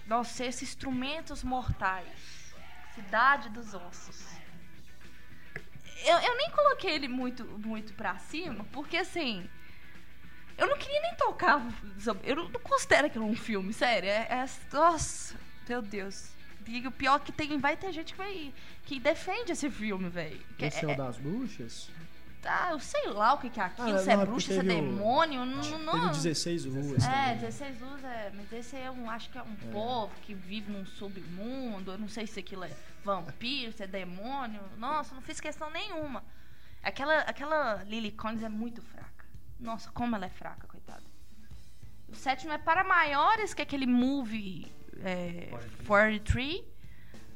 [0.07, 2.55] nossa, esses instrumentos mortais,
[2.95, 4.38] Cidade dos Ossos.
[6.05, 9.49] Eu, eu nem coloquei ele muito, muito pra cima, porque assim.
[10.57, 11.61] Eu não queria nem tocar.
[12.25, 14.09] Eu não, não considero aquilo um filme, sério.
[14.09, 15.37] É, é- nossa,
[15.69, 16.31] meu Deus.
[16.67, 18.53] E o pior é que tem, vai ter gente que vai.
[18.85, 20.41] que defende esse filme, velho.
[20.59, 21.89] Esse é, é- o das bruxas?
[22.41, 24.47] Tá, eu sei lá o que, que é aquilo, Ah, se é não, é bruxa,
[24.53, 25.79] se é teve o- demônio, não.
[25.81, 27.37] não Teve 16 ruas é, também.
[27.39, 28.33] 16 luz é.
[28.35, 29.11] Mas esse é um.
[29.11, 31.91] Acho que é um povo que vive num submundo.
[31.93, 32.71] Eu não sei se aquilo é
[33.05, 34.61] vampiro, se é demônio.
[34.77, 36.23] Nossa, não fiz questão nenhuma.
[36.83, 39.25] Aquela, aquela Lily Collins é muito fraca.
[39.59, 41.03] Nossa, como ela é fraca, coitada.
[42.09, 44.71] O sétimo é para maiores que aquele movie
[45.03, 45.49] é,
[45.87, 46.63] 43,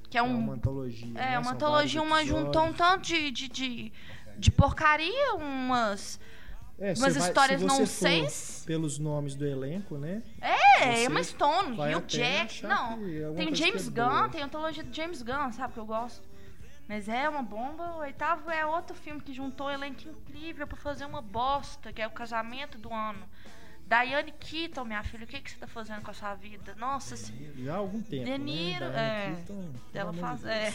[0.09, 1.09] que é É um uma antologia.
[1.09, 1.39] é, né?
[1.41, 3.93] uma antologia, uma juntou um tanto de, de, de,
[4.39, 6.19] de porcaria, umas.
[6.79, 8.61] É, umas você vai- histórias se nonsense.
[8.61, 10.23] for Pelos nomes do elenco, né?
[10.41, 12.65] É, Você Emma Stone, Hugh Jack.
[12.67, 14.29] Não, é tem James é Gunn, boa.
[14.29, 15.75] tem a antologia do James Gunn, sabe?
[15.75, 16.27] Que eu gosto.
[16.89, 17.85] Mas é uma bomba.
[17.95, 22.03] O oitavo é outro filme que juntou um elenco incrível pra fazer uma bosta, que
[22.03, 23.23] é o casamento do ano.
[23.87, 26.75] Diane Keaton, minha filha, o que, que você tá fazendo com a sua vida?
[26.77, 28.25] Nossa, se- Já há algum tempo.
[28.25, 29.27] De Niro, né?
[29.29, 29.35] é.
[29.37, 30.45] Keaton, ela de faz.
[30.45, 30.73] É.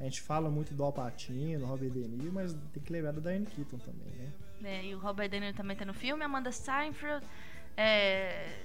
[0.00, 3.12] A gente fala muito do Al Pacino, do Robert De Niro, mas tem que lembrar
[3.12, 4.32] da Diane Keaton também, né?
[4.60, 6.24] né, E o Robert De Niro também tá no filme.
[6.24, 7.24] Amanda Seinfeld.
[7.76, 8.62] É,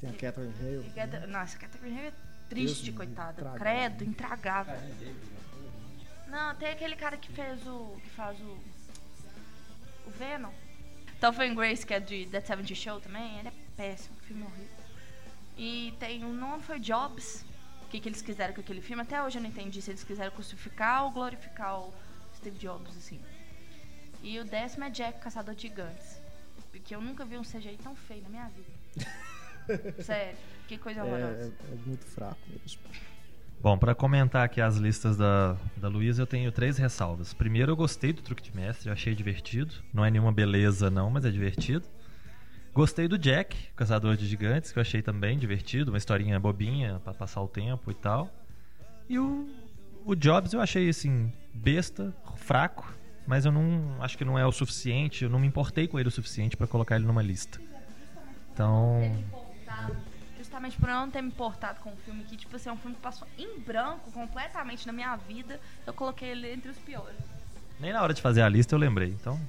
[0.00, 0.92] Tem a Catherine Hale.
[0.94, 1.26] Né?
[1.28, 2.12] Nossa, a Catherine Hale é
[2.48, 3.34] triste, Deus coitada.
[3.34, 3.58] traga.
[3.58, 4.76] Credo, intragável.
[6.28, 7.96] Não, tem aquele cara que fez o.
[8.02, 8.58] que faz o.
[10.06, 10.52] O Venom.
[11.20, 14.68] Topher Grace, que é de That 70 Show também, ele é péssimo, filme horrível.
[15.56, 17.44] E tem o nome foi Jobs.
[17.84, 19.02] O que, que eles quiseram com aquele filme?
[19.02, 21.92] Até hoje eu não entendi se eles quiseram crucificar ou glorificar o
[22.36, 23.20] Steve Jobs, assim.
[24.22, 26.20] E o décimo é Jack, Caçador de Gigantes.
[26.72, 29.12] Porque eu nunca vi um CGI tão feio na minha vida.
[30.02, 30.36] Sério,
[30.66, 31.52] que coisa É, horrorosa.
[31.70, 32.80] é- é muito fraco mesmo.
[33.60, 37.32] Bom, pra comentar aqui as listas da, da Luísa, eu tenho três ressalvas.
[37.32, 39.74] Primeiro, eu gostei do Truque de Mestre, eu achei divertido.
[39.92, 41.86] Não é nenhuma beleza, não, mas é divertido.
[42.74, 47.14] Gostei do Jack, Caçador de Gigantes, que eu achei também divertido, uma historinha bobinha pra
[47.14, 48.28] passar o tempo e tal.
[49.08, 49.48] E o,
[50.04, 52.92] o Jobs eu achei, assim, besta, fraco.
[53.28, 56.08] mas eu não acho que não é o suficiente, eu não me importei com ele
[56.08, 57.60] o suficiente para colocar ele numa lista.
[58.52, 59.00] Então,
[60.36, 62.76] Justamente por eu não ter me importado com o filme que, tipo assim, é um
[62.76, 67.16] filme que passou em branco completamente na minha vida, eu coloquei ele entre os piores.
[67.78, 69.10] nem na hora de fazer a lista eu lembrei.
[69.10, 69.40] Então,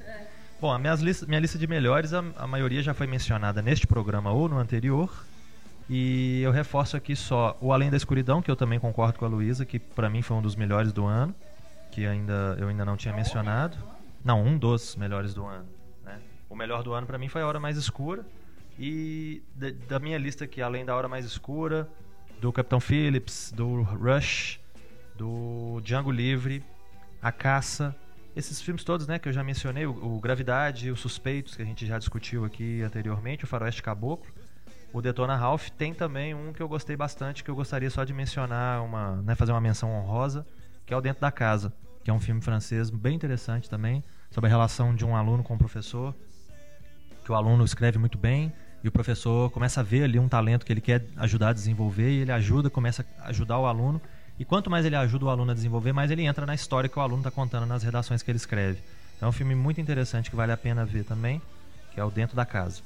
[0.60, 3.86] bom, a minhas lista, minha lista de melhores, a, a maioria já foi mencionada neste
[3.88, 5.12] programa ou no anterior.
[5.90, 9.28] E eu reforço aqui só o Além da Escuridão, que eu também concordo com a
[9.28, 11.36] Luísa, que pra mim foi um dos melhores do ano,
[11.92, 13.78] que ainda eu ainda não tinha mencionado.
[14.24, 15.68] Não, um dos melhores do ano.
[16.04, 16.20] Né?
[16.50, 18.26] O melhor do ano pra mim foi A Hora Mais Escura.
[18.80, 21.88] E da, da minha lista aqui, além da Hora Mais Escura,
[22.42, 24.60] do Capitão Phillips, do Rush,
[25.16, 26.64] do Django Livre,
[27.22, 27.96] A Caça,
[28.36, 31.66] esses filmes todos, né, que eu já mencionei, o, o Gravidade, os Suspeitos, que a
[31.66, 34.28] gente já discutiu aqui anteriormente, o Faroeste Caboclo,
[34.92, 38.14] o Detona Ralph, tem também um que eu gostei bastante, que eu gostaria só de
[38.14, 40.46] mencionar, uma, né, fazer uma menção honrosa,
[40.86, 44.48] que é o Dentro da Casa, que é um filme francês bem interessante também, sobre
[44.48, 46.14] a relação de um aluno com um professor,
[47.24, 48.54] que o aluno escreve muito bem
[48.84, 52.12] e o professor começa a ver ali um talento que ele quer ajudar a desenvolver
[52.12, 54.00] e ele ajuda, começa a ajudar o aluno.
[54.38, 57.00] E quanto mais ele ajuda o aluno a desenvolver, mais ele entra na história que
[57.00, 58.80] o aluno está contando nas redações que ele escreve.
[59.16, 61.42] Então é um filme muito interessante que vale a pena ver também,
[61.94, 62.82] que é o Dentro da Casa.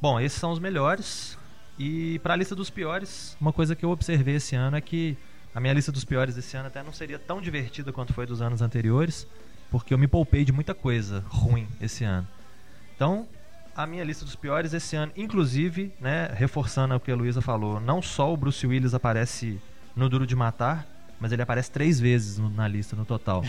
[0.00, 1.38] Bom, esses são os melhores.
[1.78, 5.16] E para a lista dos piores, uma coisa que eu observei esse ano é que
[5.54, 8.42] a minha lista dos piores desse ano até não seria tão divertida quanto foi dos
[8.42, 9.26] anos anteriores,
[9.70, 12.28] porque eu me poupei de muita coisa ruim esse ano.
[12.94, 13.26] Então,
[13.74, 17.80] a minha lista dos piores esse ano, inclusive, né, reforçando o que a Luísa falou,
[17.80, 19.60] não só o Bruce Willis aparece
[19.96, 20.86] no Duro de Matar,
[21.18, 23.42] mas ele aparece três vezes no- na lista no total.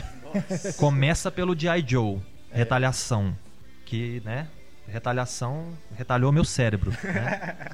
[0.78, 1.84] Começa pelo G.I.
[1.86, 2.20] Joe,
[2.52, 3.38] Retaliação,
[3.86, 4.48] que, né,
[4.88, 6.92] retaliação retalhou meu cérebro.
[7.04, 7.72] né?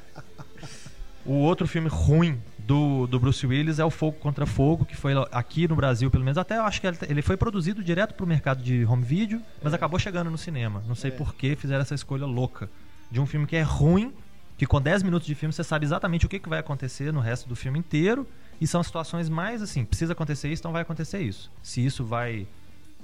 [1.25, 5.13] O outro filme ruim do, do Bruce Willis é o Fogo contra Fogo, que foi
[5.31, 6.37] aqui no Brasil, pelo menos.
[6.37, 9.97] Até eu acho que ele- foi produzido direto pro mercado de home video, mas acabou
[9.99, 10.83] chegando no cinema.
[10.87, 11.13] Não sei É.
[11.13, 12.69] por que fizeram essa escolha louca
[13.11, 14.11] de um filme que é ruim,
[14.57, 17.19] que com 10 minutos de filme você sabe exatamente o que, que vai acontecer no
[17.21, 18.27] resto do filme inteiro.
[18.59, 21.51] E são situações mais assim, precisa acontecer isso, então vai acontecer isso.
[21.61, 22.47] Se isso vai,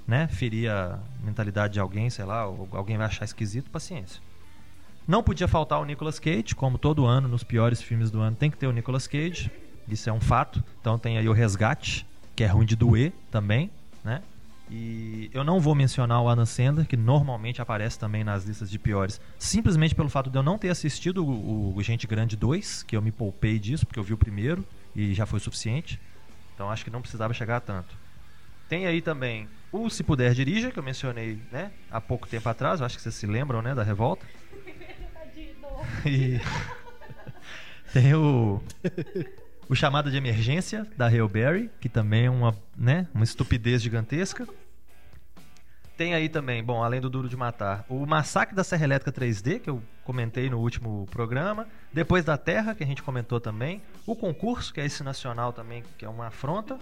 [0.06, 4.20] né, ferir a mentalidade de alguém, sei lá, ou alguém vai achar esquisito, paciência.
[5.06, 8.50] Não podia faltar o Nicolas Cage, como todo ano, nos piores filmes do ano tem
[8.50, 9.50] que ter o Nicolas Cage.
[9.88, 10.62] Isso é um fato.
[10.80, 12.06] Então tem aí o Resgate,
[12.36, 13.70] que é ruim de doer também,
[14.04, 14.22] né?
[14.70, 18.78] E eu não vou mencionar o Adam Sandler, que normalmente aparece também nas listas de
[18.78, 22.96] piores, simplesmente pelo fato de eu não ter assistido o, o Gente Grande 2, que
[22.96, 24.64] eu me poupei disso, porque eu vi o primeiro
[24.94, 26.00] e já foi o suficiente.
[26.54, 27.94] Então acho que não precisava chegar a tanto.
[28.68, 32.80] Tem aí também o Se Puder Dirija, que eu mencionei né, há pouco tempo atrás,
[32.80, 34.26] acho que vocês se lembram né, da revolta.
[36.04, 36.40] E
[37.92, 38.62] tem o
[39.70, 44.44] o chamado de emergência da Hail Berry, que também é uma, né, uma estupidez gigantesca.
[46.00, 49.60] Tem aí também, bom, além do Duro de Matar, o Massacre da Serra Elétrica 3D,
[49.60, 51.66] que eu comentei no último programa.
[51.92, 53.82] Depois da Terra, que a gente comentou também.
[54.06, 56.78] O concurso, que é esse nacional também, que é uma afronta.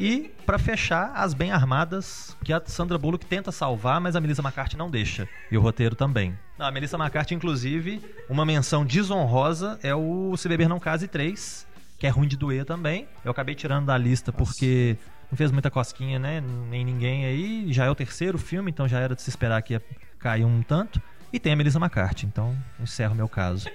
[0.00, 4.40] E, pra fechar, as bem armadas, que a Sandra Bullock tenta salvar, mas a Melissa
[4.40, 5.28] McCarthy não deixa.
[5.50, 6.34] E o roteiro também.
[6.58, 8.00] Não, a Melissa McCarthy, inclusive,
[8.30, 11.66] uma menção desonrosa é o Se Beber Não Case 3,
[11.98, 13.08] que é ruim de doer também.
[13.22, 14.96] Eu acabei tirando da lista porque
[15.34, 16.40] não fez muita cosquinha, né?
[16.70, 17.72] Nem ninguém aí.
[17.72, 19.82] Já é o terceiro filme, então já era de se esperar que ia
[20.16, 21.02] cair um tanto.
[21.32, 23.68] E tem a Melissa McCarthy, então encerro meu caso.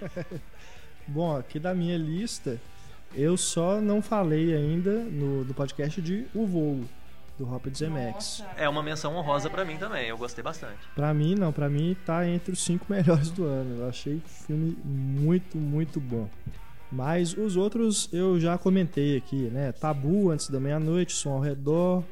[1.08, 2.60] Bom, aqui da minha lista,
[3.14, 6.84] eu só não falei ainda no, no podcast de O Voo,
[7.38, 8.44] do Robert Zemeckis.
[8.54, 10.86] É uma menção honrosa pra mim também, eu gostei bastante.
[10.94, 13.80] Pra mim, não, pra mim tá entre os cinco melhores do ano.
[13.80, 16.28] Eu achei o filme muito, muito bom.
[16.90, 19.72] Mas os outros eu já comentei aqui, né?
[19.72, 22.02] Tabu, Antes da Meia-Noite, Som ao Redor,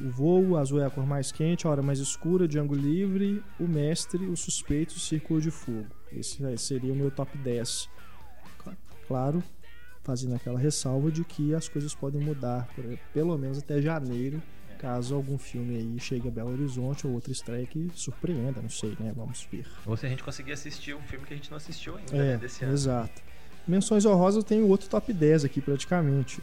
[0.00, 3.68] O Voo, Azul é a Cor Mais Quente, A Hora Mais Escura, Django Livre, O
[3.68, 5.86] Mestre, O Suspeito, Círculo de Fogo.
[6.12, 7.88] Esse seria o meu top 10.
[8.58, 8.76] Cla-
[9.06, 9.42] Claro,
[10.02, 12.68] fazendo aquela ressalva de que as coisas podem mudar,
[13.14, 14.42] pelo menos até janeiro,
[14.78, 18.96] caso algum filme aí chegue a Belo Horizonte ou outra estreia que surpreenda, não sei,
[18.98, 19.12] né?
[19.14, 19.66] Vamos ver.
[19.86, 22.32] Ou se a gente conseguir assistir um filme que a gente não assistiu ainda É,
[22.32, 22.72] né, desse ano.
[22.72, 23.22] exato.
[23.66, 26.40] Menções honrosas eu tenho outro top 10 aqui praticamente.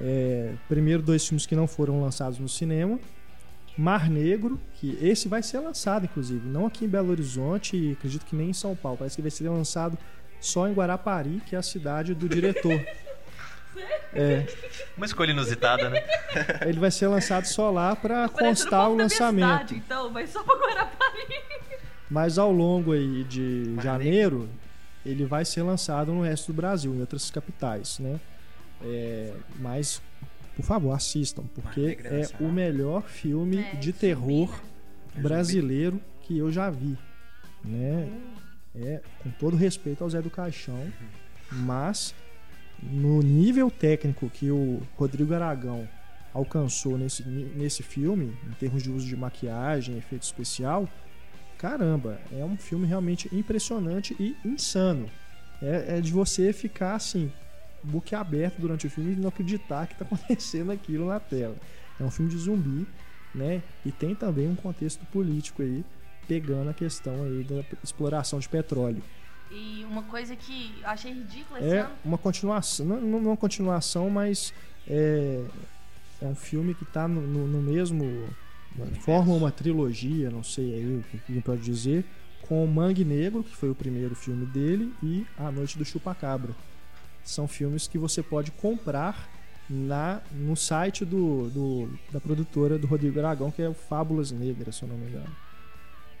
[0.00, 2.98] É, primeiro dois filmes que não foram lançados no cinema.
[3.76, 8.26] Mar Negro, que esse vai ser lançado, inclusive, não aqui em Belo Horizonte e acredito
[8.26, 8.98] que nem em São Paulo.
[8.98, 9.96] Parece que vai ser lançado
[10.40, 12.78] só em Guarapari, que é a cidade do diretor.
[14.12, 14.44] É,
[14.96, 16.02] Uma escolha inusitada, né?
[16.66, 19.46] ele vai ser lançado só lá para Parecendo constar o lançamento.
[19.46, 21.40] cidade, então, vai só pra Guarapari.
[22.10, 24.48] Mas ao longo aí de Mar janeiro,
[25.04, 28.18] ele vai ser lançado no resto do Brasil, em outras capitais, né?
[28.82, 30.00] É, mas
[30.56, 32.48] por favor, assistam, porque é Nacional.
[32.50, 34.50] o melhor filme É, de zumbi, terror
[35.14, 35.22] né?
[35.22, 36.98] brasileiro que eu já vi,
[37.64, 38.08] né?
[38.74, 40.92] É, com todo respeito ao Zé do Caixão,
[41.50, 42.14] mas
[42.82, 45.88] no nível técnico que o Rodrigo Aragão
[46.32, 50.88] alcançou nesse, nesse filme, em termos de uso de maquiagem, efeito especial,
[51.60, 55.10] caramba, é um filme realmente impressionante e insano.
[55.62, 57.30] É, é de você ficar assim,
[57.82, 61.54] boquiaberto durante o filme e não acreditar que está acontecendo aquilo na tela.
[62.00, 62.86] É um filme de zumbi,
[63.34, 63.62] né?
[63.84, 65.84] E tem também um contexto político aí,
[66.26, 69.02] pegando a questão aí da exploração de petróleo.
[69.50, 71.90] E uma coisa que eu achei ridícula esse É ano.
[72.04, 74.54] uma continuação, não, não uma continuação, mas
[74.88, 75.44] é,
[76.22, 78.28] é um filme que está no, no- no mesmo.
[79.00, 82.04] Forma uma trilogia, não sei aí o que alguém pode dizer,
[82.42, 86.54] com Mangue Negro, que foi o primeiro filme dele, e A Noite do Chupacabra.
[87.24, 89.28] São filmes que você pode comprar
[89.68, 94.76] na, no site do, do- da produtora do Rodrigo Aragão, que é o Fábulas Negras,
[94.76, 95.30] se eu não me engano.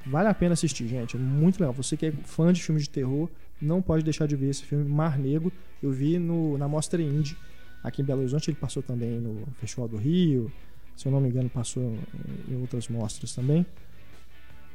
[0.06, 1.16] Vale a pena assistir, gente.
[1.16, 1.72] É muito legal.
[1.74, 3.28] Você que é fã de filmes de terror,
[3.60, 5.52] não pode deixar de ver esse filme Mar Negro.
[5.82, 7.36] Eu vi no, na Mostra Indie,
[7.82, 8.50] aqui em Belo Horizonte.
[8.50, 10.50] Ele passou também no Festival do Rio.
[11.00, 11.96] Se eu não me engano, passou
[12.46, 13.64] em- outras mostras também.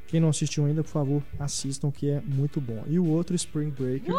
[0.08, 2.82] Quem não assistiu ainda, por favor, assistam, que é muito bom.
[2.88, 4.16] E o outro, Spring Breakers.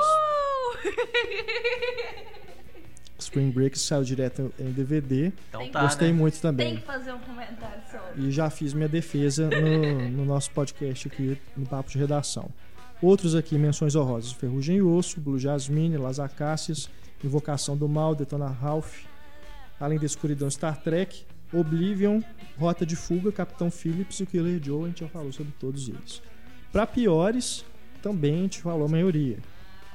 [3.19, 5.33] Spring Breakers saiu direto em DVD.
[5.49, 6.13] Então Tem- tá, Gostei né?
[6.13, 6.75] muito Tem também.
[6.77, 8.21] que fazer um comentário sobre.
[8.21, 12.49] E já fiz minha defesa no, no nosso podcast aqui, no Papo de Redação.
[13.01, 16.89] Outros aqui, menções honrosas: Ferrugem e Osso, Blue Jasmine, Las Acácias,
[17.23, 19.03] Invocação do Mal, Detona Ralph,
[19.79, 22.21] Além da Escuridão, Star Trek, Oblivion,
[22.57, 24.83] Rota de Fuga, Capitão Phillips e o Killer Joe.
[24.83, 26.21] A gente já falou sobre todos eles.
[26.71, 27.65] Para piores,
[28.01, 29.37] também a gente falou a maioria: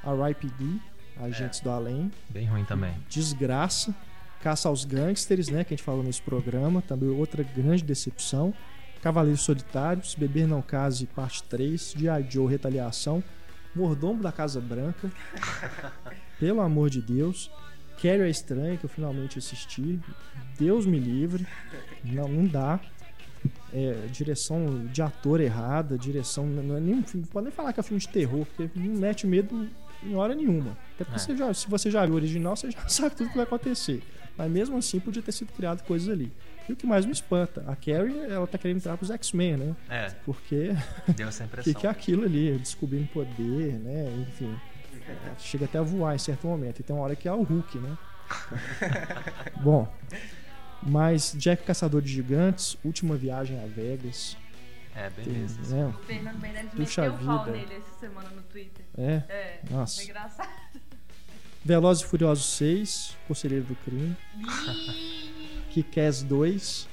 [0.05, 0.81] R.I.P.D.,
[1.21, 2.95] Agentes do Além, Bem ruim também.
[3.09, 3.95] Desgraça,
[4.43, 8.53] Caça aos Gangsters, né, que a gente falou nesse programa, também outra grande decepção.
[9.01, 12.27] Cavaleiros Solitários, Beber Não Case, parte 3, G.I.
[12.31, 13.23] Joe Retaliação,
[13.75, 15.11] Mordomo da Casa Branca,
[16.39, 17.51] Pelo Amor de Deus,
[18.03, 19.99] Carrie a Estranha, que eu finalmente assisti,
[20.59, 21.47] Deus me livre,
[22.05, 22.81] não, não dá.
[23.75, 26.47] É, direção de ator errada, direção.
[26.47, 28.71] Não, é nem, um filme- não pode nem falar que é filme de terror, porque
[28.79, 29.69] não mete medo
[30.05, 30.77] em hora nenhuma.
[30.95, 31.19] Até porque É.
[31.19, 34.03] você já, se você já viu o original, você já sabe tudo que vai acontecer.
[34.37, 36.31] Mas mesmo assim, podia ter sido criado coisas ali.
[36.69, 39.77] E o que mais me espanta, a Carrie, ela tá querendo entrar pros X-Men, né?
[39.91, 40.71] É, Porque
[41.17, 41.73] deu essa o impressão.
[41.73, 42.57] que, que é aquilo ali?
[42.59, 44.07] Descobrindo poder, né?
[44.29, 44.55] Enfim.
[45.39, 46.81] Chega até a voar em certo momento.
[46.81, 47.99] E tem uma hora que é o Hulk, né?
[49.63, 49.93] Bom.
[50.83, 54.37] Mas Jack Caçador de Gigantes, Última Viagem a Vegas.
[54.95, 55.65] É, bem Tem, mesmo.
[55.75, 55.87] né?
[55.87, 57.57] O Fernando Meirelles Puxa meteu o pau vida.
[57.57, 58.85] nele essa semana no Twitter.
[58.99, 59.23] É.
[59.29, 59.97] É, Nossa.
[59.97, 60.51] foi engraçado.
[61.65, 64.17] Velozes e Furiosos 6, Conselheiro do Crime.
[65.71, 66.89] Kick-Ass 2.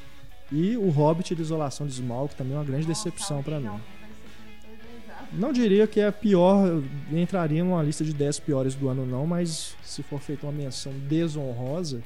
[0.52, 3.60] E o Hobbit de Isolação de Smaug, que também é uma grande nossa, decepção pra
[3.60, 3.82] não, mim.
[5.32, 6.82] Não diria que é a pior,
[7.12, 10.92] entraria numa lista de 10 piores do ano, não, mas se for feita uma menção
[11.08, 12.02] desonrosa,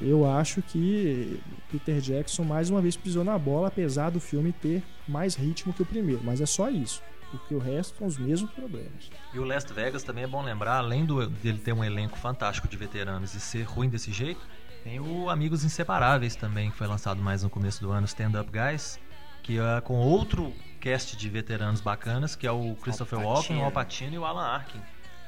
[0.00, 1.40] eu acho que
[1.70, 5.82] Peter Jackson mais uma vez pisou na bola, apesar do filme ter mais ritmo que
[5.82, 6.20] o primeiro.
[6.24, 9.10] Mas é só isso, porque o resto são os mesmos problemas.
[9.34, 12.68] E o Last Vegas também é bom lembrar, além do, dele ter um elenco fantástico
[12.68, 14.40] de veteranos e ser ruim desse jeito,
[14.84, 18.50] tem o Amigos Inseparáveis também, que foi lançado mais no começo do ano, Stand Up
[18.50, 18.98] Guys,
[19.42, 20.52] que é com outro
[20.88, 24.24] cast de veteranos bacanas, que é o Christopher Al Walken, o Al Pacino e o
[24.24, 24.80] Alan Arkin,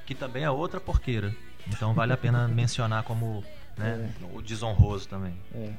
[0.06, 1.34] que também é outra porqueira.
[1.68, 3.44] Então vale a pena mencionar como
[3.76, 5.34] né, o desonroso também.
[5.54, 5.70] É.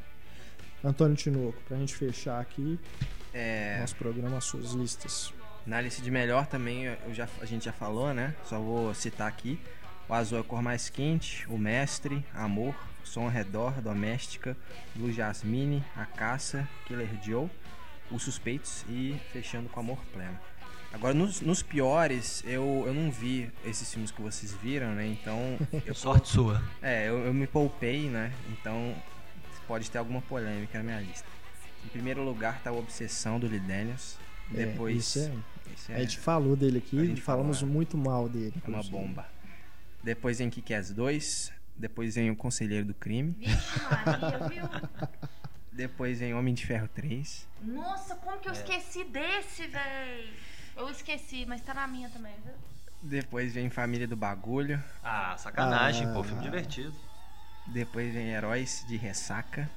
[0.83, 2.79] Antônio Tinoco, pra gente fechar aqui
[3.33, 5.33] É, nosso programa, as suas listas.
[5.65, 8.35] na lista de melhor também, eu já, a gente já falou, né?
[8.45, 9.59] Só vou citar aqui.
[10.07, 14.55] O azul é a cor mais quente, o mestre, amor, som ao redor, doméstica,
[14.95, 17.49] Blue Jasmine, a caça, Killer Joe,
[18.11, 20.37] os suspeitos e fechando com amor pleno.
[20.93, 25.07] Agora, nos, nos piores, eu, eu não vi esses filmes que vocês viram, né?
[25.07, 26.61] Então, eu Sorte sua.
[26.81, 28.33] É, eu, eu me poupei, né?
[28.49, 28.93] Então
[29.67, 31.25] pode ter alguma polêmica na minha lista.
[31.85, 34.17] Em primeiro lugar tá o Obsessão do Lee Daniels.
[34.53, 34.97] É, Depois.
[34.97, 35.31] isso
[35.89, 37.75] é, a é, gente falou dele A aqui, gente falamos falou, é.
[37.75, 38.53] muito mal dele.
[38.61, 39.25] é uma bomba.
[40.03, 41.53] Depois vem Kick-Ass 2.
[41.77, 43.35] Depois vem O Conselheiro do Crime.
[43.39, 44.69] Vixe, Maria, viu?
[45.81, 47.47] Depois vem Homem de Ferro 3.
[47.63, 50.31] Nossa, como que eu esqueci desse, véi?
[50.77, 52.53] Eu esqueci, mas tá na minha também, viu?
[53.01, 54.81] Depois vem Família do Bagulho.
[55.03, 56.13] Ah, sacanagem, Ah.
[56.13, 56.93] pô, filme divertido.
[57.67, 59.67] Depois vem Heróis de Ressaca.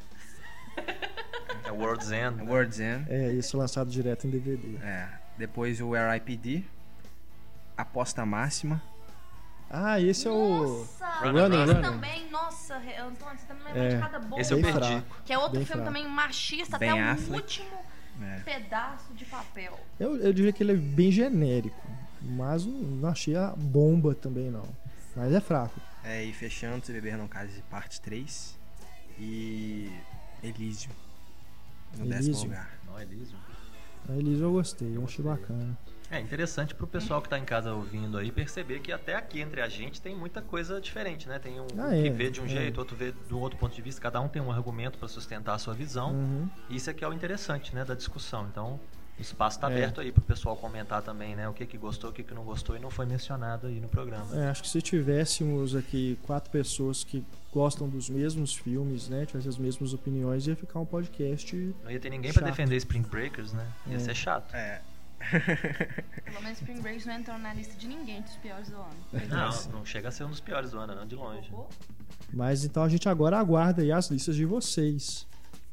[1.64, 2.36] É World's End.
[2.36, 2.42] né?
[2.50, 3.10] World's End.
[3.10, 4.76] É, isso lançado direto em DVD.
[4.84, 5.08] É.
[5.38, 6.64] Depois o R.I.P.D.
[7.76, 8.82] Aposta Máxima.
[9.76, 10.78] Ah, esse é o.
[10.78, 11.82] Nossa, Runner, esse Runner.
[11.82, 12.76] também, nossa.
[12.76, 14.40] Antônio, você tá me lembrando É, de cada bomba.
[14.40, 14.88] Esse eu Bem perdi.
[14.88, 15.16] fraco.
[15.24, 15.96] Que é outro Bem filme fraco.
[15.98, 17.42] também machista, Ben até o Affleck.
[17.42, 17.78] último
[18.22, 18.38] É.
[18.44, 19.80] pedaço de papel.
[19.98, 21.76] Eu, eu diria que ele é bem genérico,
[22.22, 24.68] mas não, achei a bomba também não.
[25.16, 25.80] Mas é fraco.
[26.04, 28.56] É, e fechando, Se Beber Não Case, parte 3.
[29.18, 29.90] E
[30.42, 30.92] Elysium.
[31.98, 32.44] No décimo Elysium.
[32.50, 32.70] lugar.
[32.86, 33.36] Não, Elísio.
[34.08, 35.76] A Elisa eu gostei, eu achei bacana.
[36.14, 39.60] É interessante pro pessoal que tá em casa ouvindo aí perceber que até aqui entre
[39.60, 41.38] a gente tem muita coisa diferente, né?
[41.38, 42.48] Tem um Ah, que é, vê de um é.
[42.48, 45.54] jeito, outro vê do outro ponto de vista, cada um tem um argumento para sustentar
[45.54, 46.12] a sua visão.
[46.12, 46.48] Uhum.
[46.70, 48.46] Isso é que é o interessante, né, da discussão.
[48.50, 48.78] Então,
[49.18, 49.74] o espaço tá É.
[49.74, 52.44] aberto aí pro pessoal comentar também, né, o que que gostou, o que que não
[52.44, 54.36] gostou e não foi mencionado aí no programa.
[54.36, 59.26] É, acho que se tivéssemos aqui quatro pessoas que gostam dos mesmos filmes, né?
[59.26, 61.56] Tivessem as mesmas opiniões, ia ficar um podcast.
[61.82, 62.50] Não ia ter ninguém pra Chato.
[62.50, 63.66] defender Spring Breakers, né?
[63.88, 63.98] Ia É.
[64.00, 64.54] ser chato.
[64.54, 64.80] É.
[66.24, 68.96] Pelo menos Spring Break não entrou na lista de ninguém dos piores do ano.
[69.28, 71.50] Não, não chega a ser um dos piores do ano, não, de longe.
[72.32, 75.26] Mas então a gente agora aguarda aí as listas de vocês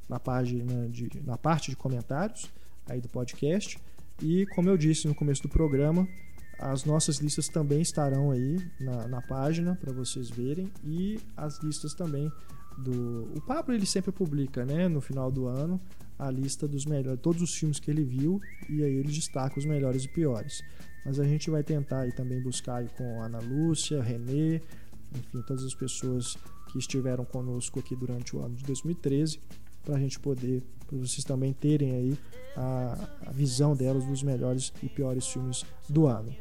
[0.08, 2.50] na página de, na parte de comentários
[2.90, 3.80] aí do podcast.
[4.22, 6.08] E como eu disse no começo do programa,
[6.60, 11.94] as nossas listas também estarão aí na, na página para vocês verem e as listas
[11.94, 12.32] também
[12.78, 15.80] do o Pablo ele sempre publica, né, no final do ano
[16.18, 18.40] a lista dos melhores, todos os filmes que ele viu
[18.70, 20.62] e aí ele destaca os melhores e piores.
[21.04, 24.62] Mas a gente vai tentar aí também buscar aí com Ana Lúcia, Renê,
[25.16, 26.38] enfim, todas as pessoas
[26.72, 29.42] que estiveram conosco aqui durante o ano de 2013,
[29.84, 32.18] para a gente poder, para vocês também terem aí
[32.56, 36.34] a, a visão delas dos melhores e piores filmes do ano.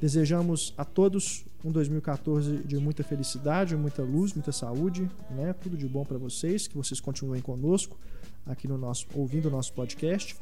[0.00, 5.52] Desejamos a todos um 2014 de muita felicidade, muita luz, muita saúde, né?
[5.54, 7.96] Tudo de bom para vocês, que vocês continuem conosco
[8.44, 10.36] aqui no nosso ouvindo o nosso podcast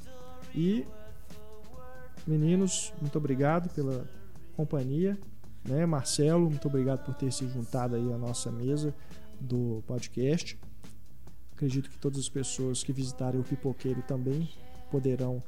[0.55, 0.85] e
[2.27, 4.05] meninos, muito obrigado pela
[4.57, 5.19] companhia,
[5.65, 5.87] né?
[5.87, 8.95] Marcelo, muito obrigado por ter se juntado aí à nossa mesa
[9.41, 10.59] do podcast.
[11.53, 14.49] Acredito que todas as pessoas que visitarem o Pipoqueiro também
[14.91, 15.43] poderão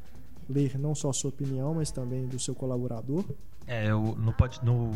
[0.48, 3.24] ler não só a sua opinião, mas também do seu colaborador.
[3.66, 4.92] É, eu, no, no,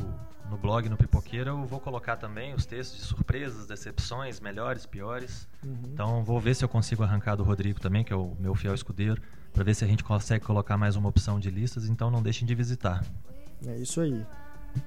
[0.51, 5.49] no blog, no Pipoqueira, eu vou colocar também os textos de surpresas, decepções, melhores, piores.
[5.65, 5.77] Uhum.
[5.93, 8.75] Então vou ver se eu consigo arrancar do Rodrigo também, que é o meu fiel
[8.75, 9.21] escudeiro,
[9.53, 11.89] para ver se a gente consegue colocar mais uma opção de listas.
[11.89, 13.03] Então não deixem de visitar.
[13.67, 14.25] É isso aí.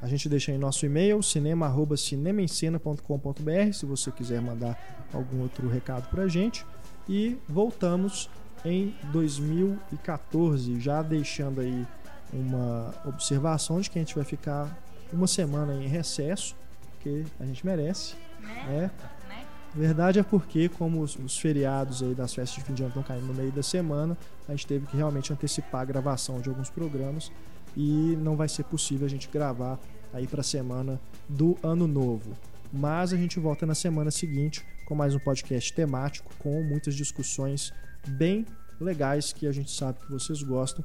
[0.02, 4.78] A gente deixa aí nosso e-mail, cinema.cinemaencena.com.br, se você quiser mandar
[5.14, 6.66] algum outro recado pra gente.
[7.10, 8.30] E voltamos
[8.64, 11.88] em 2014, já deixando aí
[12.34, 14.78] uma observação de que a gente vai ficar
[15.12, 16.56] uma semana em recesso,
[16.94, 18.66] porque a gente merece, Né?
[18.68, 18.92] né?
[19.28, 19.46] né?
[19.74, 23.04] Verdade é porque, como os, os feriados aí das festas de fim de ano estão
[23.04, 24.18] caindo no meio da semana,
[24.48, 27.32] a gente teve que realmente antecipar a gravação de alguns programas
[27.76, 29.80] e não vai ser possível a gente gravar
[30.14, 32.36] aí para a semana do ano novo.
[32.72, 37.74] Mas a gente volta na semana seguinte com mais um podcast temático com muitas discussões
[38.08, 38.46] bem
[38.80, 40.84] legais que a gente sabe que vocês gostam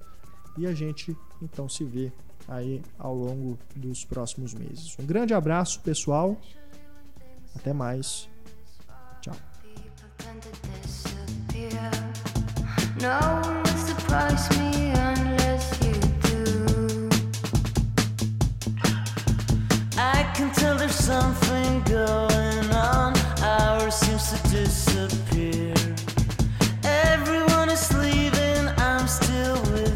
[0.56, 2.12] e a gente então se vê
[2.48, 4.96] aí ao longo dos próximos meses.
[4.98, 6.36] Um grande abraço, pessoal.
[7.54, 8.28] Até mais.
[9.20, 9.34] Tchau.
[26.84, 29.95] Everyone is leaving, I'm still with